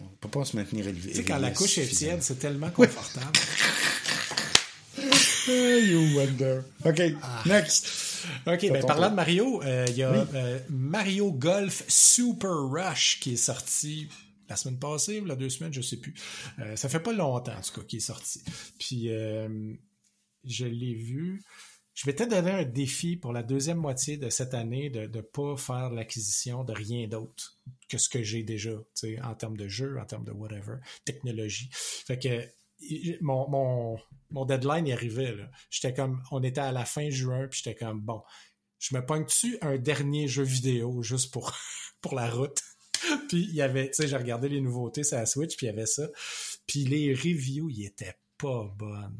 On 0.00 0.08
peut 0.20 0.28
pas 0.28 0.44
se 0.44 0.56
maintenir 0.56 0.86
élevé. 0.86 1.10
Tu 1.10 1.16
sais, 1.16 1.24
quand 1.24 1.38
la 1.38 1.50
couche 1.50 1.78
est 1.78 1.88
tiède, 1.88 2.22
c'est 2.22 2.38
tellement 2.38 2.70
confortable. 2.70 3.38
you 5.48 6.16
wonder. 6.16 6.62
OK, 6.84 7.00
ah. 7.22 7.42
next. 7.46 8.08
OK, 8.46 8.70
ben 8.70 8.84
parlant 8.84 9.10
de 9.10 9.14
Mario, 9.14 9.62
euh, 9.62 9.86
il 9.88 9.96
y 9.96 10.02
a 10.02 10.10
euh, 10.10 10.58
Mario 10.68 11.32
Golf 11.32 11.84
Super 11.88 12.50
Rush 12.50 13.18
qui 13.20 13.34
est 13.34 13.36
sorti 13.36 14.08
la 14.48 14.56
semaine 14.56 14.78
passée 14.78 15.20
ou 15.20 15.24
la 15.24 15.36
deux 15.36 15.50
semaines, 15.50 15.72
je 15.72 15.80
sais 15.80 15.98
plus. 15.98 16.14
Euh, 16.58 16.76
ça 16.76 16.88
fait 16.88 17.00
pas 17.00 17.12
longtemps, 17.12 17.56
en 17.56 17.60
tout 17.60 17.80
cas, 17.80 17.86
qu'il 17.86 17.98
est 17.98 18.00
sorti. 18.00 18.42
Puis, 18.78 19.08
je 20.44 20.66
l'ai 20.66 20.94
vu. 20.94 21.42
Je 21.94 22.08
m'étais 22.08 22.28
donné 22.28 22.52
un 22.52 22.64
défi 22.64 23.16
pour 23.16 23.32
la 23.32 23.42
deuxième 23.42 23.78
moitié 23.78 24.18
de 24.18 24.30
cette 24.30 24.54
année 24.54 24.88
de 24.88 25.08
ne 25.08 25.20
pas 25.20 25.56
faire 25.56 25.90
l'acquisition 25.90 26.62
de 26.62 26.72
rien 26.72 27.08
d'autre 27.08 27.58
que 27.88 27.98
ce 27.98 28.08
que 28.08 28.22
j'ai 28.22 28.44
déjà, 28.44 28.70
en 29.24 29.34
termes 29.34 29.56
de 29.56 29.66
jeu, 29.66 29.98
en 29.98 30.04
termes 30.04 30.24
de 30.24 30.30
whatever, 30.30 30.76
technologie. 31.04 31.68
Fait 31.72 32.18
que 32.18 32.46
mon, 33.20 33.48
mon, 33.48 33.98
mon 34.30 34.44
deadline 34.44 34.86
y 34.86 34.92
arrivait. 34.92 35.34
J'étais 35.70 35.94
comme, 35.94 36.22
on 36.30 36.42
était 36.42 36.60
à 36.60 36.72
la 36.72 36.84
fin 36.84 37.10
juin, 37.10 37.48
puis 37.48 37.62
j'étais 37.64 37.76
comme, 37.76 38.00
bon, 38.00 38.22
je 38.78 38.94
me 38.94 39.04
pogne 39.04 39.24
dessus 39.24 39.58
un 39.60 39.76
dernier 39.76 40.28
jeu 40.28 40.44
vidéo 40.44 41.02
juste 41.02 41.32
pour, 41.32 41.52
pour 42.00 42.14
la 42.14 42.30
route? 42.30 42.62
puis 43.28 43.42
il 43.42 43.54
y 43.54 43.62
avait, 43.62 43.88
tu 43.88 43.94
sais, 43.94 44.08
j'ai 44.08 44.16
regardé 44.16 44.48
les 44.48 44.60
nouveautés 44.60 45.04
sur 45.04 45.16
la 45.16 45.26
Switch, 45.26 45.56
puis 45.56 45.66
il 45.66 45.70
y 45.70 45.72
avait 45.72 45.86
ça. 45.86 46.08
Puis 46.66 46.84
les 46.84 47.14
reviews, 47.14 47.70
ils 47.70 47.86
étaient 47.86 48.16
pas 48.36 48.64
bonnes. 48.76 49.18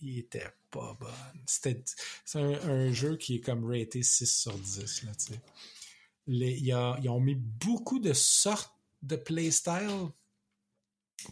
Ils 0.00 0.20
étaient 0.20 0.52
pas 0.70 0.96
bonnes. 0.98 1.42
C'était, 1.46 1.82
c'est 2.24 2.38
un, 2.38 2.92
jeu 2.92 3.16
qui 3.16 3.36
est 3.36 3.40
comme 3.40 3.64
raté 3.64 4.02
6 4.02 4.26
sur 4.26 4.58
10, 4.58 5.04
là, 5.04 5.12
tu 5.14 5.34
sais. 5.34 5.40
Ils 6.26 7.08
ont 7.08 7.20
mis 7.20 7.36
beaucoup 7.36 7.98
de 7.98 8.12
sortes 8.12 8.74
de 9.02 9.16
playstyle, 9.16 10.10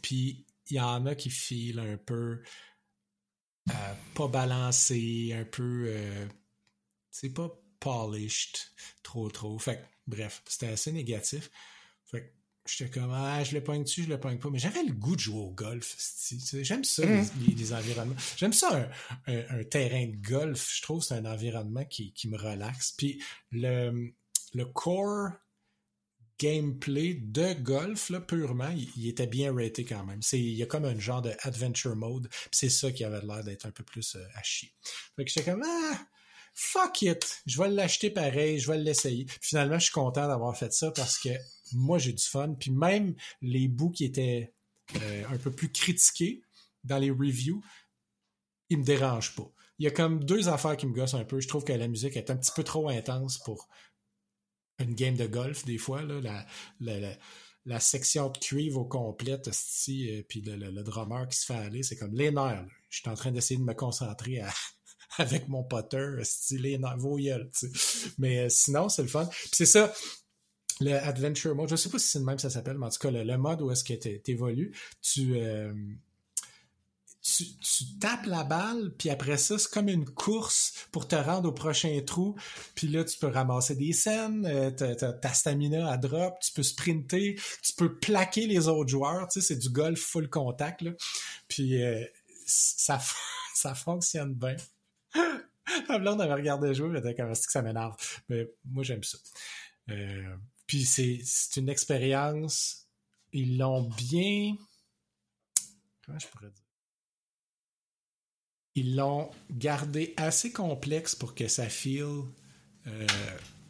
puis 0.02 0.46
il 0.70 0.76
y 0.76 0.80
en 0.80 1.06
a 1.06 1.14
qui 1.14 1.30
filent 1.30 1.80
un 1.80 1.96
peu 1.96 2.40
euh, 3.70 3.94
pas 4.14 4.28
balancé, 4.28 5.34
un 5.34 5.44
peu. 5.44 5.84
Euh, 5.88 6.26
c'est 7.10 7.30
pas 7.30 7.50
polished 7.80 8.58
trop, 9.02 9.28
trop. 9.30 9.58
Fait 9.58 9.82
bref, 10.06 10.42
c'était 10.46 10.68
assez 10.68 10.92
négatif. 10.92 11.50
Fait 12.04 12.22
que 12.22 12.32
j'étais 12.66 12.90
comme, 12.90 13.12
ah, 13.12 13.42
je 13.44 13.54
le 13.54 13.62
pogne 13.62 13.84
dessus, 13.84 14.04
je 14.04 14.08
le 14.08 14.20
pogne 14.20 14.38
pas. 14.38 14.50
Mais 14.50 14.58
j'avais 14.58 14.82
le 14.82 14.92
goût 14.92 15.16
de 15.16 15.20
jouer 15.20 15.40
au 15.40 15.50
golf. 15.50 15.96
J'aime 16.62 16.84
ça, 16.84 17.06
mm. 17.06 17.26
les, 17.56 17.72
environnements. 17.72 18.16
J'aime 18.36 18.52
ça, 18.52 18.88
un, 19.26 19.64
terrain 19.64 20.06
de 20.06 20.16
golf. 20.16 20.74
Je 20.76 20.82
trouve 20.82 21.00
que 21.00 21.06
c'est 21.06 21.14
un 21.14 21.26
environnement 21.26 21.84
qui, 21.84 22.12
qui 22.12 22.28
me 22.28 22.36
relaxe. 22.36 22.92
Puis 22.92 23.22
le, 23.50 24.12
le 24.54 24.64
core 24.66 25.30
gameplay 26.38 27.14
de 27.14 27.54
golf, 27.54 28.10
là, 28.10 28.20
purement, 28.20 28.74
il, 28.96 29.08
était 29.08 29.26
bien 29.26 29.54
raté 29.54 29.84
quand 29.84 30.04
même. 30.04 30.20
Il 30.32 30.54
y 30.54 30.62
a 30.62 30.66
comme 30.66 30.84
un 30.84 30.98
genre 30.98 31.22
de 31.22 31.32
adventure 31.40 31.96
mode, 31.96 32.28
c'est 32.50 32.68
ça 32.68 32.92
qui 32.92 33.04
avait 33.04 33.24
l'air 33.24 33.42
d'être 33.42 33.66
un 33.66 33.70
peu 33.70 33.84
plus 33.84 34.16
euh, 34.16 34.26
à 34.34 34.42
chier. 34.42 34.70
Fait 35.16 35.24
que 35.24 35.30
j'étais 35.30 35.50
comme, 35.50 35.62
ah, 35.64 36.06
fuck 36.56 37.02
it, 37.02 37.42
je 37.46 37.62
vais 37.62 37.68
l'acheter 37.68 38.10
pareil, 38.10 38.58
je 38.58 38.70
vais 38.70 38.78
l'essayer. 38.78 39.26
Finalement, 39.42 39.78
je 39.78 39.84
suis 39.84 39.92
content 39.92 40.26
d'avoir 40.26 40.56
fait 40.56 40.72
ça 40.72 40.90
parce 40.90 41.18
que 41.18 41.28
moi, 41.74 41.98
j'ai 41.98 42.14
du 42.14 42.24
fun. 42.24 42.54
Puis 42.58 42.70
même 42.70 43.14
les 43.42 43.68
bouts 43.68 43.90
qui 43.90 44.04
étaient 44.06 44.52
euh, 44.96 45.24
un 45.28 45.36
peu 45.36 45.50
plus 45.50 45.70
critiqués 45.70 46.42
dans 46.82 46.98
les 46.98 47.10
reviews, 47.10 47.62
ils 48.70 48.78
me 48.78 48.84
dérangent 48.84 49.36
pas. 49.36 49.48
Il 49.78 49.84
y 49.84 49.88
a 49.88 49.90
comme 49.90 50.24
deux 50.24 50.48
affaires 50.48 50.78
qui 50.78 50.86
me 50.86 50.94
gossent 50.94 51.14
un 51.14 51.24
peu. 51.24 51.40
Je 51.40 51.46
trouve 51.46 51.64
que 51.64 51.74
la 51.74 51.88
musique 51.88 52.16
est 52.16 52.30
un 52.30 52.36
petit 52.36 52.52
peu 52.56 52.64
trop 52.64 52.88
intense 52.88 53.38
pour 53.38 53.68
une 54.78 54.94
game 54.94 55.16
de 55.16 55.26
golf, 55.26 55.64
des 55.66 55.78
fois, 55.78 56.02
la, 56.80 57.80
section 57.80 58.30
de 58.30 58.38
cuivre 58.38 58.80
au 58.80 58.84
complète, 58.84 59.48
euh, 59.48 60.22
puis 60.28 60.40
le, 60.40 60.82
drummer 60.82 61.28
qui 61.28 61.36
se 61.38 61.44
fait 61.44 61.54
aller, 61.54 61.82
c'est 61.82 61.96
comme 61.96 62.14
les. 62.14 62.30
Je 62.88 63.00
suis 63.00 63.10
en 63.10 63.14
train 63.14 63.32
d'essayer 63.32 63.58
de 63.58 63.64
me 63.64 63.74
concentrer 63.74 64.40
avec 65.18 65.48
mon 65.48 65.62
potter, 65.62 66.16
les 66.52 66.78
nerfs, 66.78 66.98
vos 66.98 67.18
Mais 68.18 68.38
euh, 68.38 68.48
sinon, 68.48 68.88
c'est 68.88 69.02
le 69.02 69.08
fun. 69.08 69.26
Puis 69.26 69.50
c'est 69.52 69.66
ça, 69.66 69.92
le 70.80 70.92
Adventure 70.92 71.54
Mode, 71.54 71.70
je 71.70 71.76
sais 71.76 71.88
pas 71.88 71.98
si 71.98 72.08
c'est 72.08 72.18
le 72.18 72.24
même 72.24 72.38
ça 72.38 72.50
s'appelle, 72.50 72.78
mais 72.78 72.86
en 72.86 72.90
tout 72.90 72.98
cas, 72.98 73.10
le, 73.10 73.38
mode 73.38 73.62
où 73.62 73.70
est-ce 73.70 73.84
que 73.84 73.94
tu 73.94 74.20
évolues, 74.30 74.74
tu... 75.00 75.36
Euh, 75.36 75.72
tu, 77.36 77.98
tapes 78.00 78.26
la 78.26 78.44
balle, 78.44 78.92
puis 78.96 79.10
après 79.10 79.36
ça, 79.36 79.58
c'est 79.58 79.70
comme 79.70 79.88
une 79.88 80.04
course 80.04 80.86
pour 80.92 81.08
te 81.08 81.16
rendre 81.16 81.48
au 81.48 81.52
prochain 81.52 82.00
trou. 82.06 82.36
Puis 82.74 82.88
là, 82.88 83.04
tu 83.04 83.18
peux 83.18 83.26
ramasser 83.26 83.74
des 83.74 83.92
scènes, 83.92 84.46
euh, 84.46 84.70
ta 84.70 85.32
stamina 85.34 85.90
à 85.90 85.96
drop, 85.96 86.38
tu 86.40 86.52
peux 86.52 86.62
sprinter, 86.62 87.36
tu 87.62 87.72
peux 87.74 87.98
plaquer 87.98 88.46
les 88.46 88.68
autres 88.68 88.90
joueurs. 88.90 89.28
Tu 89.28 89.40
sais, 89.40 89.48
c'est 89.48 89.58
du 89.58 89.70
golf 89.70 90.00
full 90.00 90.28
contact. 90.30 90.82
Là. 90.82 90.92
Puis 91.48 91.82
euh, 91.82 92.04
ça, 92.46 93.00
ça 93.54 93.74
fonctionne 93.74 94.34
bien. 94.34 94.56
La 95.88 95.98
blonde 95.98 96.20
avait 96.20 96.34
regardé 96.34 96.74
jouer, 96.74 96.90
elle 96.90 96.98
était 96.98 97.14
comme 97.14 97.32
que 97.32 97.38
ça 97.38 97.62
m'énerve? 97.62 97.96
Mais 98.28 98.48
moi, 98.64 98.84
j'aime 98.84 99.02
ça. 99.02 99.18
Euh, 99.90 100.36
puis 100.66 100.84
c'est 100.84 101.20
une 101.56 101.68
expérience. 101.68 102.88
Ils 103.32 103.58
l'ont 103.58 103.88
bien. 103.88 104.54
Comment 106.04 106.18
je 106.18 106.26
pourrais 106.28 106.50
dire? 106.50 106.66
ils 108.76 108.94
l'ont 108.94 109.30
gardé 109.50 110.12
assez 110.18 110.52
complexe 110.52 111.14
pour 111.14 111.34
que 111.34 111.48
ça 111.48 111.68
feel 111.68 112.24
euh, 112.86 113.06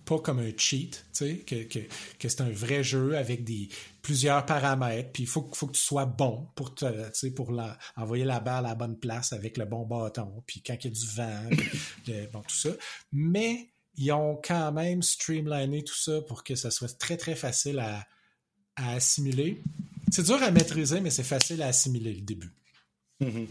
pas 0.06 0.20
comme 0.20 0.38
un 0.38 0.52
cheat, 0.56 1.04
que, 1.18 1.64
que, 1.64 1.80
que 2.18 2.28
c'est 2.28 2.40
un 2.40 2.50
vrai 2.50 2.82
jeu 2.82 3.16
avec 3.16 3.44
des 3.44 3.68
plusieurs 4.00 4.46
paramètres, 4.46 5.10
puis 5.12 5.24
il 5.24 5.28
faut, 5.28 5.50
faut 5.52 5.66
que 5.66 5.72
tu 5.72 5.80
sois 5.80 6.06
bon 6.06 6.46
pour 6.54 6.74
te, 6.74 7.28
pour 7.30 7.50
la, 7.50 7.76
envoyer 7.96 8.24
la 8.24 8.38
balle 8.38 8.64
à 8.64 8.68
la 8.68 8.74
bonne 8.76 8.96
place 8.96 9.32
avec 9.32 9.58
le 9.58 9.64
bon 9.64 9.84
bâton, 9.84 10.42
puis 10.46 10.62
quand 10.64 10.76
il 10.80 10.84
y 10.84 10.86
a 10.86 10.90
du 10.90 11.06
vent, 11.06 12.30
bon, 12.32 12.42
tout 12.42 12.54
ça. 12.54 12.70
Mais 13.12 13.68
ils 13.96 14.12
ont 14.12 14.40
quand 14.42 14.72
même 14.72 15.02
streamliné 15.02 15.82
tout 15.82 15.96
ça 15.96 16.20
pour 16.22 16.44
que 16.44 16.54
ça 16.54 16.70
soit 16.70 16.96
très, 16.98 17.16
très 17.16 17.34
facile 17.34 17.80
à, 17.80 18.06
à 18.76 18.92
assimiler. 18.92 19.60
C'est 20.12 20.24
dur 20.24 20.40
à 20.40 20.52
maîtriser, 20.52 21.00
mais 21.00 21.10
c'est 21.10 21.24
facile 21.24 21.62
à 21.62 21.66
assimiler 21.66 22.14
le 22.14 22.20
début. 22.20 22.52
Mhm. 23.20 23.48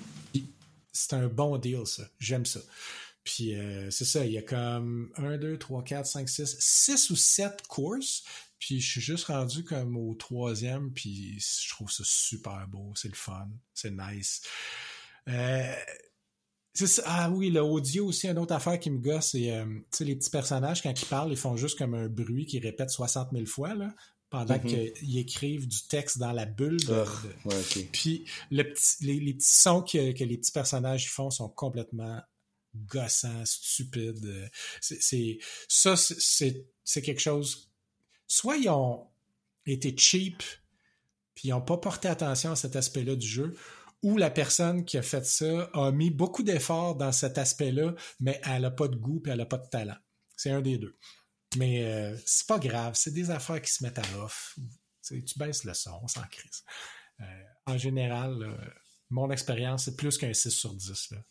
C'est 0.93 1.13
un 1.13 1.27
bon 1.27 1.57
deal, 1.57 1.85
ça. 1.85 2.03
J'aime 2.19 2.45
ça. 2.45 2.61
Puis 3.25 3.55
euh, 3.55 3.89
c'est 3.91 4.05
ça, 4.05 4.23
il 4.25 4.31
y 4.31 4.37
a 4.37 4.41
comme 4.43 5.11
1, 5.17 5.37
2, 5.37 5.57
3, 5.57 5.83
4, 5.83 6.05
5, 6.05 6.29
6, 6.29 6.55
6 6.59 7.09
ou 7.09 7.15
7 7.17 7.63
courses. 7.67 8.23
Puis 8.59 8.79
je 8.79 8.89
suis 8.91 9.01
juste 9.01 9.25
rendu 9.25 9.63
comme 9.65 9.97
au 9.97 10.13
troisième, 10.15 10.91
puis 10.93 11.37
je 11.39 11.69
trouve 11.71 11.91
ça 11.91 12.03
super 12.05 12.65
beau, 12.69 12.93
c'est 12.95 13.09
le 13.09 13.15
fun, 13.15 13.49
c'est 13.73 13.91
nice. 13.91 14.41
Euh, 15.27 15.73
ça, 16.73 17.03
ah 17.05 17.29
oui, 17.31 17.49
l'audio 17.51 18.05
aussi, 18.07 18.27
une 18.27 18.37
autre 18.37 18.53
affaire 18.53 18.79
qui 18.79 18.89
me 18.91 18.99
gosse, 18.99 19.31
c'est 19.31 19.51
euh, 19.51 19.65
les 19.99 20.15
petits 20.15 20.29
personnages, 20.29 20.81
quand 20.81 20.99
ils 20.99 21.05
parlent, 21.07 21.31
ils 21.31 21.37
font 21.37 21.57
juste 21.57 21.77
comme 21.77 21.93
un 21.95 22.07
bruit 22.07 22.45
qui 22.45 22.59
répète 22.59 22.89
60 22.89 23.29
000 23.33 23.45
fois, 23.45 23.75
là, 23.75 23.93
pendant 24.29 24.55
Mhm. 24.57 24.91
qu'ils 24.93 25.17
écrivent 25.17 25.67
du 25.67 25.83
texte 25.87 26.17
dans 26.17 26.31
la 26.31 26.45
bulle. 26.45 26.77
de- 26.85 26.93
Ah, 26.93 27.47
ouais, 27.47 27.61
puis 27.91 28.25
le 28.51 28.63
petit- 28.63 29.03
les, 29.05 29.19
les 29.19 29.33
petits 29.33 29.55
sons 29.55 29.81
que, 29.81 30.11
que 30.11 30.23
les 30.23 30.37
petits 30.37 30.51
personnages 30.51 31.09
font 31.11 31.29
sont 31.29 31.49
complètement 31.49 32.21
gossants, 32.85 33.45
stupides. 33.45 34.25
Euh, 34.25 34.47
C'est, 34.81 35.39
ça, 35.67 35.95
c'est- 35.97 36.65
quelque 37.01 37.19
chose. 37.21 37.71
Soit 38.27 38.57
ils 38.57 38.69
ont 38.69 39.07
été 39.65 39.95
cheap, 39.97 40.43
puis 41.35 41.47
ils 41.49 41.51
n'ont 41.51 41.61
pas 41.61 41.77
porté 41.77 42.07
attention 42.07 42.51
à 42.51 42.55
cet 42.55 42.75
aspect-là 42.75 43.15
du 43.15 43.27
jeu, 43.27 43.55
ou 44.03 44.17
la 44.17 44.29
personne 44.29 44.85
qui 44.85 44.97
a 44.97 45.01
fait 45.01 45.25
ça 45.25 45.69
a 45.73 45.91
mis 45.91 46.11
beaucoup 46.11 46.43
d'efforts 46.43 46.95
dans 46.95 47.11
cet 47.11 47.37
aspect-là, 47.37 47.95
mais 48.19 48.39
elle 48.45 48.61
n'a 48.61 48.71
pas 48.71 48.87
de 48.87 48.95
goût 48.95 49.19
puis 49.19 49.31
elle 49.31 49.39
n'a 49.39 49.45
pas 49.45 49.57
de 49.57 49.67
talent. 49.67 49.97
C'est 50.37 50.51
un 50.51 50.61
des 50.61 50.77
deux. 50.77 50.95
Mais 51.57 51.83
euh, 51.85 52.15
c'est 52.25 52.45
pas 52.47 52.59
grave, 52.59 52.93
c'est 52.95 53.11
des 53.13 53.31
affaires 53.31 53.61
qui 53.61 53.71
se 53.71 53.83
mettent 53.83 53.99
à 53.99 54.19
off. 54.19 54.57
Tu 55.07 55.23
baisses 55.37 55.63
le 55.63 55.73
son, 55.73 55.99
on 56.03 56.07
s'en 56.07 56.23
crise. 56.23 56.63
Euh, 57.21 57.43
en 57.67 57.77
général, 57.77 58.57
mon 59.09 59.31
expérience, 59.31 59.85
c'est 59.85 59.95
plus 59.95 60.17
qu'un 60.17 60.33
6 60.33 60.51
sur 60.51 60.73
10. 60.73 61.11
là. 61.11 61.23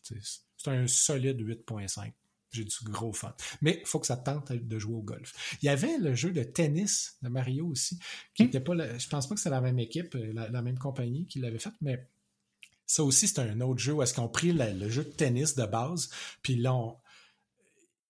C'est 0.64 0.70
un 0.70 0.86
solide 0.86 1.40
8.5. 1.40 2.12
J'ai 2.52 2.64
du 2.64 2.74
gros 2.84 3.12
fun. 3.12 3.34
Mais 3.62 3.80
il 3.82 3.86
faut 3.86 3.98
que 3.98 4.06
ça 4.06 4.16
te 4.16 4.24
tente 4.24 4.52
de 4.52 4.78
jouer 4.78 4.94
au 4.94 5.02
golf. 5.02 5.56
Il 5.60 5.66
y 5.66 5.68
avait 5.68 5.98
le 5.98 6.14
jeu 6.14 6.30
de 6.30 6.42
tennis 6.44 7.16
de 7.20 7.28
Mario 7.28 7.66
aussi, 7.66 7.98
qui 8.34 8.44
Hmm. 8.44 8.46
n'était 8.46 8.60
pas. 8.60 8.74
la- 8.76 8.96
je 8.96 9.08
pense 9.08 9.28
pas 9.28 9.34
que 9.34 9.40
c'est 9.40 9.50
la 9.50 9.60
même 9.60 9.78
équipe, 9.80 10.14
euh, 10.14 10.32
la, 10.32 10.48
la 10.48 10.62
même 10.62 10.78
compagnie 10.78 11.26
qui 11.26 11.40
l'avait 11.40 11.58
fait, 11.58 11.72
mais 11.80 12.08
ça 12.86 13.02
aussi, 13.02 13.26
c'est 13.26 13.40
un 13.40 13.60
autre 13.60 13.80
jeu 13.80 13.92
où 13.94 14.02
est-ce 14.02 14.14
qu'on 14.14 14.28
pris 14.28 14.52
la- 14.52 14.72
le 14.72 14.88
jeu 14.88 15.02
de 15.04 15.10
tennis 15.10 15.56
de 15.56 15.66
base, 15.66 16.10
puis 16.42 16.52
ils 16.54 16.62
l'ont 16.62 16.96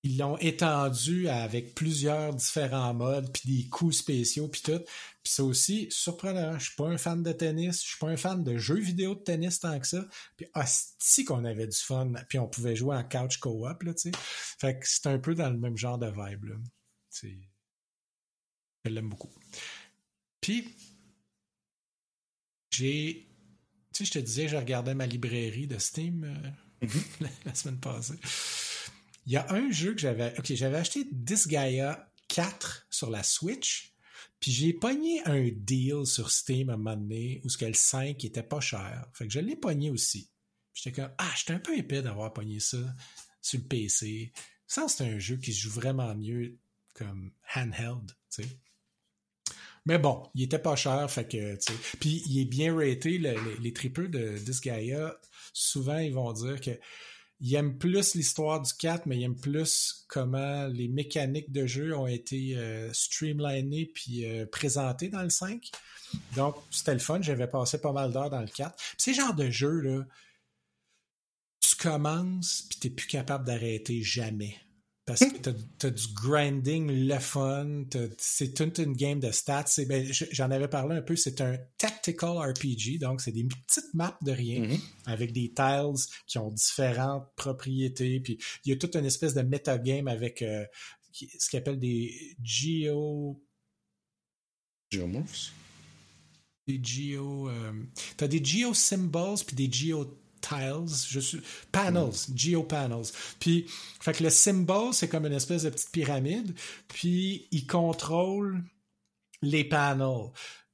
ils 0.04 0.18
l'ont 0.18 0.36
étendu 0.36 1.28
avec 1.30 1.74
plusieurs 1.74 2.34
différents 2.34 2.92
modes, 2.92 3.32
puis 3.32 3.62
des 3.62 3.68
coups 3.70 3.96
spéciaux, 3.96 4.48
puis 4.48 4.60
tout. 4.60 4.80
Puis 5.22 5.32
ça 5.32 5.42
aussi, 5.42 5.86
surprenant. 5.90 6.58
Je 6.58 6.66
suis 6.66 6.76
pas 6.76 6.88
un 6.88 6.98
fan 6.98 7.22
de 7.22 7.32
tennis, 7.32 7.82
je 7.82 7.88
suis 7.88 7.98
pas 7.98 8.08
un 8.08 8.18
fan 8.18 8.44
de 8.44 8.58
jeux 8.58 8.78
vidéo 8.78 9.14
de 9.14 9.20
tennis 9.20 9.60
tant 9.60 9.80
que 9.80 9.86
ça. 9.86 10.06
Puis 10.36 10.46
hostie 10.54 11.24
qu'on 11.24 11.46
avait 11.46 11.66
du 11.66 11.78
fun, 11.78 12.12
puis 12.28 12.38
on 12.38 12.46
pouvait 12.46 12.76
jouer 12.76 12.94
en 12.94 13.02
couch 13.02 13.38
co-op, 13.38 13.82
là, 13.82 13.94
tu 13.94 14.10
sais. 14.10 14.12
Fait 14.58 14.78
que 14.78 14.86
c'est 14.86 15.06
un 15.06 15.18
peu 15.18 15.34
dans 15.34 15.48
le 15.48 15.56
même 15.56 15.78
genre 15.78 15.96
de 15.96 16.08
vibe, 16.08 16.44
là. 16.44 16.56
C'est... 17.08 17.38
Je 18.84 18.90
l'aime 18.90 19.08
beaucoup. 19.08 19.32
Puis, 20.42 20.76
j'ai... 22.70 23.26
Tu 23.94 23.98
sais, 23.98 24.04
je 24.04 24.12
te 24.12 24.18
disais, 24.18 24.48
je 24.48 24.56
regardais 24.56 24.94
ma 24.94 25.06
librairie 25.06 25.66
de 25.66 25.78
Steam 25.78 26.24
euh, 26.24 26.86
la, 27.20 27.28
la 27.46 27.54
semaine 27.54 27.80
passée. 27.80 28.18
Il 29.26 29.32
y 29.32 29.36
a 29.36 29.50
un 29.52 29.70
jeu 29.70 29.94
que 29.94 30.00
j'avais. 30.00 30.34
Ok, 30.38 30.52
j'avais 30.54 30.76
acheté 30.76 31.06
Disgaea 31.10 32.10
4 32.28 32.86
sur 32.90 33.10
la 33.10 33.22
Switch. 33.22 33.92
Puis 34.40 34.52
j'ai 34.52 34.72
pogné 34.74 35.22
un 35.26 35.48
deal 35.50 36.04
sur 36.06 36.30
Steam 36.30 36.68
à 36.68 36.74
un 36.74 36.76
moment 36.76 36.96
donné 36.96 37.40
où 37.44 37.48
ce 37.48 37.64
le 37.64 37.72
5 37.72 38.22
était 38.24 38.42
pas 38.42 38.60
cher. 38.60 39.06
Fait 39.14 39.26
que 39.26 39.32
je 39.32 39.40
l'ai 39.40 39.56
pogné 39.56 39.90
aussi. 39.90 40.28
J'étais 40.74 41.00
comme 41.00 41.12
Ah, 41.18 41.30
j'étais 41.36 41.54
un 41.54 41.58
peu 41.60 41.76
épais 41.78 42.02
d'avoir 42.02 42.32
pogné 42.32 42.60
ça 42.60 42.78
sur 43.40 43.58
le 43.60 43.64
PC. 43.64 44.32
Ça, 44.66 44.86
c'est 44.88 45.04
un 45.04 45.18
jeu 45.18 45.36
qui 45.36 45.52
se 45.54 45.60
joue 45.60 45.70
vraiment 45.70 46.14
mieux 46.14 46.58
comme 46.94 47.32
handheld, 47.54 48.10
tu 48.30 48.42
sais. 48.42 48.48
Mais 49.86 49.98
bon, 49.98 50.28
il 50.34 50.42
était 50.44 50.58
pas 50.58 50.76
cher, 50.76 51.10
fait 51.10 51.28
que, 51.28 51.56
tu 51.56 51.72
sais. 51.72 51.78
Puis 52.00 52.22
il 52.26 52.40
est 52.40 52.44
bien 52.46 52.74
raté. 52.74 53.18
le- 53.18 53.32
les, 53.44 53.56
les 53.58 53.72
tripeux 53.72 54.08
de 54.08 54.38
Disgaea, 54.38 55.14
souvent, 55.52 55.98
ils 55.98 56.12
vont 56.14 56.32
dire 56.32 56.60
que 56.60 56.70
ils 57.46 57.56
aiment 57.56 57.76
plus 57.76 58.14
l'histoire 58.14 58.62
du 58.62 58.72
4, 58.72 59.04
mais 59.04 59.18
ils 59.18 59.24
aiment 59.24 59.38
plus 59.38 60.06
comment 60.08 60.66
les 60.68 60.88
mécaniques 60.88 61.52
de 61.52 61.66
jeu 61.66 61.94
ont 61.94 62.06
été 62.06 62.56
euh, 62.56 62.90
streamlinées 62.94 63.84
puis 63.84 64.24
euh, 64.24 64.46
présentées 64.46 65.10
dans 65.10 65.22
le 65.22 65.28
5. 65.28 65.70
Donc, 66.36 66.56
c'était 66.70 66.94
le 66.94 67.00
fun. 67.00 67.20
J'avais 67.20 67.46
passé 67.46 67.78
pas 67.78 67.92
mal 67.92 68.12
d'heures 68.12 68.30
dans 68.30 68.40
le 68.40 68.46
4. 68.46 68.74
Puis 68.74 68.94
c'est 68.96 69.10
le 69.10 69.16
genre 69.16 69.34
de 69.34 69.50
jeu, 69.50 69.80
là, 69.80 70.06
tu 71.60 71.76
commences 71.76 72.62
puis 72.62 72.78
t'es 72.78 72.88
plus 72.90 73.06
capable 73.06 73.44
d'arrêter 73.44 74.02
jamais. 74.02 74.56
Parce 75.06 75.20
que 75.20 75.36
t'as 75.36 75.52
as 75.86 75.90
du 75.90 76.06
grinding, 76.14 76.90
le 76.90 77.18
fun, 77.18 77.84
c'est 78.16 78.54
toute 78.54 78.78
une 78.78 78.94
game 78.94 79.20
de 79.20 79.30
stats. 79.30 79.66
Ben, 79.86 80.10
J'en 80.32 80.50
avais 80.50 80.66
parlé 80.68 80.96
un 80.96 81.02
peu, 81.02 81.14
c'est 81.14 81.42
un 81.42 81.58
tactical 81.76 82.38
RPG, 82.38 82.98
donc 83.00 83.20
c'est 83.20 83.32
des 83.32 83.44
petites 83.44 83.92
maps 83.92 84.16
de 84.22 84.32
rien 84.32 84.62
Mhm. 84.62 84.78
avec 85.04 85.32
des 85.32 85.52
tiles 85.52 85.92
qui 86.26 86.38
ont 86.38 86.50
différentes 86.50 87.28
propriétés. 87.36 88.18
Puis 88.20 88.38
il 88.64 88.70
y 88.70 88.72
a 88.72 88.76
toute 88.78 88.96
une 88.96 89.04
espèce 89.04 89.34
de 89.34 89.42
metagame 89.42 90.08
avec 90.08 90.40
euh, 90.40 90.64
ce 91.12 91.50
qu'ils 91.50 91.58
appellent 91.58 91.78
des 91.78 92.34
geo. 92.42 93.44
Geomorphs? 94.90 95.52
Des 96.66 96.80
geo. 96.82 97.50
euh, 97.50 97.72
T'as 98.16 98.26
des 98.28 98.42
geo 98.42 98.72
symbols 98.72 99.40
puis 99.46 99.54
des 99.54 99.70
geo 99.70 100.18
tiles, 100.46 100.94
je 101.08 101.20
suis 101.20 101.40
panels, 101.72 102.12
geo 102.34 102.62
panels. 102.62 103.06
Puis 103.40 103.66
fait 104.00 104.12
que 104.12 104.24
le 104.24 104.30
symbol 104.30 104.92
c'est 104.92 105.08
comme 105.08 105.26
une 105.26 105.32
espèce 105.32 105.62
de 105.62 105.70
petite 105.70 105.90
pyramide, 105.90 106.54
puis 106.88 107.48
il 107.50 107.66
contrôle 107.66 108.62
les 109.42 109.64
panels. 109.64 110.30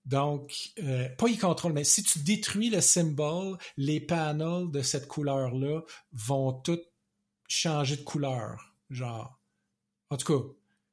Donc, 0.06 0.72
euh, 0.82 1.08
pas 1.10 1.28
il 1.28 1.38
contrôle, 1.38 1.72
mais 1.72 1.84
si 1.84 2.02
tu 2.02 2.20
détruis 2.20 2.70
le 2.70 2.80
symbole, 2.80 3.58
les 3.76 4.00
panels 4.00 4.70
de 4.70 4.82
cette 4.82 5.06
couleur-là 5.06 5.82
vont 6.12 6.52
toutes 6.52 6.90
changer 7.48 7.96
de 7.96 8.02
couleur. 8.02 8.74
Genre. 8.88 9.38
En 10.08 10.16
tout 10.16 10.32
cas, 10.32 10.44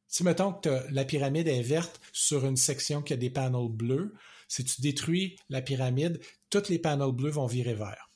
si 0.08 0.24
mettons 0.24 0.54
que 0.54 0.84
la 0.92 1.06
pyramide 1.06 1.48
est 1.48 1.62
verte 1.62 2.00
sur 2.12 2.46
une 2.46 2.58
section 2.58 3.02
qui 3.02 3.14
a 3.14 3.18
des 3.18 3.30
panels 3.30 3.70
bleus, 3.70 4.14
si 4.48 4.64
tu 4.64 4.82
détruis 4.82 5.36
la 5.50 5.62
pyramide, 5.62 6.22
toutes 6.50 6.70
les 6.70 6.80
panels 6.80 7.12
bleus 7.12 7.32
vont 7.32 7.48
virer 7.48 7.74
vert. 7.74 8.07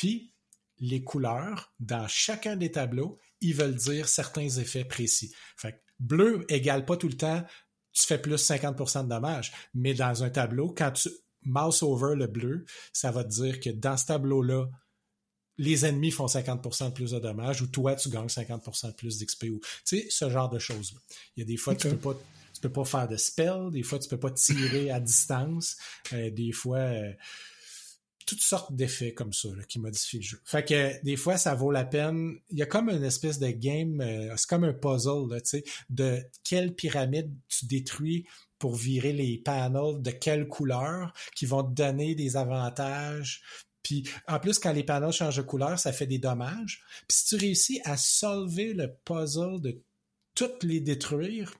Puis, 0.00 0.32
les 0.78 1.04
couleurs, 1.04 1.74
dans 1.78 2.08
chacun 2.08 2.56
des 2.56 2.70
tableaux, 2.70 3.18
ils 3.42 3.54
veulent 3.54 3.74
dire 3.74 4.08
certains 4.08 4.48
effets 4.48 4.86
précis. 4.86 5.30
Fait 5.58 5.72
que 5.72 5.78
bleu 5.98 6.46
égale 6.48 6.86
pas 6.86 6.96
tout 6.96 7.08
le 7.08 7.18
temps 7.18 7.44
tu 7.92 8.06
fais 8.06 8.18
plus 8.18 8.36
50% 8.36 9.04
de 9.04 9.08
dommages. 9.10 9.52
Mais 9.74 9.92
dans 9.92 10.22
un 10.22 10.30
tableau, 10.30 10.72
quand 10.72 10.92
tu 10.92 11.10
mouse 11.42 11.82
over 11.82 12.14
le 12.16 12.28
bleu, 12.28 12.64
ça 12.94 13.10
va 13.10 13.24
te 13.24 13.28
dire 13.28 13.60
que 13.60 13.68
dans 13.68 13.98
ce 13.98 14.06
tableau-là, 14.06 14.68
les 15.58 15.84
ennemis 15.84 16.12
font 16.12 16.24
50% 16.24 16.86
de 16.86 16.94
plus 16.94 17.10
de 17.10 17.18
dommages 17.18 17.60
ou 17.60 17.66
toi, 17.66 17.94
tu 17.94 18.08
gagnes 18.08 18.28
50% 18.28 18.86
de 18.86 18.94
plus 18.94 19.18
d'XP. 19.18 19.44
ou 19.50 19.60
Tu 19.60 19.68
sais, 19.84 20.06
ce 20.08 20.30
genre 20.30 20.48
de 20.48 20.58
choses-là. 20.58 21.00
Il 21.36 21.40
y 21.40 21.42
a 21.42 21.46
des 21.46 21.58
fois, 21.58 21.74
tu 21.74 21.90
peux 21.90 21.96
pas 21.98 22.14
tu 22.54 22.60
peux 22.60 22.72
pas 22.72 22.84
faire 22.84 23.08
de 23.08 23.16
spell, 23.16 23.70
des 23.70 23.82
fois, 23.82 23.98
tu 23.98 24.08
peux 24.08 24.18
pas 24.18 24.30
tirer 24.30 24.90
à 24.90 25.00
distance, 25.00 25.76
euh, 26.12 26.30
des 26.30 26.52
fois... 26.52 26.78
euh, 26.78 27.12
toutes 28.26 28.42
sortes 28.42 28.74
d'effets 28.74 29.14
comme 29.14 29.32
ça 29.32 29.48
qui 29.68 29.78
modifient 29.78 30.18
le 30.18 30.22
jeu. 30.22 30.40
Fait 30.44 30.64
que 30.64 31.02
des 31.02 31.16
fois, 31.16 31.36
ça 31.36 31.54
vaut 31.54 31.70
la 31.70 31.84
peine. 31.84 32.36
Il 32.50 32.58
y 32.58 32.62
a 32.62 32.66
comme 32.66 32.88
une 32.88 33.04
espèce 33.04 33.38
de 33.38 33.50
game, 33.50 34.00
euh, 34.00 34.34
c'est 34.36 34.48
comme 34.48 34.64
un 34.64 34.72
puzzle, 34.72 35.28
tu 35.28 35.40
sais, 35.44 35.64
de 35.88 36.22
quelle 36.44 36.74
pyramide 36.74 37.32
tu 37.48 37.66
détruis 37.66 38.26
pour 38.58 38.76
virer 38.76 39.12
les 39.12 39.38
panels 39.38 40.00
de 40.00 40.10
quelle 40.10 40.46
couleur 40.46 41.12
qui 41.34 41.46
vont 41.46 41.64
te 41.64 41.72
donner 41.72 42.14
des 42.14 42.36
avantages. 42.36 43.42
Puis 43.82 44.08
en 44.28 44.38
plus, 44.38 44.58
quand 44.58 44.72
les 44.72 44.84
panels 44.84 45.12
changent 45.12 45.38
de 45.38 45.42
couleur, 45.42 45.78
ça 45.78 45.92
fait 45.92 46.06
des 46.06 46.18
dommages. 46.18 46.84
Puis 47.08 47.18
si 47.18 47.24
tu 47.24 47.36
réussis 47.36 47.80
à 47.84 47.96
solver 47.96 48.74
le 48.74 48.94
puzzle 49.04 49.60
de 49.60 49.82
toutes 50.34 50.62
les 50.62 50.80
détruire, 50.80 51.54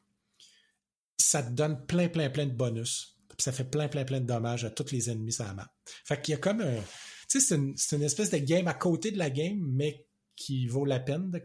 ça 1.16 1.42
te 1.42 1.50
donne 1.50 1.84
plein, 1.86 2.08
plein, 2.08 2.30
plein 2.30 2.46
de 2.46 2.52
bonus. 2.52 3.19
Puis 3.40 3.44
ça 3.44 3.52
fait 3.52 3.64
plein, 3.64 3.88
plein, 3.88 4.04
plein 4.04 4.20
de 4.20 4.26
dommages 4.26 4.66
à 4.66 4.70
tous 4.70 4.92
les 4.92 5.08
ennemis 5.08 5.32
sur 5.32 5.44
la 5.44 5.54
map. 5.54 5.72
Fait 6.04 6.20
qu'il 6.20 6.32
y 6.32 6.34
a 6.34 6.38
comme 6.38 6.60
un. 6.60 6.76
Tu 6.76 7.40
sais, 7.40 7.40
c'est 7.40 7.54
une, 7.54 7.74
une 7.92 8.02
espèce 8.02 8.28
de 8.28 8.36
game 8.36 8.68
à 8.68 8.74
côté 8.74 9.12
de 9.12 9.16
la 9.18 9.30
game, 9.30 9.58
mais 9.72 10.04
qui 10.36 10.66
vaut 10.66 10.84
la 10.84 11.00
peine 11.00 11.30
de, 11.30 11.40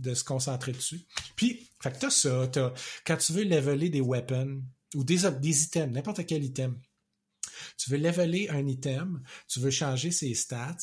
de 0.00 0.12
se 0.12 0.22
concentrer 0.22 0.72
dessus. 0.72 1.00
Puis, 1.36 1.70
fait 1.80 1.92
que 1.92 1.98
t'as 1.98 2.10
ça. 2.10 2.46
T'as, 2.52 2.74
quand 3.06 3.16
tu 3.16 3.32
veux 3.32 3.44
leveler 3.44 3.88
des 3.88 4.02
weapons 4.02 4.62
ou 4.94 5.02
des, 5.02 5.30
des 5.40 5.62
items, 5.62 5.90
n'importe 5.94 6.26
quel 6.26 6.44
item, 6.44 6.78
tu 7.78 7.88
veux 7.88 7.96
leveler 7.96 8.50
un 8.50 8.66
item, 8.66 9.22
tu 9.48 9.60
veux 9.60 9.70
changer 9.70 10.10
ses 10.10 10.34
stats, 10.34 10.76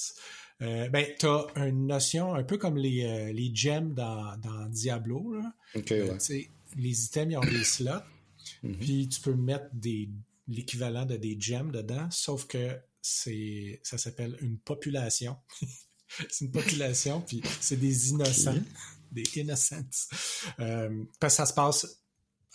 euh, 0.64 0.89
ben, 0.89 1.05
t'as 1.20 1.45
une 1.68 1.86
notion 1.86 2.34
un 2.34 2.43
peu 2.43 2.58
comme 2.58 2.78
les, 2.78 3.03
euh, 3.05 3.32
les 3.32 3.51
gems 3.53 3.93
dans, 3.93 4.36
dans 4.38 4.66
Diablo. 4.70 5.36
Là. 5.36 5.53
Ok, 5.76 5.91
Euh, 5.91 6.08
ouais. 6.08 6.18
tu 6.18 6.26
sais, 6.26 6.49
les 6.78 7.05
items, 7.05 7.32
ils 7.32 7.38
ont 7.38 7.41
des 7.41 7.64
slots. 7.64 7.91
Mhm. 8.64 8.78
Puis 8.78 9.10
tu 9.10 9.20
peux 9.20 9.34
mettre 9.36 9.66
des, 9.74 10.10
l'équivalent 10.48 11.06
de 11.06 11.18
des 11.18 11.39
gems 11.39 11.72
dedans, 11.72 12.10
sauf 12.12 12.48
que 12.48 12.80
c'est 13.02 13.80
ça 13.84 13.98
s'appelle 13.98 14.38
une 14.41 14.58
population. 14.60 15.38
c'est 16.30 16.45
une 16.45 16.52
population, 16.52 17.22
puis 17.22 17.41
c'est 17.60 17.78
des 17.78 18.10
innocents, 18.10 18.62
des 19.12 19.24
innocents. 19.36 20.10
Euh, 20.60 21.04
parce 21.20 21.34
que 21.34 21.38
ça 21.38 21.45
se 21.45 21.54
passe 21.54 22.04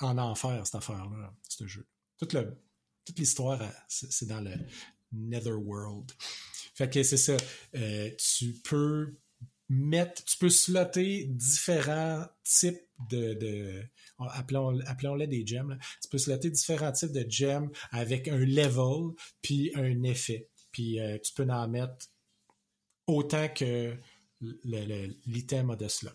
en 0.00 0.18
enfer, 0.18 0.66
cette 0.66 0.76
affaire-là, 0.76 1.34
ce 1.48 1.66
jeu. 1.66 1.86
Toute, 2.18 2.32
le, 2.32 2.56
toute 3.04 3.18
l'histoire, 3.18 3.60
euh, 3.60 3.68
c'est 3.88 4.26
dans 4.26 4.40
le 4.40 4.54
Netherworld. 5.12 6.10
Fait 6.74 6.88
que 6.88 7.02
c'est 7.02 7.16
ça. 7.16 7.36
Euh, 7.74 8.10
tu 8.18 8.54
peux 8.64 9.14
mettre, 9.68 10.24
tu 10.24 10.38
peux 10.38 10.50
slotter 10.50 11.24
différents 11.24 12.26
types 12.44 12.80
de, 13.10 13.34
de 13.34 13.82
appelons, 14.18 14.78
appelons-les 14.86 15.26
des 15.26 15.46
gems. 15.46 15.78
Tu 16.02 16.08
peux 16.08 16.18
slotter 16.18 16.50
différents 16.50 16.92
types 16.92 17.12
de 17.12 17.26
gems 17.28 17.70
avec 17.90 18.28
un 18.28 18.38
level 18.38 19.14
puis 19.40 19.72
un 19.74 20.02
effet. 20.02 20.48
Puis 20.70 21.00
euh, 21.00 21.18
tu 21.18 21.32
peux 21.34 21.48
en 21.50 21.68
mettre 21.68 22.06
autant 23.06 23.48
que 23.48 23.96
l'item 24.40 25.70
a 25.70 25.76
de 25.76 25.88
cela. 25.88 26.12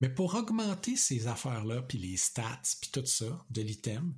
Mais 0.00 0.08
pour 0.08 0.34
augmenter 0.34 0.96
ces 0.96 1.26
affaires-là, 1.28 1.82
puis 1.82 1.98
les 1.98 2.16
stats, 2.16 2.60
puis 2.80 2.90
tout 2.90 3.06
ça 3.06 3.44
de 3.50 3.62
l'item, 3.62 4.14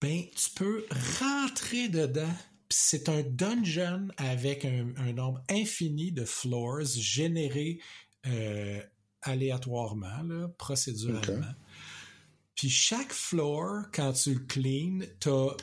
ben, 0.00 0.24
tu 0.36 0.50
peux 0.50 0.86
rentrer 1.20 1.88
dedans. 1.88 2.34
C'est 2.68 3.08
un 3.08 3.22
dungeon 3.22 4.08
avec 4.16 4.64
un, 4.64 5.12
nombre 5.12 5.42
infini 5.48 6.12
de 6.12 6.24
floors 6.24 6.84
générés 6.84 7.80
euh, 8.26 8.82
aléatoirement, 9.24 10.22
là, 10.22 10.48
procéduralement. 10.58 11.54
Puis 12.54 12.70
chaque 12.70 13.12
floor, 13.12 13.86
quand 13.92 14.12
tu 14.12 14.34
le 14.34 14.40
clean, 14.40 15.00
tu 15.20 15.28
as 15.28 15.56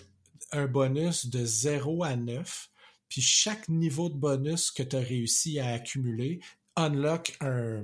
un 0.51 0.68
bonus 0.68 1.28
de 1.28 1.45
0 1.45 2.03
à 2.03 2.16
9. 2.16 2.70
Puis 3.07 3.22
chaque 3.22 3.70
niveau 3.70 4.09
de 4.09 4.16
bonus 4.16 4.72
que 4.72 4.84
tu 4.84 4.95
as 4.95 4.99
réussi 4.99 5.59
à 5.59 5.70
accumuler 5.70 6.41
unlock 6.76 7.36
un, 7.41 7.84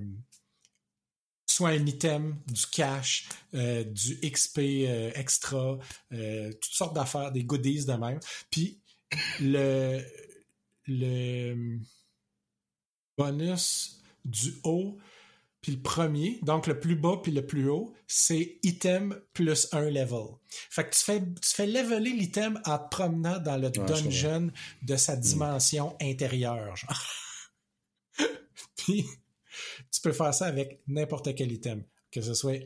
soit 1.45 1.69
un 1.69 1.85
item, 1.85 2.39
du 2.47 2.65
cash, 2.67 3.27
euh, 3.53 3.83
du 3.83 4.19
XP 4.21 4.59
euh, 4.59 5.11
extra, 5.15 5.77
euh, 6.13 6.51
toutes 6.53 6.73
sortes 6.73 6.95
d'affaires, 6.95 7.31
des 7.31 7.43
goodies 7.43 7.85
de 7.85 7.93
même. 7.93 8.19
Puis 8.51 8.79
le, 9.39 10.01
le 10.85 11.79
bonus 13.17 14.01
du 14.23 14.55
haut, 14.63 14.97
puis 15.67 15.75
le 15.75 15.81
premier, 15.81 16.39
donc 16.43 16.65
le 16.65 16.79
plus 16.79 16.95
bas 16.95 17.19
puis 17.21 17.33
le 17.33 17.45
plus 17.45 17.67
haut, 17.67 17.93
c'est 18.07 18.57
item 18.63 19.19
plus 19.33 19.67
un 19.73 19.89
level. 19.89 20.37
Fait 20.49 20.85
que 20.85 20.95
tu 20.95 21.03
fais, 21.03 21.19
tu 21.19 21.49
fais 21.53 21.67
leveler 21.67 22.11
l'item 22.11 22.57
en 22.63 22.77
te 22.77 22.87
promenant 22.87 23.37
dans 23.39 23.57
le 23.57 23.69
dungeon 23.69 24.49
de 24.83 24.95
sa 24.95 25.17
mm. 25.17 25.19
dimension 25.19 25.97
intérieure. 26.01 26.73
Genre. 26.77 27.05
puis 28.77 29.07
tu 29.91 29.99
peux 29.99 30.13
faire 30.13 30.33
ça 30.33 30.45
avec 30.45 30.79
n'importe 30.87 31.35
quel 31.35 31.51
item, 31.51 31.83
que 32.11 32.21
ce 32.21 32.33
soit 32.33 32.65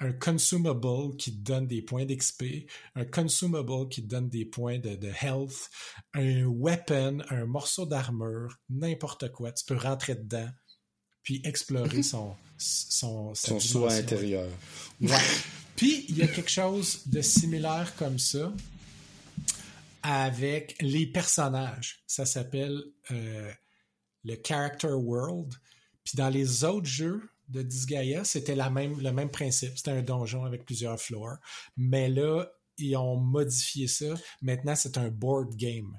un 0.00 0.12
consumable 0.12 1.16
qui 1.16 1.38
te 1.38 1.40
donne 1.40 1.68
des 1.68 1.82
points 1.82 2.04
d'XP, 2.04 2.68
un 2.96 3.04
consumable 3.04 3.88
qui 3.88 4.02
te 4.02 4.08
donne 4.08 4.28
des 4.28 4.44
points 4.44 4.80
de, 4.80 4.98
health, 5.22 5.70
un 6.14 6.46
weapon, 6.46 7.22
un 7.30 7.46
morceau 7.46 7.86
d'armure, 7.86 8.58
n'importe 8.68 9.30
quoi. 9.30 9.52
Tu 9.52 9.64
peux 9.64 9.76
rentrer 9.76 10.16
dedans 10.16 10.50
puis 11.24 11.40
explorer 11.44 12.04
son 12.04 12.36
son, 12.56 13.34
son 13.34 13.60
soi 13.60 13.92
intérieur. 13.92 14.48
Puis 15.76 16.06
il 16.08 16.18
y 16.18 16.22
a 16.22 16.28
quelque 16.28 16.50
chose 16.50 17.02
de 17.06 17.20
similaire 17.20 17.94
comme 17.96 18.18
ça 18.18 18.52
avec 20.02 20.76
les 20.80 21.06
personnages. 21.06 22.04
Ça 22.06 22.26
s'appelle 22.26 22.80
euh, 23.10 23.50
le 24.22 24.36
Character 24.46 24.92
World. 24.92 25.54
Puis 26.04 26.16
dans 26.16 26.28
les 26.28 26.64
autres 26.64 26.86
jeux 26.86 27.22
de 27.48 27.62
Disgaea, 27.62 28.24
c'était 28.24 28.54
la 28.54 28.70
même, 28.70 29.00
le 29.00 29.12
même 29.12 29.30
principe. 29.30 29.76
C'était 29.76 29.92
un 29.92 30.02
donjon 30.02 30.44
avec 30.44 30.64
plusieurs 30.64 31.00
floors. 31.00 31.36
Mais 31.76 32.08
là, 32.08 32.46
ils 32.78 32.96
ont 32.96 33.16
modifié 33.16 33.86
ça. 33.86 34.14
Maintenant, 34.42 34.74
c'est 34.74 34.98
un 34.98 35.08
board 35.08 35.56
game. 35.56 35.98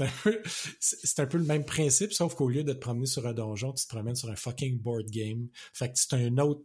C'est 0.00 0.06
un, 0.06 0.12
peu, 0.22 0.42
c'est 0.80 1.20
un 1.20 1.26
peu 1.26 1.36
le 1.36 1.44
même 1.44 1.64
principe, 1.64 2.12
sauf 2.12 2.34
qu'au 2.34 2.48
lieu 2.48 2.64
de 2.64 2.72
te 2.72 2.78
promener 2.78 3.06
sur 3.06 3.26
un 3.26 3.34
donjon, 3.34 3.72
tu 3.72 3.84
te 3.84 3.88
promènes 3.88 4.14
sur 4.14 4.30
un 4.30 4.36
fucking 4.36 4.78
board 4.78 5.10
game. 5.10 5.48
Fait 5.74 5.88
que 5.88 5.98
c'est 5.98 6.14
un 6.14 6.38
autre 6.38 6.62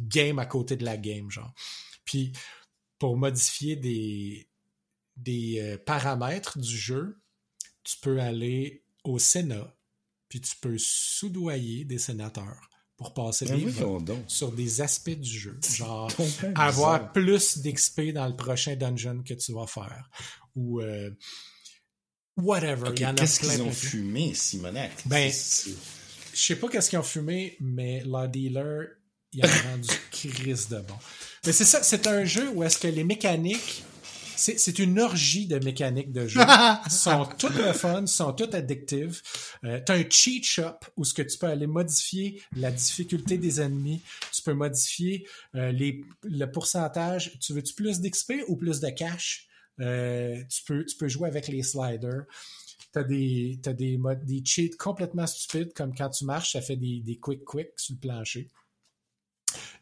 game 0.00 0.38
à 0.38 0.46
côté 0.46 0.76
de 0.76 0.84
la 0.84 0.96
game, 0.96 1.30
genre. 1.30 1.54
Puis, 2.04 2.32
pour 2.98 3.16
modifier 3.16 3.76
des, 3.76 4.48
des 5.16 5.60
euh, 5.60 5.78
paramètres 5.78 6.58
du 6.58 6.76
jeu, 6.76 7.18
tu 7.84 7.96
peux 8.02 8.20
aller 8.20 8.84
au 9.04 9.18
Sénat, 9.18 9.74
puis 10.28 10.40
tu 10.40 10.54
peux 10.60 10.76
soudoyer 10.78 11.84
des 11.84 11.98
sénateurs 11.98 12.68
pour 12.96 13.14
passer 13.14 13.46
ah 13.48 13.56
des 13.56 13.72
sur 14.26 14.52
des 14.52 14.80
aspects 14.80 15.10
du 15.10 15.38
jeu. 15.38 15.58
Genre, 15.74 16.10
avoir 16.56 17.12
plus 17.12 17.58
d'XP 17.58 18.12
dans 18.12 18.26
le 18.26 18.36
prochain 18.36 18.74
dungeon 18.76 19.22
que 19.22 19.34
tu 19.34 19.52
vas 19.52 19.66
faire. 19.66 20.10
Ou 20.56 20.80
euh, 20.80 21.10
whatever. 22.38 22.94
qu'est-ce 22.94 23.40
qu'ils 23.40 23.62
ont 23.62 23.72
fumé, 23.72 24.32
Simonac? 24.34 24.92
Ben, 25.06 25.30
je 25.30 25.72
sais 26.34 26.56
pas 26.56 26.68
qu'est-ce 26.68 26.90
qu'ils 26.90 26.98
ont 26.98 27.02
fumé, 27.02 27.56
mais 27.60 28.02
la 28.06 28.26
dealer, 28.26 28.86
il 29.32 29.44
a 29.44 29.48
rendu 29.70 29.88
crise 30.10 30.68
de 30.68 30.78
bon. 30.78 30.94
Mais 31.44 31.52
c'est 31.52 31.64
ça, 31.64 31.82
c'est 31.82 32.06
un 32.06 32.24
jeu 32.24 32.48
où 32.54 32.62
est-ce 32.62 32.78
que 32.78 32.88
les 32.88 33.04
mécaniques 33.04 33.84
c'est 34.38 34.78
une 34.78 35.00
orgie 35.00 35.46
de 35.46 35.58
mécaniques 35.58 36.12
de 36.12 36.26
jeu. 36.26 36.40
sont 36.88 37.26
toutes 37.38 37.56
le 37.56 37.72
fun, 37.72 38.06
sont 38.06 38.32
toutes 38.32 38.54
addictives. 38.54 39.20
Euh, 39.64 39.80
tu 39.84 39.92
as 39.92 39.96
un 39.96 40.04
cheat 40.08 40.44
shop 40.44 40.78
où 40.96 41.04
ce 41.04 41.12
que 41.12 41.22
tu 41.22 41.36
peux 41.38 41.48
aller 41.48 41.66
modifier 41.66 42.40
la 42.56 42.70
difficulté 42.70 43.36
des 43.36 43.60
ennemis. 43.60 44.00
Tu 44.32 44.42
peux 44.42 44.54
modifier 44.54 45.26
euh, 45.56 45.72
les, 45.72 46.02
le 46.22 46.46
pourcentage. 46.46 47.38
Tu 47.40 47.52
veux-tu 47.52 47.74
plus 47.74 48.00
d'XP 48.00 48.34
ou 48.46 48.56
plus 48.56 48.80
de 48.80 48.90
cash? 48.90 49.48
Euh, 49.80 50.42
tu, 50.48 50.62
peux, 50.64 50.84
tu 50.84 50.96
peux 50.96 51.08
jouer 51.08 51.28
avec 51.28 51.48
les 51.48 51.62
sliders. 51.62 52.24
T'as 52.92 53.04
des, 53.04 53.60
as 53.66 53.72
des, 53.72 53.98
des 54.24 54.42
cheats 54.44 54.76
complètement 54.78 55.26
stupides, 55.26 55.72
comme 55.74 55.94
quand 55.94 56.08
tu 56.08 56.24
marches, 56.24 56.52
ça 56.52 56.62
fait 56.62 56.76
des, 56.76 57.00
des 57.00 57.18
quick 57.18 57.44
quick 57.44 57.68
sur 57.76 57.94
le 57.94 58.00
plancher. 58.00 58.50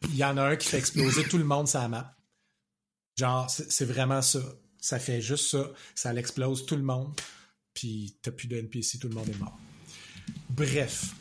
Il 0.03 0.15
y 0.15 0.23
en 0.23 0.37
a 0.37 0.43
un 0.43 0.55
qui 0.55 0.67
fait 0.67 0.77
exploser 0.77 1.23
tout 1.23 1.37
le 1.37 1.43
monde 1.43 1.67
la 1.73 1.87
map. 1.87 2.15
Genre, 3.15 3.49
c'est 3.49 3.85
vraiment 3.85 4.21
ça. 4.21 4.39
Ça 4.79 4.99
fait 4.99 5.21
juste 5.21 5.47
ça. 5.49 5.71
Ça 5.95 6.13
l'explose 6.13 6.65
tout 6.65 6.75
le 6.75 6.83
monde. 6.83 7.13
Puis 7.73 8.17
t'as 8.21 8.31
plus 8.31 8.47
de 8.47 8.57
NPC, 8.57 8.99
tout 8.99 9.07
le 9.07 9.15
monde 9.15 9.29
est 9.29 9.37
mort. 9.37 9.57
Bref, 10.49 11.13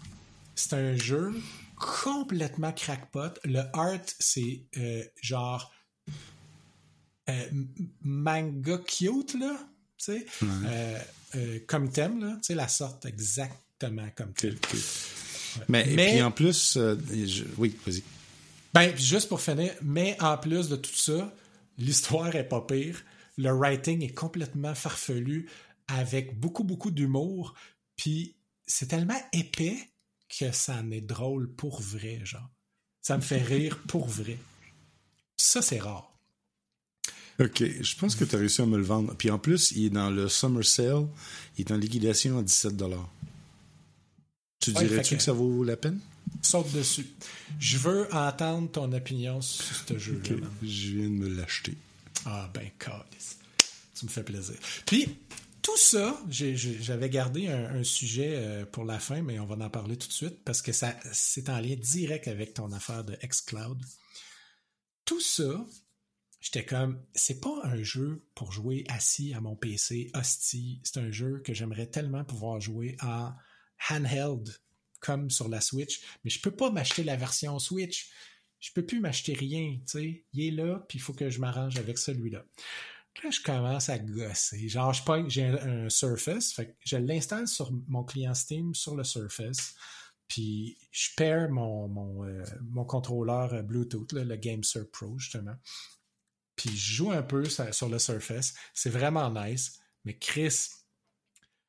c'est 0.55 0.74
un 0.74 0.97
jeu 0.97 1.35
complètement 1.77 2.72
crackpot. 2.72 3.35
Le 3.45 3.62
art, 3.72 4.01
c'est 4.18 4.64
euh, 4.77 5.05
genre 5.20 5.72
euh, 7.29 7.49
manga 8.03 8.79
cute, 8.79 9.35
là. 9.35 9.57
Tu 9.99 10.05
sais, 10.05 10.27
euh, 11.35 11.59
comme 11.66 11.91
thème, 11.91 12.20
là. 12.20 12.37
Tu 12.37 12.49
sais, 12.49 12.55
la 12.55 12.68
sorte 12.68 13.07
exactement 13.07 14.09
comme 14.14 14.33
thème. 14.33 14.57
Mais, 15.68 15.91
et 15.91 15.97
puis 15.97 16.22
en 16.22 16.31
plus, 16.31 16.79
oui, 17.57 17.74
vas-y. 17.87 18.03
Ben, 18.74 18.95
juste 18.97 19.29
pour 19.29 19.41
finir, 19.41 19.72
mais 19.81 20.16
en 20.20 20.37
plus 20.37 20.68
de 20.68 20.77
tout 20.77 20.95
ça, 20.95 21.33
L'histoire 21.79 22.35
est 22.35 22.49
pas 22.49 22.62
pire. 22.62 23.03
Le 23.37 23.51
writing 23.51 24.03
est 24.03 24.14
complètement 24.14 24.74
farfelu 24.74 25.49
avec 25.89 26.39
beaucoup, 26.39 26.64
beaucoup 26.64 26.91
d'humour. 26.91 27.55
Puis 27.97 28.37
c'est 28.66 28.89
tellement 28.89 29.20
épais 29.33 29.77
que 30.39 30.53
ça 30.53 30.77
en 30.77 30.91
est 30.91 31.03
drôle 31.03 31.55
pour 31.55 31.81
vrai, 31.81 32.20
genre. 32.24 32.49
Ça 33.03 33.16
me 33.16 33.22
fait 33.22 33.43
rire 33.43 33.79
pour 33.87 34.09
vrai. 34.09 34.39
Ça, 35.37 35.62
c'est 35.62 35.79
rare. 35.79 36.16
OK, 37.39 37.62
je 37.80 37.97
pense 37.97 38.14
que 38.16 38.24
tu 38.24 38.34
as 38.34 38.39
réussi 38.39 38.62
à 38.62 38.66
me 38.66 38.78
le 38.78 38.84
vendre. 38.84 39.14
Puis 39.16 39.30
en 39.30 39.39
plus, 39.39 39.72
il 39.72 39.87
est 39.87 39.91
dans 39.91 40.11
le 40.11 40.28
Summer 40.28 40.64
Sale. 40.64 41.07
Il 41.59 41.66
est 41.66 41.72
en 41.72 41.76
liquidation 41.76 42.39
à 42.39 42.43
17 42.43 42.74
Tu 44.61 44.72
dirais-tu 44.72 45.16
que 45.16 45.22
ça 45.22 45.32
vaut 45.32 45.62
la 45.64 45.76
peine? 45.76 46.01
saute 46.43 46.72
dessus. 46.72 47.07
Je 47.59 47.78
veux 47.78 48.12
entendre 48.14 48.70
ton 48.70 48.93
opinion 48.93 49.41
sur 49.41 49.76
ce 49.89 49.99
jeu-là. 49.99 50.47
Je 50.62 50.93
viens 50.93 51.09
de 51.09 51.14
me 51.14 51.28
l'acheter. 51.28 51.76
Ah 52.24 52.51
ben, 52.53 52.68
calice. 52.78 53.39
Tu 53.95 54.07
me 54.07 54.11
fais 54.11 54.22
plaisir. 54.22 54.57
Puis, 54.84 55.16
tout 55.62 55.76
ça, 55.76 56.20
j'avais 56.28 57.11
gardé 57.11 57.49
un, 57.49 57.82
sujet 57.82 58.34
euh, 58.37 58.64
pour 58.66 58.84
la 58.84 58.99
fin, 58.99 59.22
mais 59.22 59.39
on 59.41 59.47
va 59.47 59.64
en 59.64 59.70
parler 59.70 59.97
tout 59.97 60.09
de 60.09 60.12
suite 60.12 60.45
parce 60.45 60.62
que 60.62 60.72
ça 60.72 60.95
c'est 61.12 61.49
en 61.49 61.59
lien 61.59 61.74
direct 61.76 62.28
avec 62.28 62.55
ton 62.55 62.70
affaire 62.72 63.05
de 63.05 63.16
xCloud. 63.26 63.78
Tout 65.05 65.20
ça, 65.20 65.64
j'étais 66.47 66.65
comme, 66.65 67.03
c'est 67.13 67.41
pas 67.41 67.61
un 67.65 67.83
jeu 67.83 68.25
pour 68.37 68.53
jouer 68.53 68.85
assis 68.89 69.35
à 69.35 69.41
mon 69.41 69.57
PC, 69.57 70.13
hostie. 70.15 70.81
C'est 70.85 71.01
un 71.01 71.11
jeu 71.11 71.43
que 71.45 71.53
j'aimerais 71.53 71.89
tellement 71.89 72.25
pouvoir 72.25 72.61
jouer 72.61 72.97
en 73.03 73.33
handheld 73.91 74.57
comme 75.01 75.29
sur 75.29 75.49
la 75.49 75.61
Switch, 75.61 76.01
mais 76.23 76.31
je 76.31 76.41
peux 76.41 76.53
pas 76.53 76.71
m'acheter 76.71 77.03
la 77.03 77.17
version 77.17 77.59
Switch. 77.59 78.11
Je 78.61 78.71
peux 78.73 78.87
plus 78.87 79.01
m'acheter 79.01 79.35
rien, 79.35 79.77
tu 79.79 79.83
sais. 79.87 80.25
Il 80.33 80.47
est 80.47 80.51
là, 80.53 80.85
puis 80.89 80.99
il 80.99 81.03
faut 81.03 81.13
que 81.13 81.31
je 81.31 81.41
m'arrange 81.41 81.79
avec 81.79 81.99
celui-là. 81.99 82.45
Là, 83.25 83.31
je 83.31 83.41
commence 83.41 83.89
à 83.89 83.99
gosser. 83.99 84.69
Genre, 84.69 84.95
j'ai 85.27 85.47
un, 85.47 85.89
Surface, 85.89 86.61
je 86.85 86.97
l'installe 86.97 87.49
sur 87.49 87.73
mon 87.89 88.05
client 88.05 88.35
Steam 88.35 88.73
sur 88.75 88.95
le 88.95 89.03
Surface. 89.03 89.75
Puis 90.29 90.79
je 90.93 91.09
paire 91.17 91.51
mon, 91.51 91.89
mon, 91.89 92.25
euh, 92.25 92.45
mon 92.63 92.85
contrôleur 92.85 93.63
Bluetooth, 93.65 94.13
le 94.13 94.37
GameSir 94.37 94.89
Pro, 94.91 95.19
justement. 95.19 95.57
Puis 96.57 96.71
je 96.71 96.95
joue 96.95 97.13
un 97.13 97.23
peu 97.23 97.45
sur 97.49 97.89
le 97.89 97.99
Surface. 97.99 98.55
C'est 98.75 98.91
vraiment 98.91 99.31
nice. 99.31 99.79
Mais 100.05 100.17
Chris, 100.17 100.69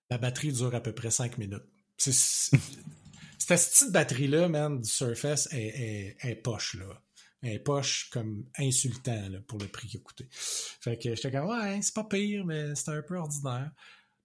la 0.09 0.17
batterie 0.17 0.53
dure 0.53 0.73
à 0.73 0.81
peu 0.81 0.93
près 0.93 1.11
5 1.11 1.37
minutes. 1.37 1.65
C'est, 1.97 2.13
cette 3.37 3.69
petite 3.69 3.91
batterie-là, 3.91 4.47
man, 4.47 4.79
du 4.79 4.89
Surface 4.89 5.47
est, 5.51 6.15
est, 6.21 6.35
poche, 6.35 6.75
là. 6.75 7.01
Elle 7.41 7.53
est 7.53 7.59
poche 7.59 8.09
comme 8.09 8.49
insultant 8.57 9.29
là, 9.29 9.39
pour 9.41 9.59
le 9.59 9.67
prix 9.67 9.87
qu'il 9.87 9.99
a. 9.99 10.25
Fait 10.31 10.97
que 10.97 11.13
j'étais 11.15 11.31
comme, 11.31 11.49
ouais, 11.49 11.79
c'est 11.81 11.93
pas 11.93 12.03
pire, 12.03 12.45
mais 12.45 12.73
c'est 12.75 12.89
un 12.89 13.01
peu 13.01 13.17
ordinaire. 13.17 13.71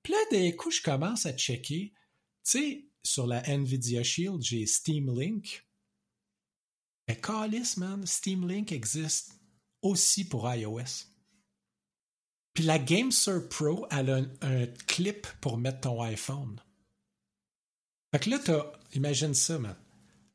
Puis 0.02 0.12
là, 0.12 0.18
des 0.30 0.56
coups, 0.56 0.76
je 0.76 0.82
commence 0.82 1.26
à 1.26 1.32
checker. 1.32 1.92
Tu 2.44 2.50
sais, 2.50 2.84
sur 3.02 3.26
la 3.26 3.42
Nvidia 3.48 4.02
Shield, 4.02 4.42
j'ai 4.42 4.66
Steam 4.66 5.18
Link. 5.18 5.66
Mais 7.06 7.16
calice, 7.20 7.76
man, 7.76 8.06
Steam 8.06 8.48
Link 8.48 8.72
existe 8.72 9.41
aussi 9.82 10.28
pour 10.28 10.52
iOS. 10.52 11.06
Puis 12.54 12.64
la 12.64 12.78
GameSir 12.78 13.48
Pro, 13.48 13.86
elle 13.90 14.10
a 14.10 14.20
un, 14.42 14.66
clip 14.86 15.26
pour 15.40 15.56
mettre 15.58 15.80
ton 15.80 16.02
iPhone. 16.02 16.60
Fait 18.10 18.20
que 18.20 18.30
là, 18.30 18.38
t'as, 18.38 18.72
imagine 18.94 19.34
ça, 19.34 19.58
man. 19.58 19.76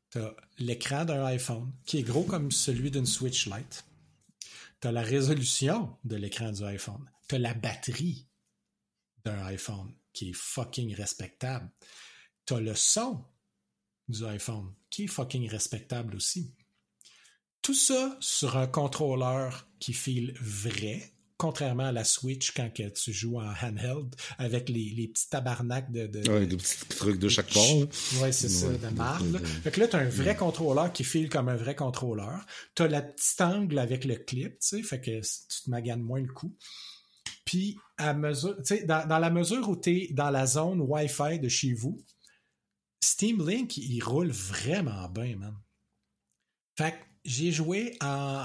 T'as 0.10 0.34
l'écran 0.58 1.06
d'un 1.06 1.24
iPhone 1.26 1.72
qui 1.86 2.00
est 2.00 2.04
gros 2.04 2.24
comme 2.24 2.52
celui 2.52 2.92
d'une 2.92 3.06
Switch 3.06 3.46
Lite. 3.46 3.86
T'as 4.80 4.92
la 4.92 5.02
résolution 5.02 5.96
de 6.04 6.16
l'écran 6.16 6.52
du 6.52 6.64
iPhone. 6.64 7.10
T'as 7.28 7.38
la 7.38 7.54
batterie 7.54 8.28
d'un 9.24 9.46
iPhone 9.46 9.94
qui 10.14 10.30
est 10.30 10.36
fucking 10.36 10.96
respectable. 10.96 11.70
T'as 12.46 12.60
le 12.60 12.76
son 12.76 13.24
du 14.08 14.26
iPhone 14.26 14.74
qui 14.90 15.04
est 15.04 15.08
fucking 15.08 15.48
respectable 15.50 16.16
aussi. 16.16 16.56
Tout 17.62 17.74
ça 17.74 18.16
sur 18.20 18.58
un 18.58 18.68
contrôleur 18.68 19.68
qui 19.80 19.94
file 19.94 20.34
vrai, 20.40 21.12
contrairement 21.38 21.86
à 21.86 21.92
la 21.92 22.04
Switch 22.04 22.52
quand 22.52 22.74
que 22.74 22.88
tu 22.90 23.14
joues 23.14 23.40
en 23.40 23.54
handheld 23.62 24.16
avec 24.38 24.70
les, 24.70 24.90
les 24.90 25.08
petits 25.08 25.30
tabarnaks 25.30 25.92
de, 25.92 26.08
de, 26.08 26.30
ouais, 26.30 26.48
des 26.48 26.58
petits 26.58 26.86
trucs 26.90 27.20
de 27.20 27.30
chaque 27.30 27.52
port. 27.52 27.88
Oui, 28.22 28.32
c'est 28.32 28.50
ça, 28.50 28.70
de 28.70 28.96
marde. 28.96 29.38
Fait 29.64 29.72
que 29.72 29.80
là, 29.80 29.88
tu 29.88 29.96
as 29.96 30.00
un 30.00 30.10
vrai 30.10 30.36
contrôleur 30.36 30.92
qui 30.92 31.04
file 31.04 31.30
comme 31.30 31.50
un 31.50 31.56
vrai 31.56 31.76
contrôleur. 31.76 32.46
Tu 32.76 32.84
as 32.84 32.88
la 32.88 33.02
petite 33.02 33.42
angle 33.42 33.78
avec 33.80 34.06
le 34.06 34.16
clip, 34.16 34.54
tu 34.54 34.68
sais, 34.68 34.84
fait 34.84 35.02
que 35.02 35.20
tu 35.20 35.64
te 35.64 35.70
maganes 35.70 36.02
moins 36.02 36.22
le 36.22 36.32
coup. 36.32 36.56
Puis, 37.46 37.78
à 37.98 38.14
mesure, 38.14 38.58
tu 38.58 38.64
sais, 38.66 38.84
dans, 38.84 39.08
dans, 39.08 39.20
la 39.20 39.30
mesure 39.30 39.70
où 39.70 39.76
tu 39.78 39.90
es 39.92 40.14
dans 40.14 40.30
la 40.30 40.46
zone 40.46 40.82
Wi-Fi 40.82 41.40
de 41.40 41.48
chez 41.48 41.74
vous, 41.74 42.04
Steam 43.02 43.48
Link, 43.48 43.78
il 43.78 44.02
roule 44.02 44.32
vraiment 44.32 45.08
bien, 45.10 45.38
man. 45.38 45.56
Fait 46.78 46.92
que 46.92 46.98
j'ai 47.26 47.52
joué 47.52 47.98
en 48.02 48.44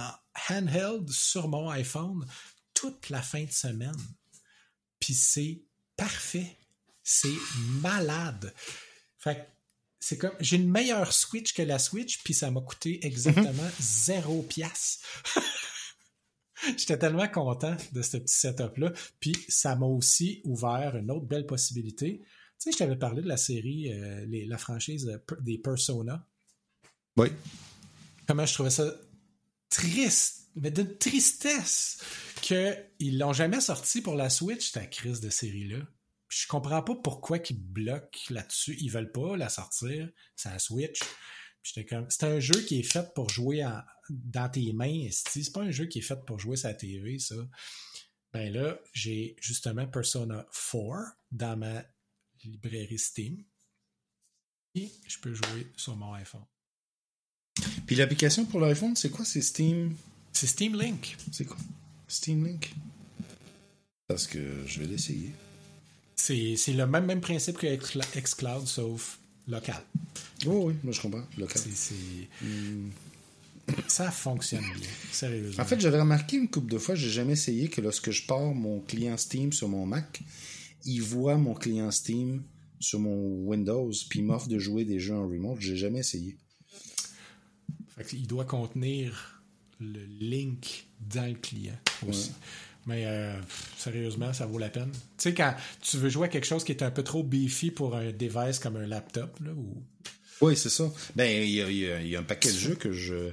handheld 0.48 1.10
sur 1.10 1.48
mon 1.48 1.68
iPhone 1.70 2.26
toute 2.74 3.10
la 3.10 3.22
fin 3.22 3.44
de 3.44 3.50
semaine. 3.52 3.96
Puis 4.98 5.14
c'est 5.14 5.62
parfait. 5.96 6.56
C'est 7.02 7.36
malade. 7.80 8.54
Fait 9.18 9.48
c'est 10.00 10.18
comme 10.18 10.34
j'ai 10.40 10.56
une 10.56 10.70
meilleure 10.70 11.12
Switch 11.12 11.52
que 11.52 11.62
la 11.62 11.78
Switch, 11.78 12.22
puis 12.24 12.34
ça 12.34 12.50
m'a 12.50 12.60
coûté 12.60 13.04
exactement 13.06 13.62
mhm. 13.62 13.72
zéro 13.78 14.42
pièce. 14.42 15.00
J'étais 16.76 16.98
tellement 16.98 17.28
content 17.28 17.76
de 17.92 18.02
ce 18.02 18.16
petit 18.16 18.36
setup-là. 18.36 18.92
Puis 19.20 19.34
ça 19.48 19.76
m'a 19.76 19.86
aussi 19.86 20.40
ouvert 20.44 20.96
une 20.96 21.10
autre 21.10 21.26
belle 21.26 21.46
possibilité. 21.46 22.20
Tu 22.20 22.26
sais, 22.58 22.72
je 22.72 22.78
t'avais 22.78 22.96
parlé 22.96 23.22
de 23.22 23.28
la 23.28 23.36
série, 23.36 23.92
euh, 23.92 24.24
la 24.28 24.58
franchise 24.58 25.20
des 25.40 25.58
Persona. 25.58 26.26
Oui 27.16 27.28
comment 28.32 28.46
je 28.46 28.54
trouvais 28.54 28.70
ça 28.70 28.90
triste, 29.68 30.48
mais 30.56 30.70
de 30.70 30.82
tristesse 30.84 32.02
qu'ils 32.40 33.18
l'ont 33.18 33.34
jamais 33.34 33.60
sorti 33.60 34.00
pour 34.00 34.14
la 34.14 34.30
Switch, 34.30 34.72
ta 34.72 34.86
crise 34.86 35.20
de 35.20 35.28
série-là. 35.28 35.86
Je 36.28 36.46
comprends 36.46 36.82
pas 36.82 36.94
pourquoi 36.94 37.36
ils 37.50 37.62
bloquent 37.62 38.20
là-dessus. 38.30 38.74
Ils 38.80 38.90
veulent 38.90 39.12
pas 39.12 39.36
la 39.36 39.50
sortir, 39.50 40.10
c'est 40.34 40.48
la 40.48 40.58
Switch. 40.58 41.00
c'est 41.62 42.24
un 42.24 42.40
jeu 42.40 42.58
qui 42.62 42.80
est 42.80 42.90
fait 42.90 43.12
pour 43.12 43.28
jouer 43.28 43.68
dans 44.08 44.48
tes 44.48 44.72
mains. 44.72 45.08
C'est 45.10 45.52
pas 45.52 45.60
un 45.60 45.70
jeu 45.70 45.84
qui 45.84 45.98
est 45.98 46.00
fait 46.00 46.24
pour 46.24 46.38
jouer 46.38 46.56
sa 46.56 46.72
TV, 46.72 47.18
ça. 47.18 47.34
Ben 48.32 48.50
là, 48.50 48.80
j'ai 48.94 49.36
justement 49.42 49.86
Persona 49.86 50.46
4 50.72 51.18
dans 51.32 51.58
ma 51.58 51.84
librairie 52.44 52.98
Steam. 52.98 53.44
Et 54.74 54.90
je 55.06 55.18
peux 55.18 55.34
jouer 55.34 55.70
sur 55.76 55.96
mon 55.96 56.14
iPhone. 56.14 56.46
Puis 57.86 57.96
l'application 57.96 58.44
pour 58.44 58.60
l'iPhone, 58.60 58.96
c'est 58.96 59.10
quoi? 59.10 59.24
C'est 59.24 59.42
Steam? 59.42 59.94
C'est 60.32 60.46
Steam 60.46 60.78
Link. 60.78 61.16
C'est 61.30 61.44
quoi? 61.44 61.56
Steam 62.08 62.46
Link? 62.46 62.74
Parce 64.06 64.26
que 64.26 64.38
je 64.66 64.80
vais 64.80 64.86
l'essayer. 64.86 65.30
C'est 66.14 66.56
le 66.68 66.86
même, 66.86 67.06
même 67.06 67.20
principe 67.20 67.58
que 67.58 67.66
Xcloud, 67.66 68.66
sauf 68.66 69.18
local. 69.48 69.82
Oh 70.46 70.64
oui, 70.66 70.74
moi 70.82 70.92
je 70.92 71.00
comprends. 71.00 71.24
Local. 71.38 71.62
Hmm. 72.40 72.90
Ça 73.86 74.10
fonctionne 74.10 74.62
bien, 74.62 74.88
sérieusement. 75.10 75.62
En 75.62 75.66
fait, 75.66 75.80
j'avais 75.80 76.00
remarqué 76.00 76.36
une 76.36 76.48
couple 76.48 76.72
de 76.72 76.78
fois, 76.78 76.94
j'ai 76.94 77.10
jamais 77.10 77.34
essayé 77.34 77.68
que 77.68 77.80
lorsque 77.80 78.10
je 78.10 78.26
pars 78.26 78.54
mon 78.54 78.80
client 78.80 79.16
Steam 79.16 79.52
sur 79.52 79.68
mon 79.68 79.86
Mac, 79.86 80.20
il 80.84 81.00
voit 81.00 81.36
mon 81.36 81.54
client 81.54 81.90
Steam 81.90 82.42
sur 82.80 82.98
mon 82.98 83.46
Windows, 83.46 83.92
puis 84.08 84.18
il 84.18 84.24
m'offre 84.24 84.48
de 84.48 84.58
jouer 84.58 84.84
des 84.84 84.98
jeux 84.98 85.14
en 85.14 85.28
remote. 85.28 85.60
J'ai 85.60 85.76
jamais 85.76 86.00
essayé. 86.00 86.36
Il 88.12 88.26
doit 88.26 88.44
contenir 88.44 89.42
le 89.80 90.00
link 90.20 90.86
dans 91.00 91.28
le 91.28 91.34
client 91.34 91.78
aussi. 92.08 92.32
Mais 92.86 93.04
euh, 93.06 93.32
sérieusement, 93.78 94.32
ça 94.32 94.46
vaut 94.46 94.58
la 94.58 94.68
peine. 94.68 94.90
Tu 94.90 94.98
sais, 95.18 95.34
quand 95.34 95.54
tu 95.80 95.98
veux 95.98 96.08
jouer 96.08 96.26
à 96.26 96.28
quelque 96.28 96.46
chose 96.46 96.64
qui 96.64 96.72
est 96.72 96.82
un 96.82 96.90
peu 96.90 97.04
trop 97.04 97.22
beefy 97.22 97.70
pour 97.70 97.94
un 97.94 98.10
device 98.10 98.58
comme 98.58 98.76
un 98.76 98.86
laptop, 98.86 99.38
là, 99.40 99.52
ou... 99.52 99.82
Oui, 100.40 100.56
c'est 100.56 100.70
ça. 100.70 100.90
Ben, 101.14 101.30
il 101.30 101.52
y, 101.52 102.16
a, 102.16 102.18
un 102.18 102.24
paquet 102.24 102.50
de 102.50 102.56
jeux 102.56 102.74
que 102.74 102.92
je. 102.92 103.30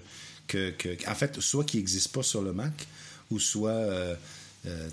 Que, 0.48 0.74
en 1.08 1.16
fait, 1.16 1.40
soit 1.42 1.64
qui 1.64 1.78
n'existent 1.78 2.20
pas 2.20 2.24
sur 2.24 2.44
le 2.44 2.54
Mac, 2.54 2.88
ou 3.32 3.40
soit 3.40 3.72
euh, 3.72 4.16
euh, 4.68 4.90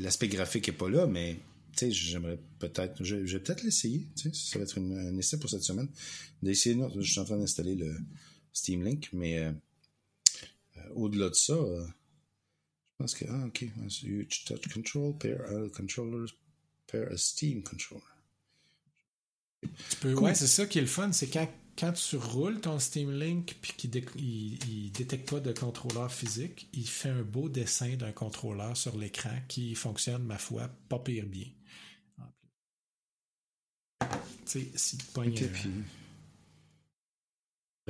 l'aspect 0.00 0.28
graphique 0.28 0.68
n'est 0.68 0.74
pas 0.74 0.90
là, 0.90 1.06
mais 1.06 1.38
j'aimerais 1.78 2.38
peut-être, 2.58 3.02
je, 3.02 3.16
vais 3.16 3.40
peut-être 3.40 3.62
l'essayer, 3.62 4.06
ça 4.14 4.58
va 4.58 4.64
être 4.64 4.78
un 4.78 5.16
essai 5.16 5.38
pour 5.38 5.50
cette 5.50 5.62
semaine, 5.62 5.88
d'essayer, 6.42 6.78
je 6.96 7.10
suis 7.10 7.20
en 7.20 7.24
train 7.24 7.38
d'installer 7.38 7.74
le 7.74 7.96
Steam 8.52 8.82
Link, 8.82 9.10
mais 9.12 9.38
euh, 9.38 9.52
euh, 10.76 10.80
au-delà 10.94 11.30
de 11.30 11.34
ça, 11.34 11.54
euh, 11.54 11.84
je 11.86 12.96
pense 12.98 13.14
que, 13.14 13.24
ah, 13.28 13.46
ok, 13.46 13.66
Huge 14.02 14.44
Touch 14.44 14.68
Control, 14.72 15.16
pair 15.16 15.40
a 15.42 15.68
controllers, 15.70 16.34
pair 16.86 17.10
a 17.10 17.16
Steam 17.16 17.62
Controller. 17.62 18.02
Tu 19.62 19.96
peux, 20.00 20.14
Ouais, 20.14 20.34
c'est 20.34 20.46
ça 20.46 20.66
qui 20.66 20.78
est 20.78 20.82
le 20.82 20.86
fun, 20.86 21.12
c'est 21.12 21.28
quand, 21.28 21.48
quand 21.78 21.92
tu 21.92 22.16
roules 22.16 22.60
ton 22.60 22.78
Steam 22.78 23.10
Link 23.12 23.56
puis 23.60 23.72
qu'il 23.76 23.90
il, 24.16 24.92
détecte 24.92 25.30
pas 25.30 25.40
de 25.40 25.52
contrôleur 25.52 26.12
physique, 26.12 26.68
il 26.72 26.88
fait 26.88 27.10
un 27.10 27.22
beau 27.22 27.48
dessin 27.48 27.96
d'un 27.96 28.12
contrôleur 28.12 28.76
sur 28.76 28.96
l'écran 28.96 29.36
qui 29.48 29.74
fonctionne, 29.74 30.24
ma 30.24 30.38
foi, 30.38 30.68
pas 30.88 30.98
pire 30.98 31.26
bien. 31.26 31.46
Tu 34.00 34.60
sais, 34.60 34.66
si 34.74 34.96
tu 34.96 35.06
pognes. 35.06 35.32
Okay, 35.32 35.46
puis... 35.46 35.70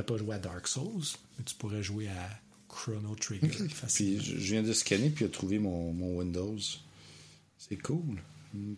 pas 0.02 0.16
jouer 0.16 0.36
à 0.36 0.38
Dark 0.38 0.66
Souls, 0.66 1.04
mais 1.38 1.44
tu 1.44 1.54
pourrais 1.54 1.82
jouer 1.82 2.08
à 2.08 2.40
Chrono 2.68 3.14
Trigger. 3.14 3.48
Puis 3.94 4.20
je 4.20 4.36
viens 4.36 4.62
de 4.62 4.72
scanner 4.72 5.10
puis 5.10 5.24
a 5.24 5.28
trouvé 5.28 5.58
mon, 5.58 5.92
mon 5.92 6.18
Windows. 6.18 6.58
C'est 7.58 7.76
cool. 7.76 8.22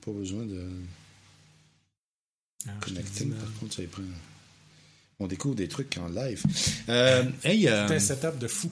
Pas 0.04 0.12
besoin 0.12 0.44
de 0.44 0.68
ah, 2.66 2.70
connecter. 2.80 3.26
Par 3.26 3.54
contre, 3.58 3.74
ça 3.74 3.82
prend. 3.90 4.02
On 5.18 5.26
découvre 5.26 5.54
des 5.54 5.68
trucs 5.68 5.96
en 5.98 6.08
live. 6.08 6.42
Euh, 6.88 7.24
hey, 7.44 7.68
euh, 7.68 7.86
C'est 7.88 7.94
un 7.94 7.98
setup 8.00 8.38
de 8.38 8.48
fou. 8.48 8.70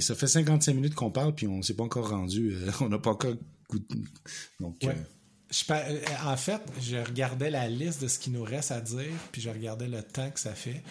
ça 0.00 0.14
fait 0.14 0.26
55 0.26 0.74
minutes 0.74 0.94
qu'on 0.94 1.10
parle, 1.10 1.34
puis 1.34 1.46
on 1.46 1.62
s'est 1.62 1.74
pas 1.74 1.84
encore 1.84 2.08
rendu. 2.08 2.54
Euh, 2.54 2.70
on 2.80 2.88
n'a 2.88 2.98
pas 2.98 3.10
encore 3.10 3.34
goûté. 3.68 3.98
Donc, 4.60 4.76
ouais. 4.82 4.96
Euh, 5.70 6.00
en 6.24 6.36
fait, 6.36 6.62
je 6.80 6.96
regardais 6.96 7.50
la 7.50 7.68
liste 7.68 8.02
de 8.02 8.08
ce 8.08 8.18
qui 8.18 8.30
nous 8.30 8.42
reste 8.42 8.70
à 8.70 8.80
dire, 8.80 9.12
puis 9.30 9.42
je 9.42 9.50
regardais 9.50 9.88
le 9.88 10.02
temps 10.02 10.30
que 10.30 10.40
ça 10.40 10.54
fait. 10.54 10.82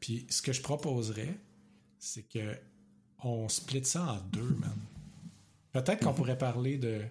Puis 0.00 0.26
ce 0.28 0.42
que 0.42 0.52
je 0.52 0.60
proposerais, 0.60 1.38
c'est 1.98 2.24
que 2.24 2.56
on 3.22 3.48
split 3.48 3.84
ça 3.84 4.04
en 4.04 4.20
deux, 4.32 4.56
man. 4.58 4.76
Peut-être 5.72 6.04
qu'on 6.04 6.14
pourrait 6.14 6.38
parler 6.38 6.78
de 6.78 7.04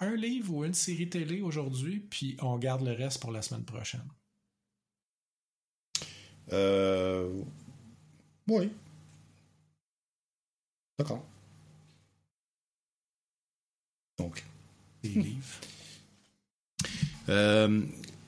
un 0.00 0.14
livre 0.14 0.54
ou 0.54 0.64
une 0.64 0.74
série 0.74 1.08
télé 1.08 1.40
aujourd'hui, 1.40 2.00
puis 2.00 2.36
on 2.40 2.56
garde 2.56 2.82
le 2.82 2.92
reste 2.92 3.20
pour 3.20 3.32
la 3.32 3.42
semaine 3.42 3.64
prochaine. 3.64 4.08
Euh... 6.52 7.42
Oui. 8.48 8.70
D'accord. 10.98 11.24
Donc. 14.18 14.44
Des 15.02 15.10
livres. 15.10 15.60
Euh, 17.28 17.82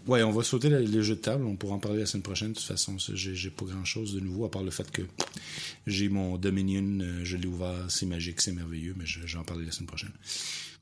ouais, 0.06 0.22
on 0.22 0.30
va 0.30 0.42
sauter 0.42 0.68
les 0.68 1.02
jeux 1.02 1.16
de 1.16 1.20
table. 1.20 1.44
On 1.44 1.56
pourra 1.56 1.74
en 1.74 1.78
parler 1.78 2.00
la 2.00 2.06
semaine 2.06 2.22
prochaine. 2.22 2.52
De 2.52 2.58
toute 2.58 2.66
façon, 2.66 2.96
j'ai 2.98 3.50
pas 3.50 3.64
grand 3.64 3.84
chose 3.84 4.14
de 4.14 4.20
nouveau 4.20 4.44
à 4.44 4.50
part 4.50 4.62
le 4.62 4.70
fait 4.70 4.90
que 4.90 5.02
j'ai 5.86 6.08
mon 6.08 6.36
Dominion. 6.36 7.00
Euh, 7.00 7.24
je 7.24 7.36
l'ai 7.36 7.46
ouvert. 7.46 7.86
C'est 7.88 8.06
magique, 8.06 8.40
c'est 8.40 8.52
merveilleux, 8.52 8.94
mais 8.96 9.04
j'en 9.06 9.44
parlerai 9.44 9.66
la 9.66 9.72
semaine 9.72 9.88
prochaine. 9.88 10.12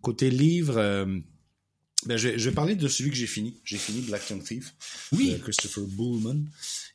Côté 0.01 0.31
livre, 0.31 0.77
euh, 0.79 1.19
ben, 2.07 2.17
je, 2.17 2.29
vais 2.29 2.53
parler 2.53 2.77
de 2.77 2.87
celui 2.87 3.11
que 3.11 3.17
j'ai 3.17 3.27
fini. 3.27 3.61
J'ai 3.65 3.79
fini 3.79 4.03
Black 4.03 4.27
Tongue 4.27 4.45
Thief 4.45 4.75
oui. 5.13 5.33
de 5.33 5.39
Christopher 5.39 5.85
Bullman. 5.85 6.45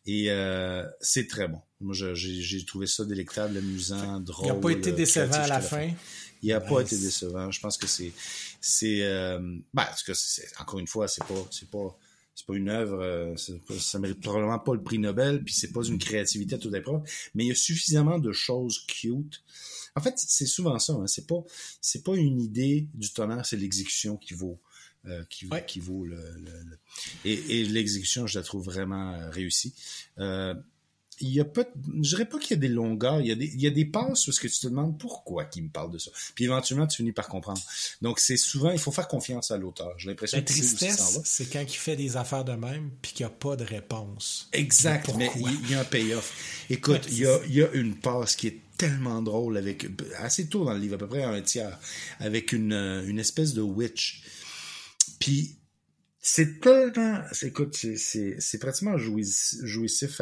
Et 0.06 0.32
euh, 0.32 0.86
c'est 1.02 1.28
très 1.28 1.48
bon. 1.48 1.60
Moi, 1.82 1.94
j'ai 1.94 2.66
trouvé 2.66 2.88
ça 2.88 3.04
délectable, 3.04 3.58
amusant, 3.58 4.20
drôle. 4.22 4.48
Il 4.48 4.54
n'a 4.54 4.60
pas 4.60 4.70
été 4.70 4.92
décevant 4.92 5.34
à 5.34 5.48
la, 5.48 5.60
fin. 5.60 5.90
Il 6.42 6.50
n'a 6.50 6.62
pas 6.62 6.82
été 6.82 6.98
décevant. 6.98 7.52
Je 7.52 7.60
pense 7.60 7.78
que 7.78 7.88
c'est, 7.88 8.14
c'est, 8.66 9.02
euh, 9.02 9.40
ben, 9.74 9.86
que 10.06 10.14
c'est, 10.14 10.48
encore 10.58 10.80
une 10.80 10.88
fois, 10.88 11.10
c'est 11.10 11.26
pas, 11.26 11.48
c'est 11.52 11.70
pas, 11.70 12.00
c'est 12.34 12.46
pas 12.46 12.56
une 12.56 12.70
œuvre, 12.70 13.04
euh, 13.04 13.36
ça 13.78 14.00
mérite 14.00 14.22
probablement 14.22 14.58
pas 14.58 14.74
le 14.74 14.82
prix 14.82 15.00
Nobel, 15.00 15.44
puis 15.44 15.54
c'est 15.54 15.74
pas 15.74 15.84
une 15.84 16.00
créativité 16.00 16.56
à 16.56 16.58
toute 16.58 16.74
épreuve, 16.74 17.02
mais 17.36 17.44
il 17.44 17.48
y 17.48 17.52
a 17.52 17.56
suffisamment 17.56 18.20
de 18.20 18.32
choses 18.32 18.86
cute. 18.88 19.44
En 19.98 20.02
fait, 20.02 20.14
c'est 20.16 20.46
souvent 20.46 20.80
ça. 20.80 20.94
Hein, 20.94 21.08
c'est 21.08 21.28
pas, 21.28 21.44
c'est 21.82 22.04
pas 22.04 22.16
une 22.16 22.40
idée 22.40 22.88
du 22.94 23.12
tonnerre, 23.12 23.46
c'est 23.46 23.58
l'exécution 23.58 24.16
qui 24.16 24.34
vaut. 24.34 24.60
Euh, 25.06 25.26
qui, 25.30 25.50
qui 25.68 25.82
vaut 25.82 26.06
le, 26.06 26.16
le, 26.16 26.80
et, 27.26 27.34
et 27.34 27.66
l'exécution 27.66 28.26
je 28.26 28.40
la 28.40 28.44
trouve 28.46 28.64
vraiment 28.64 29.12
euh, 29.16 29.30
réussie 29.32 29.74
euh, 30.18 30.54
il 31.24 31.34
y 31.34 31.40
a 31.40 31.46
pas, 31.46 31.64
je 32.02 32.10
dirais 32.10 32.26
pas 32.26 32.38
qu'il 32.38 32.52
y 32.52 32.54
a 32.54 32.62
des 32.62 32.68
longueurs, 32.68 33.22
il 33.22 33.28
y 33.28 33.32
a 33.32 33.36
des, 33.36 33.46
il 33.46 33.62
y 33.62 33.68
a 33.68 33.70
des 33.70 33.86
passes 33.86 34.28
où 34.28 34.32
ce 34.34 34.42
que 34.42 34.48
tu 34.48 34.60
te 34.60 34.68
demandes 34.68 34.98
pourquoi 35.00 35.46
qu'il 35.46 35.64
me 35.64 35.70
parle 35.70 35.92
de 35.92 35.98
ça. 35.98 36.12
Puis 36.36 36.46
éventuellement, 36.46 36.86
tu 36.86 36.98
finis 36.98 37.14
par 37.14 37.30
comprendre. 37.30 37.62
Donc, 38.02 38.20
c'est 38.20 38.36
souvent, 38.36 38.72
il 38.72 38.80
faut 38.80 38.92
faire 38.92 39.08
confiance 39.08 39.50
à 39.50 39.58
l'auteur. 39.58 39.94
J'ai 39.98 40.10
l'impression 40.10 40.40
que 40.40 40.46
tristesse, 40.46 41.22
c'est 41.24 41.46
quand 41.46 41.62
il 41.62 41.78
fait 41.78 41.96
des 41.96 42.18
affaires 42.18 42.44
de 42.44 42.52
même 42.52 42.92
puis 43.02 43.14
qu'il 43.14 43.26
n'y 43.26 43.32
a 43.32 43.36
pas 43.36 43.56
de 43.56 43.64
réponse. 43.64 44.50
Exact, 44.52 45.14
mais 45.18 45.32
il 45.36 45.72
y 45.72 45.76
a 45.76 45.80
un 45.80 45.86
payoff. 45.86 46.66
Écoute, 46.70 47.06
il 47.08 47.20
y 47.20 47.26
a, 47.26 47.40
il 47.48 47.54
y 47.54 47.64
a 47.64 47.72
une 47.72 47.96
passe 47.96 48.36
qui 48.36 48.48
est 48.48 48.60
tellement 48.78 49.22
drôle 49.22 49.58
avec, 49.58 49.88
assez 50.18 50.48
tôt 50.48 50.66
dans 50.66 50.74
le 50.74 50.80
livre, 50.80 50.96
à 50.96 50.98
peu 50.98 51.08
près 51.08 51.24
un 51.24 51.42
tiers, 51.42 51.80
avec 52.20 52.52
une, 52.52 52.74
une 52.74 53.20
espèce 53.20 53.54
de 53.54 53.62
witch. 53.62 54.24
Puis, 55.20 55.56
c'est 56.26 56.62
tellement, 56.62 57.22
écoute, 57.42 57.76
c'est 57.76 58.58
pratiquement 58.58 58.98
jouissif. 58.98 60.22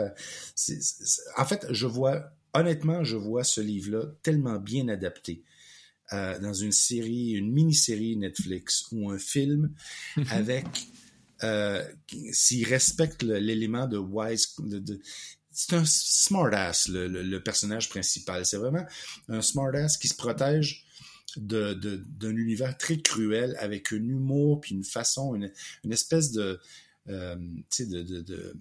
en 1.37 1.45
fait, 1.45 1.67
je 1.69 1.85
vois, 1.85 2.33
honnêtement, 2.55 3.03
je 3.03 3.15
vois 3.15 3.43
ce 3.43 3.61
livre-là 3.61 4.05
tellement 4.23 4.57
bien 4.57 4.87
adapté 4.87 5.43
euh, 6.11 6.39
dans 6.39 6.55
une 6.55 6.71
série, 6.71 7.33
une 7.33 7.51
mini-série 7.51 8.17
Netflix 8.17 8.87
ou 8.91 9.11
un 9.11 9.19
film 9.19 9.75
avec, 10.31 10.65
euh, 11.43 11.87
s'il 12.31 12.67
respecte 12.67 13.21
l'élément 13.21 13.85
de 13.85 13.99
wise, 13.99 14.55
de, 14.57 14.99
c'est 15.51 15.75
un 15.75 15.85
smartass, 15.85 16.87
le, 16.87 17.07
le, 17.07 17.43
personnage 17.43 17.89
principal. 17.89 18.43
C'est 18.47 18.57
vraiment 18.57 18.85
un 19.27 19.43
smartass 19.43 19.97
qui 19.97 20.07
se 20.07 20.15
protège 20.15 20.83
d'un 21.37 21.73
de, 21.75 22.29
univers 22.29 22.77
très 22.77 22.99
cruel 22.99 23.55
avec 23.59 23.91
un 23.93 24.03
humour 24.03 24.61
puis 24.61 24.75
une 24.75 24.83
façon, 24.83 25.35
une, 25.35 25.51
une 25.83 25.93
espèce 25.93 26.31
de, 26.31 26.59
euh, 27.09 27.35
de, 27.79 28.53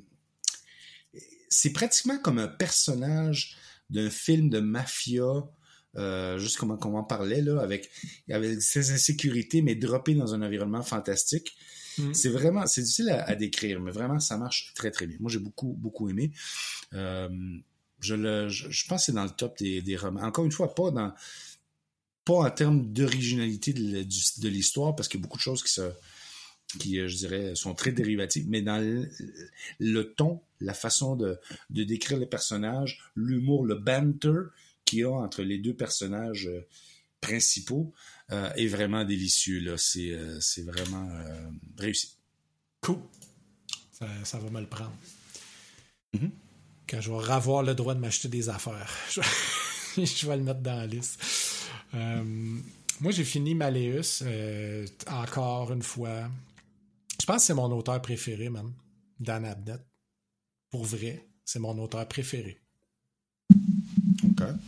c'est 1.49 1.73
pratiquement 1.73 2.19
comme 2.19 2.39
un 2.39 2.49
personnage 2.49 3.57
d'un 3.91 4.09
film 4.09 4.49
de 4.49 4.61
mafia, 4.61 5.49
euh, 5.97 6.39
juste 6.39 6.57
comme, 6.57 6.71
on 6.71 6.97
en 6.97 7.05
parlait, 7.05 7.43
là, 7.43 7.61
avec, 7.61 7.91
avec 8.31 8.63
ses 8.63 8.93
insécurités, 8.93 9.61
mais 9.61 9.75
droppé 9.75 10.15
dans 10.15 10.33
un 10.35 10.43
environnement 10.43 10.83
fantastique. 10.83 11.57
Mm. 11.99 12.15
C'est 12.15 12.29
vraiment, 12.29 12.67
c'est 12.67 12.83
difficile 12.83 13.11
à, 13.11 13.35
décrire, 13.35 13.81
mais 13.81 13.91
vraiment, 13.91 14.21
ça 14.21 14.37
marche 14.39 14.73
très, 14.75 14.93
très 14.93 15.07
bien. 15.09 15.17
Moi, 15.19 15.31
j'ai 15.31 15.41
beaucoup, 15.41 15.75
beaucoup 15.77 16.09
aimé. 16.09 16.31
Euh, 16.95 17.29
je, 17.99 18.15
le, 18.15 18.49
je, 18.49 18.71
je, 18.71 18.87
pense 18.87 19.03
que 19.03 19.07
c'est 19.07 19.13
dans 19.13 19.25
le 19.25 19.31
top 19.31 19.59
des, 19.59 19.83
des 19.83 19.97
romans. 19.97 20.23
Encore 20.23 20.45
une 20.45 20.53
fois, 20.53 20.75
pas 20.75 20.93
dans, 20.93 21.13
pas 22.31 22.47
en 22.47 22.51
termes 22.51 22.93
d'originalité 22.93 23.73
de, 23.73 24.49
l'histoire, 24.49 24.95
parce 24.95 25.09
qu'il 25.09 25.19
y 25.19 25.23
a 25.23 25.25
beaucoup 25.25 25.39
de 25.39 25.43
choses 25.43 25.63
qui 25.65 25.73
se 25.73 25.91
qui, 26.79 27.01
euh, 27.01 27.09
je 27.09 27.17
dirais, 27.17 27.57
sont 27.57 27.75
très 27.75 27.91
dérivatives, 27.91 28.47
mais 28.49 28.63
dans 28.63 28.79
le, 29.81 30.15
ton, 30.15 30.41
la 30.61 30.73
façon 30.73 31.17
de, 31.17 31.41
décrire 31.69 32.19
les 32.19 32.27
personnages, 32.27 33.03
l'humour, 33.17 33.67
le 33.67 33.75
banter 33.75 34.51
qu'il 34.85 35.01
y 35.01 35.03
a 35.03 35.11
entre 35.11 35.43
les 35.43 35.59
deux 35.59 35.75
personnages 35.75 36.47
euh, 36.47 36.65
principaux 37.21 37.93
euh, 38.31 38.53
est 38.53 38.69
vraiment 38.69 39.05
délicieux. 39.05 39.59
Là. 39.59 39.77
C'est, 39.77 40.63
vraiment 40.63 41.11
réussi. 41.77 42.17
Cool. 42.81 43.01
Ça, 44.23 44.39
va 44.39 44.51
me 44.51 44.61
le 44.61 44.69
prendre. 44.69 44.95
Mm-hmm. 46.15 46.31
Quand 46.89 47.01
je 47.01 47.11
vais 47.11 47.19
ravoir 47.19 47.65
le 47.65 47.75
droit 47.75 47.95
de 47.97 48.01
m'acheter 48.01 48.29
des 48.29 48.49
affaires, 48.49 48.95
je 49.97 50.27
vais 50.29 50.37
le 50.37 50.45
mettre 50.45 50.61
dans 50.61 50.77
la 50.77 50.87
liste. 50.87 51.21
Euh, 51.95 52.25
moi, 53.01 53.13
j'ai 53.13 53.25
fini 53.25 53.55
Malleus 53.55 54.23
euh, 54.23 54.87
encore 55.09 55.73
une 55.73 55.83
fois. 55.83 56.29
Je 57.21 57.27
pense 57.27 57.37
que 57.39 57.43
c'est 57.43 57.55
mon 57.55 57.71
auteur 57.73 58.01
préféré, 58.03 58.49
même, 58.51 58.73
Dan 59.19 59.45
Abnett. 59.45 59.81
Pour 60.71 60.85
vrai, 60.85 61.27
c'est 61.45 61.59
mon 61.59 61.77
auteur 61.79 62.07
préféré. 62.09 62.61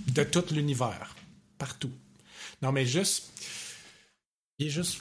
De 0.08 0.24
tout 0.24 0.44
l'univers. 0.52 1.16
Partout. 1.58 1.92
Non, 2.60 2.72
mais 2.72 2.86
juste. 2.86 3.32
Il 4.58 4.66
est 4.66 4.70
juste. 4.70 5.00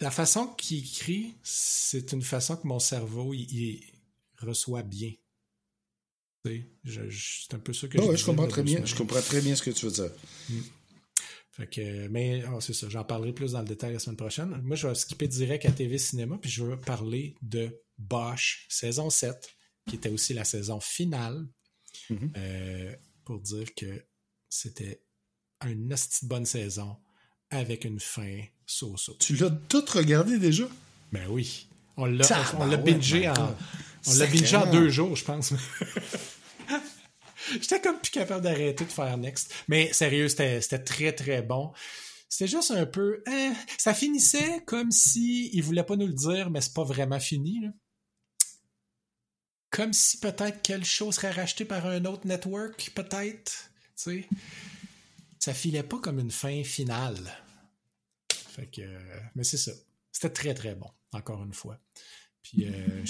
la 0.00 0.10
façon 0.10 0.48
qu'il 0.48 0.78
écrit, 0.78 1.34
c'est 1.42 2.12
une 2.12 2.22
façon 2.22 2.56
que 2.56 2.66
mon 2.66 2.78
cerveau 2.78 3.34
il 3.34 3.82
reçoit 4.38 4.82
bien. 4.82 5.12
C'est 6.44 7.54
un 7.54 7.58
peu 7.58 7.72
ça 7.72 7.88
que 7.88 8.00
je, 8.00 8.16
je 8.16 8.24
comprends 8.24 8.48
très 8.48 8.62
bien. 8.62 8.84
Je 8.84 8.94
comprends 8.94 9.20
très 9.20 9.40
bien 9.40 9.54
ce 9.54 9.62
que 9.62 9.70
tu 9.70 9.86
veux 9.86 9.92
dire. 9.92 10.10
Mm. 10.48 10.60
Fait 11.58 11.66
que, 11.66 12.06
mais 12.08 12.44
oh, 12.52 12.60
c'est 12.60 12.72
ça, 12.72 12.88
j'en 12.88 13.02
parlerai 13.02 13.32
plus 13.32 13.52
dans 13.52 13.60
le 13.60 13.66
détail 13.66 13.92
la 13.92 13.98
semaine 13.98 14.16
prochaine. 14.16 14.60
Moi, 14.62 14.76
je 14.76 14.86
vais 14.86 14.94
skipper 14.94 15.26
direct 15.26 15.66
à 15.66 15.72
TV 15.72 15.98
Cinéma, 15.98 16.38
puis 16.40 16.50
je 16.50 16.62
veux 16.62 16.78
parler 16.78 17.34
de 17.42 17.82
Bosch, 17.98 18.66
saison 18.68 19.10
7, 19.10 19.56
qui 19.88 19.96
était 19.96 20.08
aussi 20.08 20.34
la 20.34 20.44
saison 20.44 20.78
finale, 20.78 21.48
mm-hmm. 22.10 22.30
euh, 22.36 22.94
pour 23.24 23.40
dire 23.40 23.74
que 23.74 24.04
c'était 24.48 25.02
une 25.66 25.92
bonne 26.22 26.46
saison 26.46 26.96
avec 27.50 27.84
une 27.84 27.98
fin 27.98 28.40
so-so. 28.64 29.16
Tu 29.18 29.34
l'as 29.34 29.50
tout 29.50 29.84
regardé 29.92 30.38
déjà? 30.38 30.68
Ben 31.10 31.26
oui. 31.28 31.66
On 31.96 32.06
l'a 32.06 32.76
bingé 32.76 33.28
en, 33.28 33.56
on 34.06 34.14
l'a 34.14 34.26
bingé 34.26 34.56
en 34.56 34.70
deux 34.70 34.88
jours, 34.88 35.16
je 35.16 35.24
pense. 35.24 35.52
J'étais 37.52 37.80
comme 37.80 37.98
plus 37.98 38.10
capable 38.10 38.42
d'arrêter 38.42 38.84
de 38.84 38.90
faire 38.90 39.16
Next. 39.16 39.54
Mais 39.68 39.92
sérieux, 39.92 40.28
c'était 40.28 40.60
très 40.60 41.12
très 41.12 41.42
bon. 41.42 41.72
C'était 42.28 42.48
juste 42.48 42.70
un 42.70 42.84
peu. 42.84 43.22
Hein, 43.26 43.54
ça 43.78 43.94
finissait 43.94 44.62
comme 44.66 44.90
si 44.90 45.50
il 45.52 45.62
voulait 45.62 45.84
pas 45.84 45.96
nous 45.96 46.06
le 46.06 46.12
dire, 46.12 46.50
mais 46.50 46.60
c'est 46.60 46.74
pas 46.74 46.84
vraiment 46.84 47.20
fini. 47.20 47.66
Comme 49.70 49.92
si 49.92 50.18
peut-être 50.18 50.62
quelque 50.62 50.86
chose 50.86 51.14
serait 51.14 51.30
racheté 51.30 51.64
par 51.64 51.86
un 51.86 52.04
autre 52.04 52.26
network, 52.26 52.90
peut-être. 52.94 53.70
Tu 53.96 54.24
sais. 54.24 54.28
Ça 55.38 55.54
filait 55.54 55.82
pas 55.82 55.98
comme 55.98 56.18
une 56.18 56.30
fin 56.30 56.62
finale. 56.64 57.32
Fait 58.30 58.66
que. 58.66 58.82
Mais 59.34 59.44
c'est 59.44 59.56
ça. 59.56 59.72
C'était 60.12 60.30
très 60.30 60.54
très 60.54 60.74
bon, 60.74 60.90
encore 61.12 61.42
une 61.44 61.54
fois. 61.54 61.78
Puis 62.52 62.66
euh, 62.66 63.04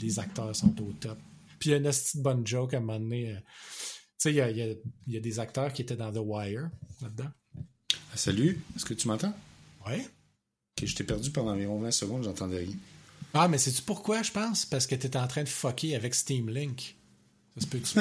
les 0.00 0.18
acteurs 0.18 0.54
sont 0.54 0.80
au 0.82 0.92
top. 0.92 1.18
Puis 1.58 1.70
il 1.70 1.72
y 1.72 1.74
a 1.74 1.78
une 1.78 1.84
petite 1.84 2.22
bonne 2.22 2.46
joke 2.46 2.74
à 2.74 2.76
un 2.78 2.80
moment 2.80 3.00
donné. 3.00 3.32
Euh, 3.32 3.38
tu 3.38 3.42
sais, 4.18 4.30
il 4.32 4.36
y 5.06 5.16
a, 5.16 5.20
des 5.20 5.38
acteurs 5.38 5.72
qui 5.72 5.82
étaient 5.82 5.96
dans 5.96 6.12
The 6.12 6.20
Wire 6.20 6.70
là-dedans. 7.02 7.30
Ah, 8.12 8.16
salut, 8.16 8.60
est-ce 8.74 8.84
que 8.84 8.94
tu 8.94 9.08
m'entends? 9.08 9.34
Oui. 9.86 9.94
Ok, 10.02 10.86
je 10.86 10.94
t'ai 10.94 11.04
perdu 11.04 11.30
pendant 11.30 11.52
environ 11.52 11.80
20 11.80 11.90
secondes, 11.90 12.24
j'entendais 12.24 12.58
rien. 12.58 12.76
Ah, 13.34 13.48
mais 13.48 13.58
sais-tu 13.58 13.82
pourquoi, 13.82 14.22
je 14.22 14.32
pense? 14.32 14.64
Parce 14.64 14.86
que 14.86 14.94
tu 14.94 15.18
en 15.18 15.26
train 15.26 15.42
de 15.42 15.48
fucker 15.48 15.96
avec 15.96 16.14
Steam 16.14 16.48
Link. 16.48 16.96
Ça 17.56 17.62
se 17.62 17.66
peut 17.66 17.80
tu... 17.80 17.98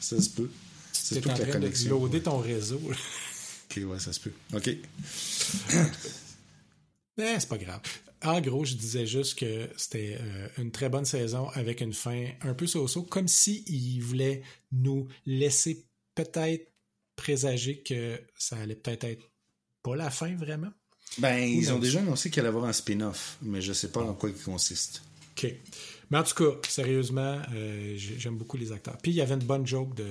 ça 0.00 0.20
se 0.20 0.28
peut. 0.28 0.50
Tu 0.92 1.14
es 1.14 1.26
en 1.26 1.34
train 1.34 1.58
de 1.58 1.88
loader 1.88 2.22
ton 2.22 2.38
réseau. 2.38 2.78
ok, 2.84 3.80
ouais, 3.86 3.98
ça 3.98 4.12
se 4.12 4.20
peut. 4.20 4.32
Ok. 4.52 4.68
eh, 4.68 4.76
c'est 7.16 7.48
pas 7.48 7.56
grave. 7.56 7.80
En 8.22 8.40
gros, 8.40 8.64
je 8.64 8.74
disais 8.74 9.06
juste 9.06 9.38
que 9.38 9.68
c'était 9.76 10.18
euh, 10.20 10.48
une 10.58 10.70
très 10.70 10.90
bonne 10.90 11.06
saison 11.06 11.48
avec 11.50 11.80
une 11.80 11.94
fin 11.94 12.26
un 12.42 12.52
peu 12.52 12.66
so-so, 12.66 13.02
comme 13.02 13.28
s'ils 13.28 14.02
voulaient 14.02 14.42
nous 14.72 15.08
laisser 15.24 15.86
peut-être 16.14 16.70
présager 17.16 17.82
que 17.82 18.20
ça 18.36 18.56
allait 18.56 18.74
peut-être 18.74 19.04
être 19.04 19.30
pas 19.82 19.96
la 19.96 20.10
fin 20.10 20.34
vraiment. 20.36 20.70
Ben, 21.18 21.38
ils 21.38 21.72
ont 21.72 21.78
déjà 21.78 22.00
annoncé 22.00 22.30
qu'il 22.30 22.40
allait 22.40 22.48
avoir 22.48 22.66
un 22.66 22.72
spin-off, 22.72 23.38
mais 23.42 23.60
je 23.60 23.72
sais 23.72 23.90
pas 23.90 24.02
en 24.02 24.14
quoi 24.14 24.30
il 24.30 24.36
consiste. 24.36 25.02
OK. 25.32 25.52
Mais 26.10 26.18
en 26.18 26.22
tout 26.22 26.34
cas, 26.34 26.68
sérieusement, 26.68 27.40
euh, 27.54 27.94
j'aime 27.96 28.36
beaucoup 28.36 28.56
les 28.56 28.72
acteurs. 28.72 28.98
Puis 28.98 29.12
il 29.12 29.16
y 29.16 29.20
avait 29.20 29.34
une 29.34 29.44
bonne 29.44 29.66
joke 29.66 29.94
de. 29.94 30.06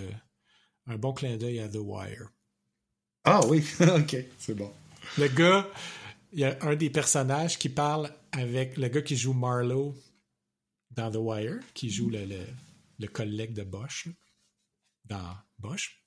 un 0.87 0.97
bon 0.97 1.13
clin 1.13 1.37
d'œil 1.37 1.59
à 1.59 1.67
The 1.67 1.77
Wire. 1.77 2.31
Ah 3.23 3.41
oui, 3.47 3.63
ok, 3.81 4.17
c'est 4.37 4.55
bon. 4.55 4.71
Le 5.17 5.27
gars, 5.27 5.67
il 6.31 6.39
y 6.39 6.43
a 6.43 6.57
un 6.61 6.75
des 6.75 6.89
personnages 6.89 7.57
qui 7.57 7.69
parle 7.69 8.11
avec 8.31 8.77
le 8.77 8.87
gars 8.87 9.01
qui 9.01 9.17
joue 9.17 9.33
Marlowe 9.33 9.95
dans 10.91 11.11
The 11.11 11.17
Wire, 11.17 11.59
qui 11.73 11.89
joue 11.89 12.09
le, 12.09 12.25
le, 12.25 12.45
le 12.99 13.07
collègue 13.07 13.53
de 13.53 13.63
Bosch 13.63 14.07
dans 15.05 15.35
Bosch. 15.57 16.03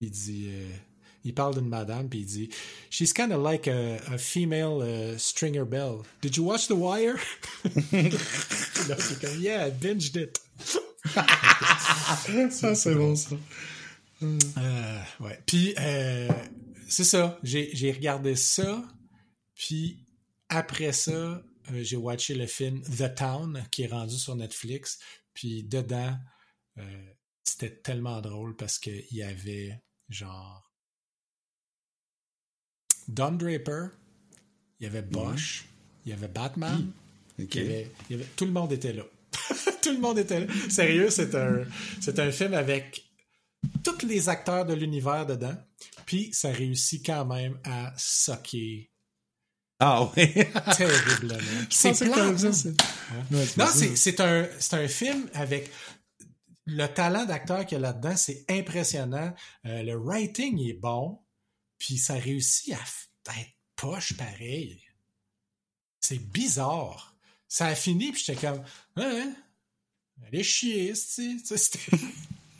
Il 0.00 0.10
dit, 0.10 0.46
euh, 0.48 0.76
il 1.24 1.34
parle 1.34 1.54
d'une 1.54 1.68
madame, 1.68 2.08
puis 2.08 2.20
il 2.20 2.26
dit, 2.26 2.50
She's 2.90 3.12
kind 3.12 3.32
of 3.32 3.42
like 3.42 3.66
a, 3.66 3.96
a 4.12 4.18
female 4.18 4.82
uh, 4.82 5.18
Stringer 5.18 5.64
Bell. 5.64 6.02
Did 6.20 6.36
you 6.36 6.44
watch 6.44 6.68
The 6.68 6.72
Wire? 6.72 7.18
là, 7.92 8.96
c'est 8.98 9.20
comme, 9.20 9.40
Yeah, 9.40 9.68
I 9.68 9.70
binged 9.70 10.16
it. 10.16 10.40
ça, 12.50 12.74
c'est 12.74 12.94
bon, 12.94 13.16
ça. 13.16 13.36
Euh, 14.22 15.00
ouais. 15.20 15.40
Puis, 15.46 15.74
euh, 15.78 16.28
c'est 16.88 17.04
ça. 17.04 17.38
J'ai 17.42 17.92
regardé 17.92 18.36
ça, 18.36 18.82
puis 19.54 20.04
après 20.48 20.92
ça, 20.92 21.10
euh, 21.12 21.42
j'ai 21.82 21.96
watché 21.96 22.34
le 22.34 22.46
film 22.46 22.82
The 22.82 23.14
Town, 23.14 23.64
qui 23.70 23.82
est 23.82 23.86
rendu 23.88 24.16
sur 24.16 24.36
Netflix. 24.36 24.98
Puis 25.34 25.64
dedans, 25.64 26.16
euh, 26.78 27.06
c'était 27.44 27.74
tellement 27.76 28.20
drôle 28.20 28.56
parce 28.56 28.78
qu'il 28.78 29.04
y 29.10 29.22
avait 29.22 29.82
genre 30.08 30.72
Don 33.08 33.32
Draper, 33.32 33.88
il 34.80 34.84
y 34.84 34.86
avait 34.86 35.02
Bosch, 35.02 35.66
il 36.04 36.10
y 36.10 36.12
avait 36.12 36.28
Batman, 36.28 36.92
Ok. 37.40 37.54
il 37.54 37.62
y 37.62 37.64
avait- 37.64 37.90
il 38.10 38.16
y 38.16 38.20
avait- 38.20 38.30
tout 38.36 38.44
le 38.44 38.52
monde 38.52 38.72
était 38.72 38.92
là. 38.92 39.04
tout 39.82 39.92
le 39.92 39.98
monde 40.00 40.18
était 40.18 40.40
là. 40.40 40.52
Sérieux, 40.68 41.10
c'est 41.10 41.34
un, 41.34 41.64
c'est 42.00 42.18
un 42.18 42.30
film 42.32 42.54
avec 42.54 43.04
tous 43.84 44.04
les 44.06 44.28
acteurs 44.28 44.64
de 44.66 44.74
l'univers 44.74 45.26
dedans. 45.26 45.56
Puis 46.06 46.32
ça 46.32 46.50
réussit 46.50 47.04
quand 47.04 47.26
même 47.26 47.58
à 47.64 47.92
socker 47.98 48.90
Ah 49.80 50.10
oui. 50.16 50.32
terriblement. 50.76 51.38
c'est 51.70 51.92
c'est 51.94 52.08
comme 52.10 52.36
plate, 52.36 52.52
ça. 52.52 52.68
hein? 52.68 53.24
c'est- 53.44 53.56
Non, 53.58 53.66
c'est 53.72 53.96
c'est 53.96 54.20
un, 54.20 54.48
c'est 54.58 54.74
un 54.74 54.88
film 54.88 55.28
avec 55.34 55.70
le 56.64 56.86
talent 56.86 57.24
d'acteur 57.26 57.64
qu'il 57.66 57.76
y 57.76 57.78
a 57.78 57.80
là-dedans, 57.80 58.16
c'est 58.16 58.44
impressionnant. 58.48 59.34
Euh, 59.66 59.82
le 59.82 59.96
writing 59.96 60.58
est 60.68 60.72
bon, 60.74 61.20
puis 61.78 61.98
ça 61.98 62.14
réussit 62.14 62.72
à 62.74 63.40
être 63.40 63.50
poche 63.76 64.14
pareil. 64.16 64.80
C'est 66.00 66.18
bizarre. 66.18 67.14
Ça 67.48 67.66
a 67.66 67.74
fini, 67.74 68.10
puis 68.12 68.22
j'étais 68.24 68.40
comme, 68.48 68.64
hein, 68.96 69.32
allez 70.26 70.42
chier. 70.42 70.92
Tu 70.92 71.38
sais, 71.40 71.56
c'était. 71.56 71.96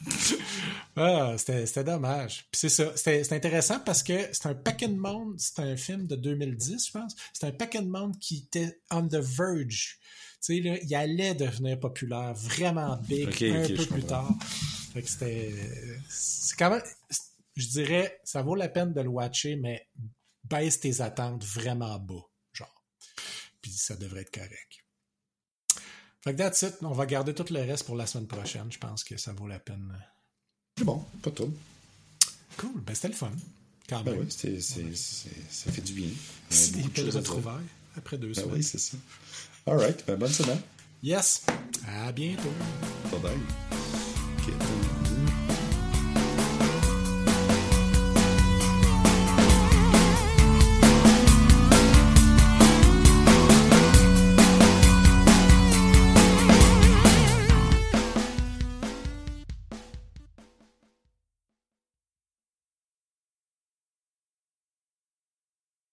ah, 0.97 1.35
c'était 1.37 1.85
dommage. 1.85 2.47
Puis 2.51 2.69
c'est 2.69 2.97
ça, 2.97 3.35
intéressant 3.35 3.81
parce 3.81 4.03
que 4.03 4.29
c'est 4.33 4.47
un 4.47 4.55
paquet 4.55 4.89
de 4.89 4.97
monde, 4.97 5.35
c'est 5.39 5.61
un 5.61 5.77
film 5.77 6.07
de 6.07 6.17
2010, 6.17 6.87
je 6.87 6.93
pense. 6.93 7.17
C'est 7.33 7.47
un 7.47 7.53
paquet 7.53 7.83
de 7.83 7.89
monde 7.89 8.19
qui 8.19 8.47
était 8.47 8.81
on 8.91 9.07
the 9.07 9.17
verge. 9.17 9.99
Tu 10.45 10.57
sais, 10.57 10.61
là, 10.61 10.77
il 10.83 10.95
allait 10.95 11.35
devenir 11.35 11.81
populaire, 11.81 12.35
vraiment 12.35 12.97
big, 13.09 13.29
un 13.45 13.67
peu 13.67 13.87
plus 13.87 14.05
tard. 14.05 14.33
Fait 14.93 15.03
que 15.03 15.09
c'était. 15.09 15.53
C'est 16.09 16.57
quand 16.57 16.71
même. 16.71 16.83
Je 17.57 17.69
dirais, 17.69 18.21
ça 18.23 18.43
vaut 18.43 18.55
la 18.55 18.69
peine 18.69 18.93
de 18.93 19.01
le 19.01 19.09
watcher, 19.09 19.57
mais 19.57 19.89
baisse 20.45 20.79
tes 20.81 21.01
attentes 21.01 21.45
vraiment 21.45 21.99
bas, 21.99 22.25
genre. 22.53 22.85
Puis 23.63 23.73
ça 23.73 23.97
devrait 23.97 24.23
être 24.23 24.31
correct. 24.31 24.86
Fait 26.27 26.33
que 26.33 26.39
that's 26.39 26.61
it. 26.63 26.75
On 26.83 26.91
va 26.93 27.07
garder 27.07 27.33
tout 27.33 27.47
le 27.51 27.61
reste 27.61 27.85
pour 27.87 27.95
la 27.95 28.05
semaine 28.07 28.27
prochaine. 28.27 28.67
Je 28.71 28.79
pense 28.79 29.05
que 29.05 29.17
ça 29.17 29.33
vaut 29.33 29.47
la 29.47 29.61
peine. 29.61 29.97
C'est 30.77 30.85
bon, 30.85 31.05
pas 31.23 31.31
trop. 31.31 31.49
Cool. 32.57 32.81
Ben, 32.85 32.95
c'était 32.97 33.09
le 33.09 33.15
fun. 33.15 33.31
Quand 33.89 34.03
Ben 34.03 34.11
même. 34.11 34.23
oui, 34.23 34.27
c'est, 34.29 34.61
c'est, 34.61 34.93
c'est- 34.97 35.31
ça 35.49 35.71
fait 35.71 35.83
du 35.83 35.93
bien. 35.93 36.09
C'est 36.51 36.73
des 36.73 36.83
belles 36.89 37.11
retrouvailles 37.17 37.65
après 37.97 38.19
deux 38.19 38.33
Ben 38.33 38.35
semaines. 38.35 38.55
oui, 38.57 38.63
c'est 38.65 38.79
ça. 38.79 38.97
All 39.67 39.79
right, 39.79 40.05
ben 40.05 40.17
bonne 40.17 40.33
semaine. 40.33 40.61
Yes. 41.01 41.45
À 41.87 42.11
bientôt. 42.11 42.51
Bye 43.13 43.21
bye. 43.21 43.39